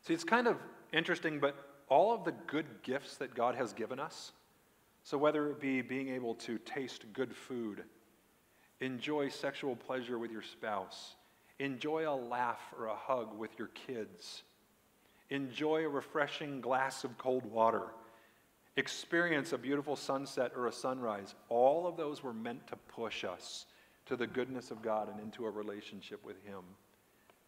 See, 0.00 0.14
it's 0.14 0.24
kind 0.24 0.48
of 0.48 0.56
interesting, 0.92 1.38
but 1.38 1.54
all 1.88 2.12
of 2.12 2.24
the 2.24 2.32
good 2.46 2.66
gifts 2.82 3.16
that 3.18 3.34
God 3.34 3.54
has 3.54 3.72
given 3.72 4.00
us, 4.00 4.32
so 5.04 5.18
whether 5.18 5.50
it 5.50 5.60
be 5.60 5.82
being 5.82 6.08
able 6.08 6.34
to 6.36 6.58
taste 6.58 7.04
good 7.12 7.36
food, 7.36 7.84
enjoy 8.82 9.28
sexual 9.28 9.76
pleasure 9.76 10.18
with 10.18 10.30
your 10.30 10.42
spouse, 10.42 11.14
enjoy 11.58 12.08
a 12.08 12.14
laugh 12.14 12.60
or 12.76 12.86
a 12.86 12.94
hug 12.94 13.38
with 13.38 13.56
your 13.58 13.68
kids, 13.68 14.42
enjoy 15.30 15.84
a 15.84 15.88
refreshing 15.88 16.60
glass 16.60 17.04
of 17.04 17.16
cold 17.16 17.46
water, 17.46 17.84
experience 18.76 19.52
a 19.52 19.58
beautiful 19.58 19.94
sunset 19.94 20.52
or 20.56 20.66
a 20.66 20.72
sunrise, 20.72 21.34
all 21.48 21.86
of 21.86 21.96
those 21.96 22.22
were 22.22 22.34
meant 22.34 22.66
to 22.66 22.76
push 22.94 23.24
us 23.24 23.66
to 24.06 24.16
the 24.16 24.26
goodness 24.26 24.70
of 24.70 24.82
God 24.82 25.08
and 25.08 25.20
into 25.20 25.46
a 25.46 25.50
relationship 25.50 26.24
with 26.24 26.44
Him. 26.44 26.62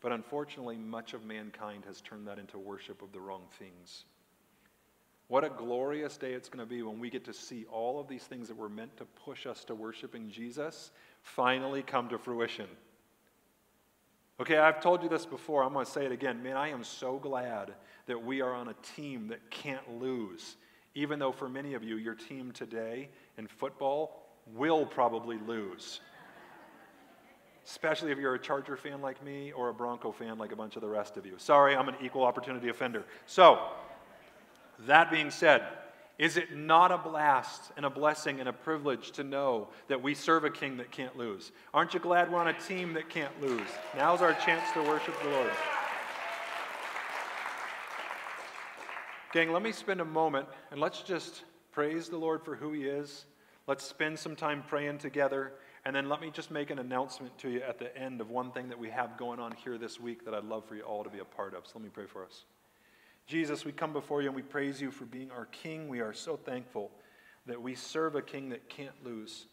But 0.00 0.12
unfortunately, 0.12 0.76
much 0.76 1.14
of 1.14 1.24
mankind 1.24 1.84
has 1.86 2.00
turned 2.00 2.28
that 2.28 2.38
into 2.38 2.58
worship 2.58 3.02
of 3.02 3.10
the 3.12 3.20
wrong 3.20 3.42
things. 3.58 4.04
What 5.28 5.44
a 5.44 5.48
glorious 5.48 6.16
day 6.16 6.32
it's 6.32 6.48
going 6.48 6.66
to 6.66 6.68
be 6.68 6.82
when 6.82 6.98
we 6.98 7.08
get 7.08 7.24
to 7.24 7.32
see 7.32 7.64
all 7.70 7.98
of 7.98 8.08
these 8.08 8.24
things 8.24 8.48
that 8.48 8.56
were 8.56 8.68
meant 8.68 8.96
to 8.98 9.04
push 9.24 9.46
us 9.46 9.64
to 9.64 9.74
worshiping 9.74 10.30
Jesus 10.30 10.90
finally 11.22 11.82
come 11.82 12.08
to 12.10 12.18
fruition. 12.18 12.66
Okay, 14.38 14.58
I've 14.58 14.80
told 14.80 15.02
you 15.02 15.08
this 15.08 15.24
before. 15.24 15.62
I'm 15.62 15.72
going 15.72 15.86
to 15.86 15.90
say 15.90 16.04
it 16.04 16.12
again. 16.12 16.42
Man, 16.42 16.56
I 16.56 16.68
am 16.68 16.84
so 16.84 17.18
glad 17.18 17.72
that 18.06 18.22
we 18.22 18.42
are 18.42 18.52
on 18.52 18.68
a 18.68 18.74
team 18.96 19.28
that 19.28 19.50
can't 19.50 19.98
lose. 19.98 20.56
Even 20.94 21.18
though 21.18 21.32
for 21.32 21.48
many 21.48 21.74
of 21.74 21.82
you, 21.82 21.96
your 21.96 22.14
team 22.14 22.52
today 22.52 23.08
in 23.38 23.46
football 23.46 24.26
will 24.54 24.84
probably 24.84 25.38
lose 25.46 26.00
especially 27.66 28.12
if 28.12 28.18
you're 28.18 28.34
a 28.34 28.38
Charger 28.38 28.76
fan 28.76 29.00
like 29.00 29.22
me 29.24 29.52
or 29.52 29.70
a 29.70 29.74
Bronco 29.74 30.12
fan 30.12 30.38
like 30.38 30.52
a 30.52 30.56
bunch 30.56 30.76
of 30.76 30.82
the 30.82 30.88
rest 30.88 31.16
of 31.16 31.24
you. 31.24 31.34
Sorry, 31.38 31.74
I'm 31.74 31.88
an 31.88 31.96
equal 32.02 32.22
opportunity 32.22 32.68
offender. 32.68 33.04
So, 33.26 33.70
that 34.80 35.10
being 35.10 35.30
said, 35.30 35.62
is 36.16 36.36
it 36.36 36.56
not 36.56 36.92
a 36.92 36.98
blast 36.98 37.72
and 37.76 37.84
a 37.84 37.90
blessing 37.90 38.38
and 38.38 38.48
a 38.48 38.52
privilege 38.52 39.10
to 39.12 39.24
know 39.24 39.68
that 39.88 40.00
we 40.00 40.14
serve 40.14 40.44
a 40.44 40.50
king 40.50 40.76
that 40.76 40.92
can't 40.92 41.16
lose? 41.16 41.50
Aren't 41.72 41.92
you 41.92 42.00
glad 42.00 42.30
we're 42.30 42.38
on 42.38 42.48
a 42.48 42.60
team 42.60 42.92
that 42.94 43.08
can't 43.08 43.40
lose? 43.40 43.68
Now's 43.96 44.22
our 44.22 44.34
chance 44.34 44.70
to 44.74 44.82
worship 44.82 45.14
the 45.22 45.30
Lord. 45.30 45.50
Gang, 49.32 49.52
let 49.52 49.62
me 49.62 49.72
spend 49.72 50.00
a 50.00 50.04
moment 50.04 50.46
and 50.70 50.80
let's 50.80 51.02
just 51.02 51.42
praise 51.72 52.08
the 52.08 52.16
Lord 52.16 52.44
for 52.44 52.54
who 52.54 52.72
He 52.72 52.84
is. 52.84 53.24
Let's 53.66 53.84
spend 53.84 54.16
some 54.16 54.36
time 54.36 54.62
praying 54.68 54.98
together. 54.98 55.54
And 55.84 55.94
then 55.94 56.08
let 56.08 56.20
me 56.20 56.30
just 56.30 56.50
make 56.52 56.70
an 56.70 56.78
announcement 56.78 57.36
to 57.38 57.50
you 57.50 57.60
at 57.60 57.78
the 57.78 57.94
end 57.98 58.20
of 58.20 58.30
one 58.30 58.52
thing 58.52 58.68
that 58.68 58.78
we 58.78 58.88
have 58.90 59.18
going 59.18 59.40
on 59.40 59.52
here 59.52 59.76
this 59.76 59.98
week 59.98 60.24
that 60.24 60.32
I'd 60.32 60.44
love 60.44 60.64
for 60.66 60.76
you 60.76 60.82
all 60.82 61.02
to 61.02 61.10
be 61.10 61.18
a 61.18 61.24
part 61.24 61.54
of. 61.54 61.66
So 61.66 61.72
let 61.74 61.82
me 61.82 61.90
pray 61.92 62.06
for 62.06 62.24
us. 62.24 62.44
Jesus, 63.26 63.64
we 63.64 63.72
come 63.72 63.92
before 63.92 64.20
you 64.20 64.28
and 64.28 64.36
we 64.36 64.42
praise 64.42 64.80
you 64.80 64.90
for 64.90 65.04
being 65.04 65.30
our 65.30 65.46
King. 65.46 65.88
We 65.88 66.00
are 66.00 66.12
so 66.12 66.36
thankful 66.36 66.90
that 67.46 67.60
we 67.60 67.74
serve 67.74 68.16
a 68.16 68.22
King 68.22 68.50
that 68.50 68.68
can't 68.68 69.04
lose. 69.04 69.46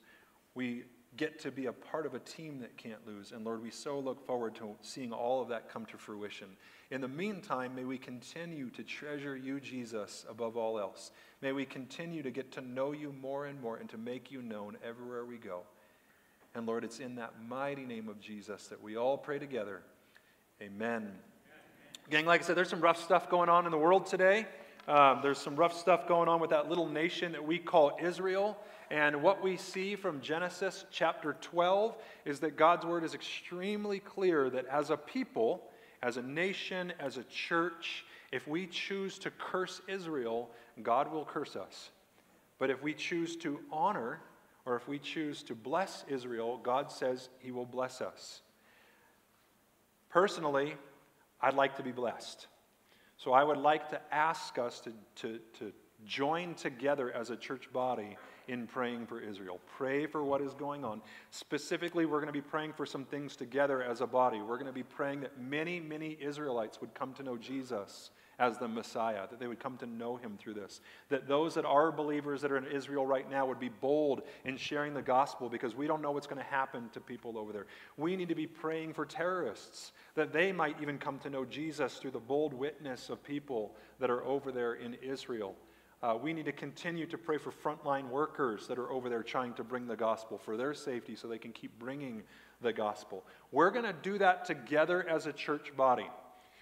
We 0.56 0.84
get 1.18 1.40
to 1.40 1.52
be 1.52 1.66
a 1.66 1.74
part 1.74 2.06
of 2.06 2.14
a 2.14 2.20
team 2.20 2.60
that 2.60 2.78
can't 2.78 3.06
lose. 3.06 3.32
And 3.32 3.44
Lord, 3.44 3.62
we 3.62 3.70
so 3.70 4.00
look 4.00 4.26
forward 4.26 4.56
to 4.56 4.76
seeing 4.82 5.12
all 5.12 5.42
of 5.42 5.50
that 5.50 5.70
come 5.70 5.86
to 5.88 5.98
fruition. 5.98 6.48
In 6.90 7.02
the 7.02 7.08
meantime, 7.08 7.76
may 7.76 7.84
we 7.84 7.98
continue 7.98 8.70
to 8.72 8.84
treasure 8.84 9.36
you, 9.36 9.60
Jesus, 9.60 10.26
above 10.30 10.56
all 10.56 10.80
else. 10.80 11.12
May 11.42 11.52
we 11.52 11.66
continue 11.66 12.24
to 12.24 12.32
get 12.32 12.52
to 12.54 12.62
know 12.62 12.92
you 12.92 13.14
more 13.22 13.46
and 13.46 13.60
more 13.62 13.78
and 13.78 13.90
to 13.90 13.98
make 13.98 14.32
you 14.32 14.42
known 14.42 14.78
everywhere 14.86 15.26
we 15.26 15.38
go. 15.38 15.62
And 16.56 16.66
Lord, 16.66 16.84
it's 16.84 17.00
in 17.00 17.16
that 17.16 17.34
mighty 17.48 17.86
name 17.86 18.10
of 18.10 18.20
Jesus 18.20 18.68
that 18.68 18.82
we 18.82 18.98
all 18.98 19.18
pray 19.18 19.40
together. 19.40 19.82
Amen. 20.62 21.12
Gang, 22.10 22.26
like 22.26 22.42
I 22.42 22.44
said, 22.44 22.58
there's 22.58 22.70
some 22.70 22.82
rough 22.82 23.02
stuff 23.02 23.30
going 23.30 23.48
on 23.48 23.66
in 23.66 23.72
the 23.72 23.78
world 23.78 24.06
today. 24.06 24.46
Um, 24.88 25.20
there's 25.22 25.38
some 25.38 25.56
rough 25.56 25.78
stuff 25.78 26.08
going 26.08 26.28
on 26.28 26.42
with 26.42 26.50
that 26.50 26.68
little 26.68 26.90
nation 26.90 27.32
that 27.32 27.46
we 27.46 27.58
call 27.58 27.98
Israel. 28.02 28.58
And 28.90 29.22
what 29.22 29.42
we 29.42 29.56
see 29.56 29.96
from 29.96 30.20
Genesis 30.20 30.86
chapter 30.92 31.38
12 31.40 31.96
is 32.26 32.42
that 32.42 32.58
God's 32.58 32.86
word 32.86 33.06
is 33.06 33.14
extremely 33.14 34.00
clear 34.00 34.50
that 34.50 34.66
as 34.66 34.90
a 34.90 34.98
people, 34.98 35.64
as 36.04 36.18
a 36.18 36.22
nation, 36.22 36.92
as 37.00 37.18
a 37.18 37.24
church, 37.24 38.04
if 38.34 38.48
we 38.48 38.68
choose 38.68 39.18
to 39.20 39.32
curse 39.32 39.82
Israel, 39.88 40.50
God 40.84 41.12
will 41.12 41.24
curse 41.24 41.56
us. 41.56 41.92
But 42.60 42.70
if 42.70 42.84
we 42.84 42.94
choose 42.94 43.38
to 43.38 43.60
honor 43.72 44.20
or 44.66 44.76
if 44.76 44.88
we 44.88 45.00
choose 45.00 45.44
to 45.44 45.56
bless 45.56 46.04
Israel, 46.10 46.60
God 46.62 46.92
says 46.92 47.30
he 47.40 47.52
will 47.52 47.66
bless 47.66 48.02
us. 48.02 48.42
Personally, 50.10 50.76
I'd 51.42 51.56
like 51.56 51.78
to 51.78 51.84
be 51.84 51.92
blessed. 51.92 52.48
So 53.18 53.34
I 53.34 53.44
would 53.44 53.58
like 53.58 53.90
to 53.90 54.02
ask 54.12 54.58
us 54.58 54.80
to, 54.82 54.94
to, 55.18 55.40
to 55.60 55.72
join 56.06 56.56
together 56.56 57.12
as 57.12 57.30
a 57.30 57.36
church 57.36 57.72
body 57.72 58.18
in 58.52 58.68
praying 58.68 59.08
for 59.08 59.22
Israel. 59.22 59.62
Pray 59.78 60.06
for 60.06 60.26
what 60.26 60.42
is 60.42 60.54
going 60.54 60.84
on. 60.84 61.02
Specifically, 61.30 62.06
we're 62.06 62.20
going 62.20 62.28
to 62.28 62.34
be 62.34 62.42
praying 62.42 62.74
for 62.74 62.86
some 62.86 63.06
things 63.06 63.38
together 63.38 63.82
as 63.82 64.02
a 64.02 64.06
body. 64.08 64.42
We're 64.42 64.58
going 64.58 64.66
to 64.66 64.74
be 64.74 64.84
praying 64.84 65.22
that 65.22 65.40
many, 65.40 65.80
many 65.80 66.18
Israelites 66.20 66.82
would 66.82 66.94
come 66.94 67.14
to 67.14 67.24
know 67.24 67.38
Jesus 67.38 68.12
as 68.40 68.58
the 68.58 68.68
Messiah, 68.68 69.28
that 69.30 69.40
they 69.40 69.48
would 69.48 69.60
come 69.60 69.78
to 69.78 69.86
know 69.86 70.18
him 70.18 70.36
through 70.38 70.56
this. 70.56 70.82
That 71.08 71.30
those 71.30 71.54
that 71.54 71.64
are 71.64 71.94
believers 71.94 72.42
that 72.42 72.52
are 72.52 72.58
in 72.58 72.66
Israel 72.66 73.06
right 73.06 73.30
now 73.30 73.46
would 73.46 73.60
be 73.60 73.70
bold 73.70 74.24
in 74.44 74.58
sharing 74.58 74.94
the 74.94 75.02
gospel 75.02 75.48
because 75.48 75.74
we 75.74 75.88
don't 75.88 76.02
know 76.02 76.12
what's 76.12 76.28
going 76.28 76.42
to 76.42 76.50
happen 76.50 76.90
to 76.94 77.00
people 77.00 77.38
over 77.38 77.54
there. 77.54 77.68
We 77.96 78.18
need 78.18 78.30
to 78.30 78.36
be 78.36 78.48
praying 78.48 78.96
for 78.96 79.06
terrorists, 79.06 79.94
that 80.16 80.34
they 80.34 80.52
might 80.52 80.76
even 80.82 80.98
come 80.98 81.20
to 81.20 81.30
know 81.30 81.46
Jesus 81.46 81.98
through 81.98 82.12
the 82.12 82.20
bold 82.20 82.54
witness 82.54 83.10
of 83.10 83.24
people 83.24 83.76
that 84.00 84.10
are 84.10 84.26
over 84.26 84.52
there 84.52 84.74
in 84.74 84.96
Israel. 84.96 85.56
Uh, 86.04 86.18
we 86.20 86.34
need 86.34 86.46
to 86.46 86.52
continue 86.52 87.06
to 87.06 87.18
pray 87.18 87.38
for 87.38 87.52
frontline 87.52 88.10
workers 88.10 88.66
that 88.68 88.80
are 88.80 88.92
over 88.92 89.08
there 89.08 89.22
trying 89.22 89.54
to 89.54 89.64
bring 89.64 89.86
the 89.86 89.96
gospel 89.96 90.38
for 90.38 90.58
their 90.58 90.74
safety 90.74 91.16
so 91.16 91.28
they 91.28 91.38
can 91.38 91.52
keep 91.52 91.78
bringing 91.78 92.24
the 92.62 92.74
gospel. 92.74 93.24
We're 93.52 93.70
going 93.70 93.86
to 93.86 93.94
do 93.94 94.18
that 94.18 94.46
together 94.46 95.08
as 95.08 95.28
a 95.28 95.34
church 95.34 95.76
body. 95.78 96.10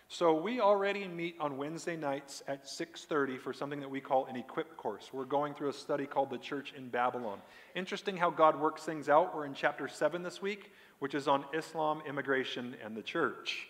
So 0.10 0.34
we 0.34 0.60
already 0.60 1.08
meet 1.08 1.36
on 1.40 1.56
Wednesday 1.56 1.96
nights 1.96 2.42
at 2.48 2.66
6:30 2.66 3.38
for 3.40 3.54
something 3.54 3.80
that 3.80 3.90
we 3.90 4.02
call 4.02 4.26
an 4.26 4.36
equip 4.36 4.76
course. 4.76 5.12
We're 5.14 5.24
going 5.24 5.54
through 5.54 5.70
a 5.70 5.74
study 5.74 6.06
called 6.08 6.32
The 6.32 6.40
Church 6.40 6.74
in 6.76 6.90
Babylon. 6.90 7.40
Interesting 7.76 8.18
how 8.18 8.32
God 8.32 8.60
works 8.60 8.84
things 8.84 9.08
out. 9.08 9.36
We're 9.36 9.46
in 9.46 9.54
chapter 9.54 9.88
7 9.88 10.24
this 10.24 10.42
week, 10.42 10.74
which 10.98 11.14
is 11.14 11.28
on 11.28 11.46
Islam, 11.54 12.02
immigration, 12.08 12.76
and 12.84 12.98
the 12.98 13.04
church. 13.04 13.68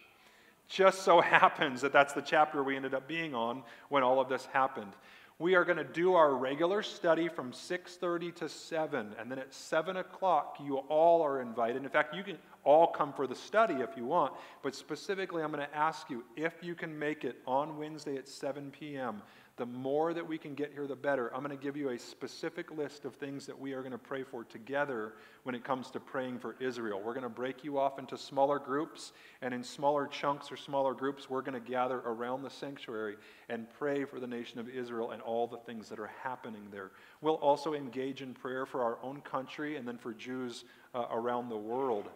Just 0.70 1.02
so 1.02 1.20
happens 1.22 1.82
that 1.82 1.92
that's 1.92 2.14
the 2.14 2.22
chapter 2.22 2.64
we 2.64 2.78
ended 2.78 2.94
up 2.94 3.08
being 3.08 3.36
on 3.36 3.62
when 3.90 4.02
all 4.02 4.22
of 4.22 4.30
this 4.30 4.46
happened 4.48 4.94
we 5.40 5.56
are 5.56 5.64
going 5.64 5.78
to 5.78 5.86
do 5.86 6.14
our 6.14 6.36
regular 6.36 6.84
study 6.84 7.30
from 7.30 7.52
6.30 7.52 8.36
to 8.36 8.50
7 8.50 9.16
and 9.18 9.32
then 9.32 9.40
at 9.40 9.54
7 9.54 9.98
o'clock 9.98 10.58
you 10.64 10.78
all 10.90 11.22
are 11.22 11.42
invited. 11.42 11.84
In 11.84 11.90
fact 11.90 12.14
you 12.14 12.24
can 12.24 12.38
all 12.66 12.88
come 12.88 13.14
for 13.14 13.26
the 13.26 13.36
study 13.36 13.76
if 13.76 13.96
you 13.96 14.06
want 14.06 14.34
but 14.62 14.76
specifically 14.76 15.42
i'm 15.42 15.52
going 15.52 15.66
to 15.66 15.76
ask 15.76 16.10
you 16.10 16.24
if 16.36 16.54
you 16.62 16.76
can 16.76 16.98
make 17.00 17.24
it 17.24 17.38
on 17.48 17.78
wednesday 17.78 18.18
at 18.18 18.28
7 18.28 18.70
p.m 18.72 19.22
the 19.60 19.66
more 19.68 20.14
that 20.16 20.28
we 20.28 20.40
can 20.40 20.56
get 20.56 20.72
here, 20.74 20.88
the 20.88 20.96
better. 20.96 21.32
I'm 21.36 21.44
going 21.44 21.56
to 21.56 21.64
give 21.64 21.78
you 21.78 21.90
a 21.90 22.00
specific 22.00 22.72
list 22.72 23.06
of 23.06 23.14
things 23.14 23.46
that 23.46 23.60
we 23.60 23.74
are 23.74 23.82
going 23.82 23.92
to 23.92 23.98
pray 24.00 24.24
for 24.24 24.44
together 24.44 25.14
when 25.44 25.54
it 25.54 25.64
comes 25.64 25.92
to 25.92 26.00
praying 26.00 26.40
for 26.40 26.56
Israel. 26.60 27.00
We're 27.06 27.14
going 27.14 27.24
to 27.24 27.30
break 27.30 27.64
you 27.64 27.78
off 27.78 28.00
into 28.00 28.18
smaller 28.18 28.58
groups, 28.58 29.14
and 29.44 29.54
in 29.54 29.64
smaller 29.64 30.08
chunks 30.08 30.52
or 30.52 30.58
smaller 30.58 30.96
groups, 30.96 31.30
we're 31.30 31.44
going 31.44 31.62
to 31.62 31.70
gather 31.72 32.00
around 32.00 32.42
the 32.42 32.50
sanctuary 32.50 33.18
and 33.50 33.68
pray 33.78 34.06
for 34.06 34.20
the 34.20 34.28
nation 34.28 34.60
of 34.60 34.68
Israel 34.68 35.12
and 35.12 35.22
all 35.22 35.46
the 35.46 35.58
things 35.58 35.90
that 35.90 36.00
are 36.00 36.12
happening 36.24 36.64
there. 36.72 36.90
We'll 37.22 37.36
also 37.36 37.76
engage 37.76 38.24
in 38.24 38.34
prayer 38.34 38.66
for 38.66 38.82
our 38.82 38.98
own 39.04 39.22
country 39.22 39.76
and 39.78 39.88
then 39.88 40.00
for 40.00 40.14
Jews 40.14 40.64
uh, 40.96 41.06
around 41.12 41.50
the 41.50 41.58
world. 41.58 42.10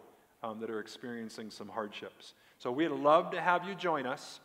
um, 0.44 0.60
that 0.60 0.70
are 0.70 0.80
experiencing 0.80 1.50
some 1.50 1.68
hardships. 1.68 2.34
So 2.58 2.70
we'd 2.70 2.88
love 2.88 3.30
to 3.30 3.40
have 3.40 3.66
you 3.66 3.74
join 3.74 4.06
us. 4.06 4.40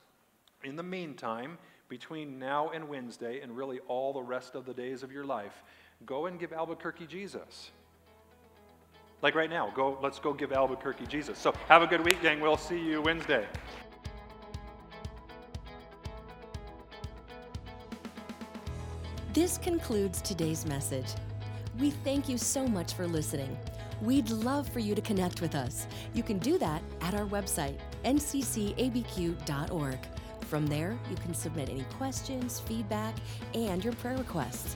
In 0.64 0.76
the 0.76 0.84
meantime, 0.84 1.58
between 1.89 2.39
now 2.39 2.69
and 2.69 2.87
Wednesday, 2.87 3.41
and 3.41 3.57
really 3.57 3.79
all 3.87 4.13
the 4.13 4.21
rest 4.21 4.55
of 4.55 4.65
the 4.65 4.73
days 4.73 5.03
of 5.03 5.11
your 5.11 5.25
life, 5.25 5.63
go 6.05 6.27
and 6.27 6.39
give 6.39 6.53
Albuquerque 6.53 7.07
Jesus. 7.07 7.71
Like 9.21 9.35
right 9.35 9.49
now, 9.49 9.71
go, 9.75 9.97
let's 10.01 10.19
go 10.19 10.31
give 10.31 10.53
Albuquerque 10.53 11.07
Jesus. 11.07 11.37
So 11.37 11.53
have 11.67 11.81
a 11.81 11.87
good 11.87 12.05
week, 12.05 12.21
gang. 12.21 12.39
We'll 12.39 12.55
see 12.55 12.79
you 12.79 13.01
Wednesday. 13.01 13.45
This 19.33 19.57
concludes 19.57 20.21
today's 20.21 20.65
message. 20.65 21.07
We 21.79 21.91
thank 21.91 22.29
you 22.29 22.37
so 22.37 22.67
much 22.67 22.93
for 22.93 23.07
listening. 23.07 23.57
We'd 24.01 24.29
love 24.29 24.67
for 24.69 24.79
you 24.79 24.95
to 24.95 25.01
connect 25.01 25.41
with 25.41 25.55
us. 25.55 25.85
You 26.13 26.23
can 26.23 26.39
do 26.39 26.57
that 26.57 26.81
at 27.01 27.13
our 27.13 27.25
website, 27.25 27.77
nccabq.org. 28.05 29.99
From 30.50 30.66
there, 30.66 30.97
you 31.12 31.16
can 31.18 31.36
submit 31.36 31.70
any 31.70 31.86
questions, 32.00 32.60
feedback, 32.60 33.14
and 33.54 33.84
your 33.84 33.93
prayer 33.93 34.18
requests. 34.18 34.76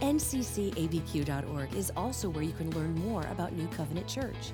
nccabq.org 0.00 1.74
is 1.74 1.92
also 1.94 2.30
where 2.30 2.42
you 2.42 2.52
can 2.52 2.70
learn 2.70 2.94
more 2.94 3.20
about 3.30 3.52
New 3.52 3.68
Covenant 3.68 4.08
Church. 4.08 4.52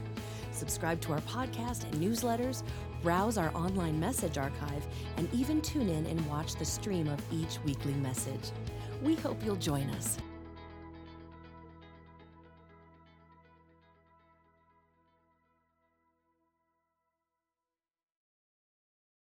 Subscribe 0.50 1.00
to 1.02 1.12
our 1.12 1.20
podcast 1.20 1.84
and 1.84 1.94
newsletters, 2.02 2.64
browse 3.00 3.38
our 3.38 3.54
online 3.54 4.00
message 4.00 4.38
archive, 4.38 4.88
and 5.18 5.32
even 5.32 5.60
tune 5.60 5.88
in 5.88 6.04
and 6.06 6.26
watch 6.26 6.56
the 6.56 6.64
stream 6.64 7.06
of 7.06 7.20
each 7.32 7.60
weekly 7.64 7.94
message. 7.94 8.50
We 9.04 9.14
hope 9.14 9.44
you'll 9.44 9.54
join 9.54 9.88
us. 9.90 10.18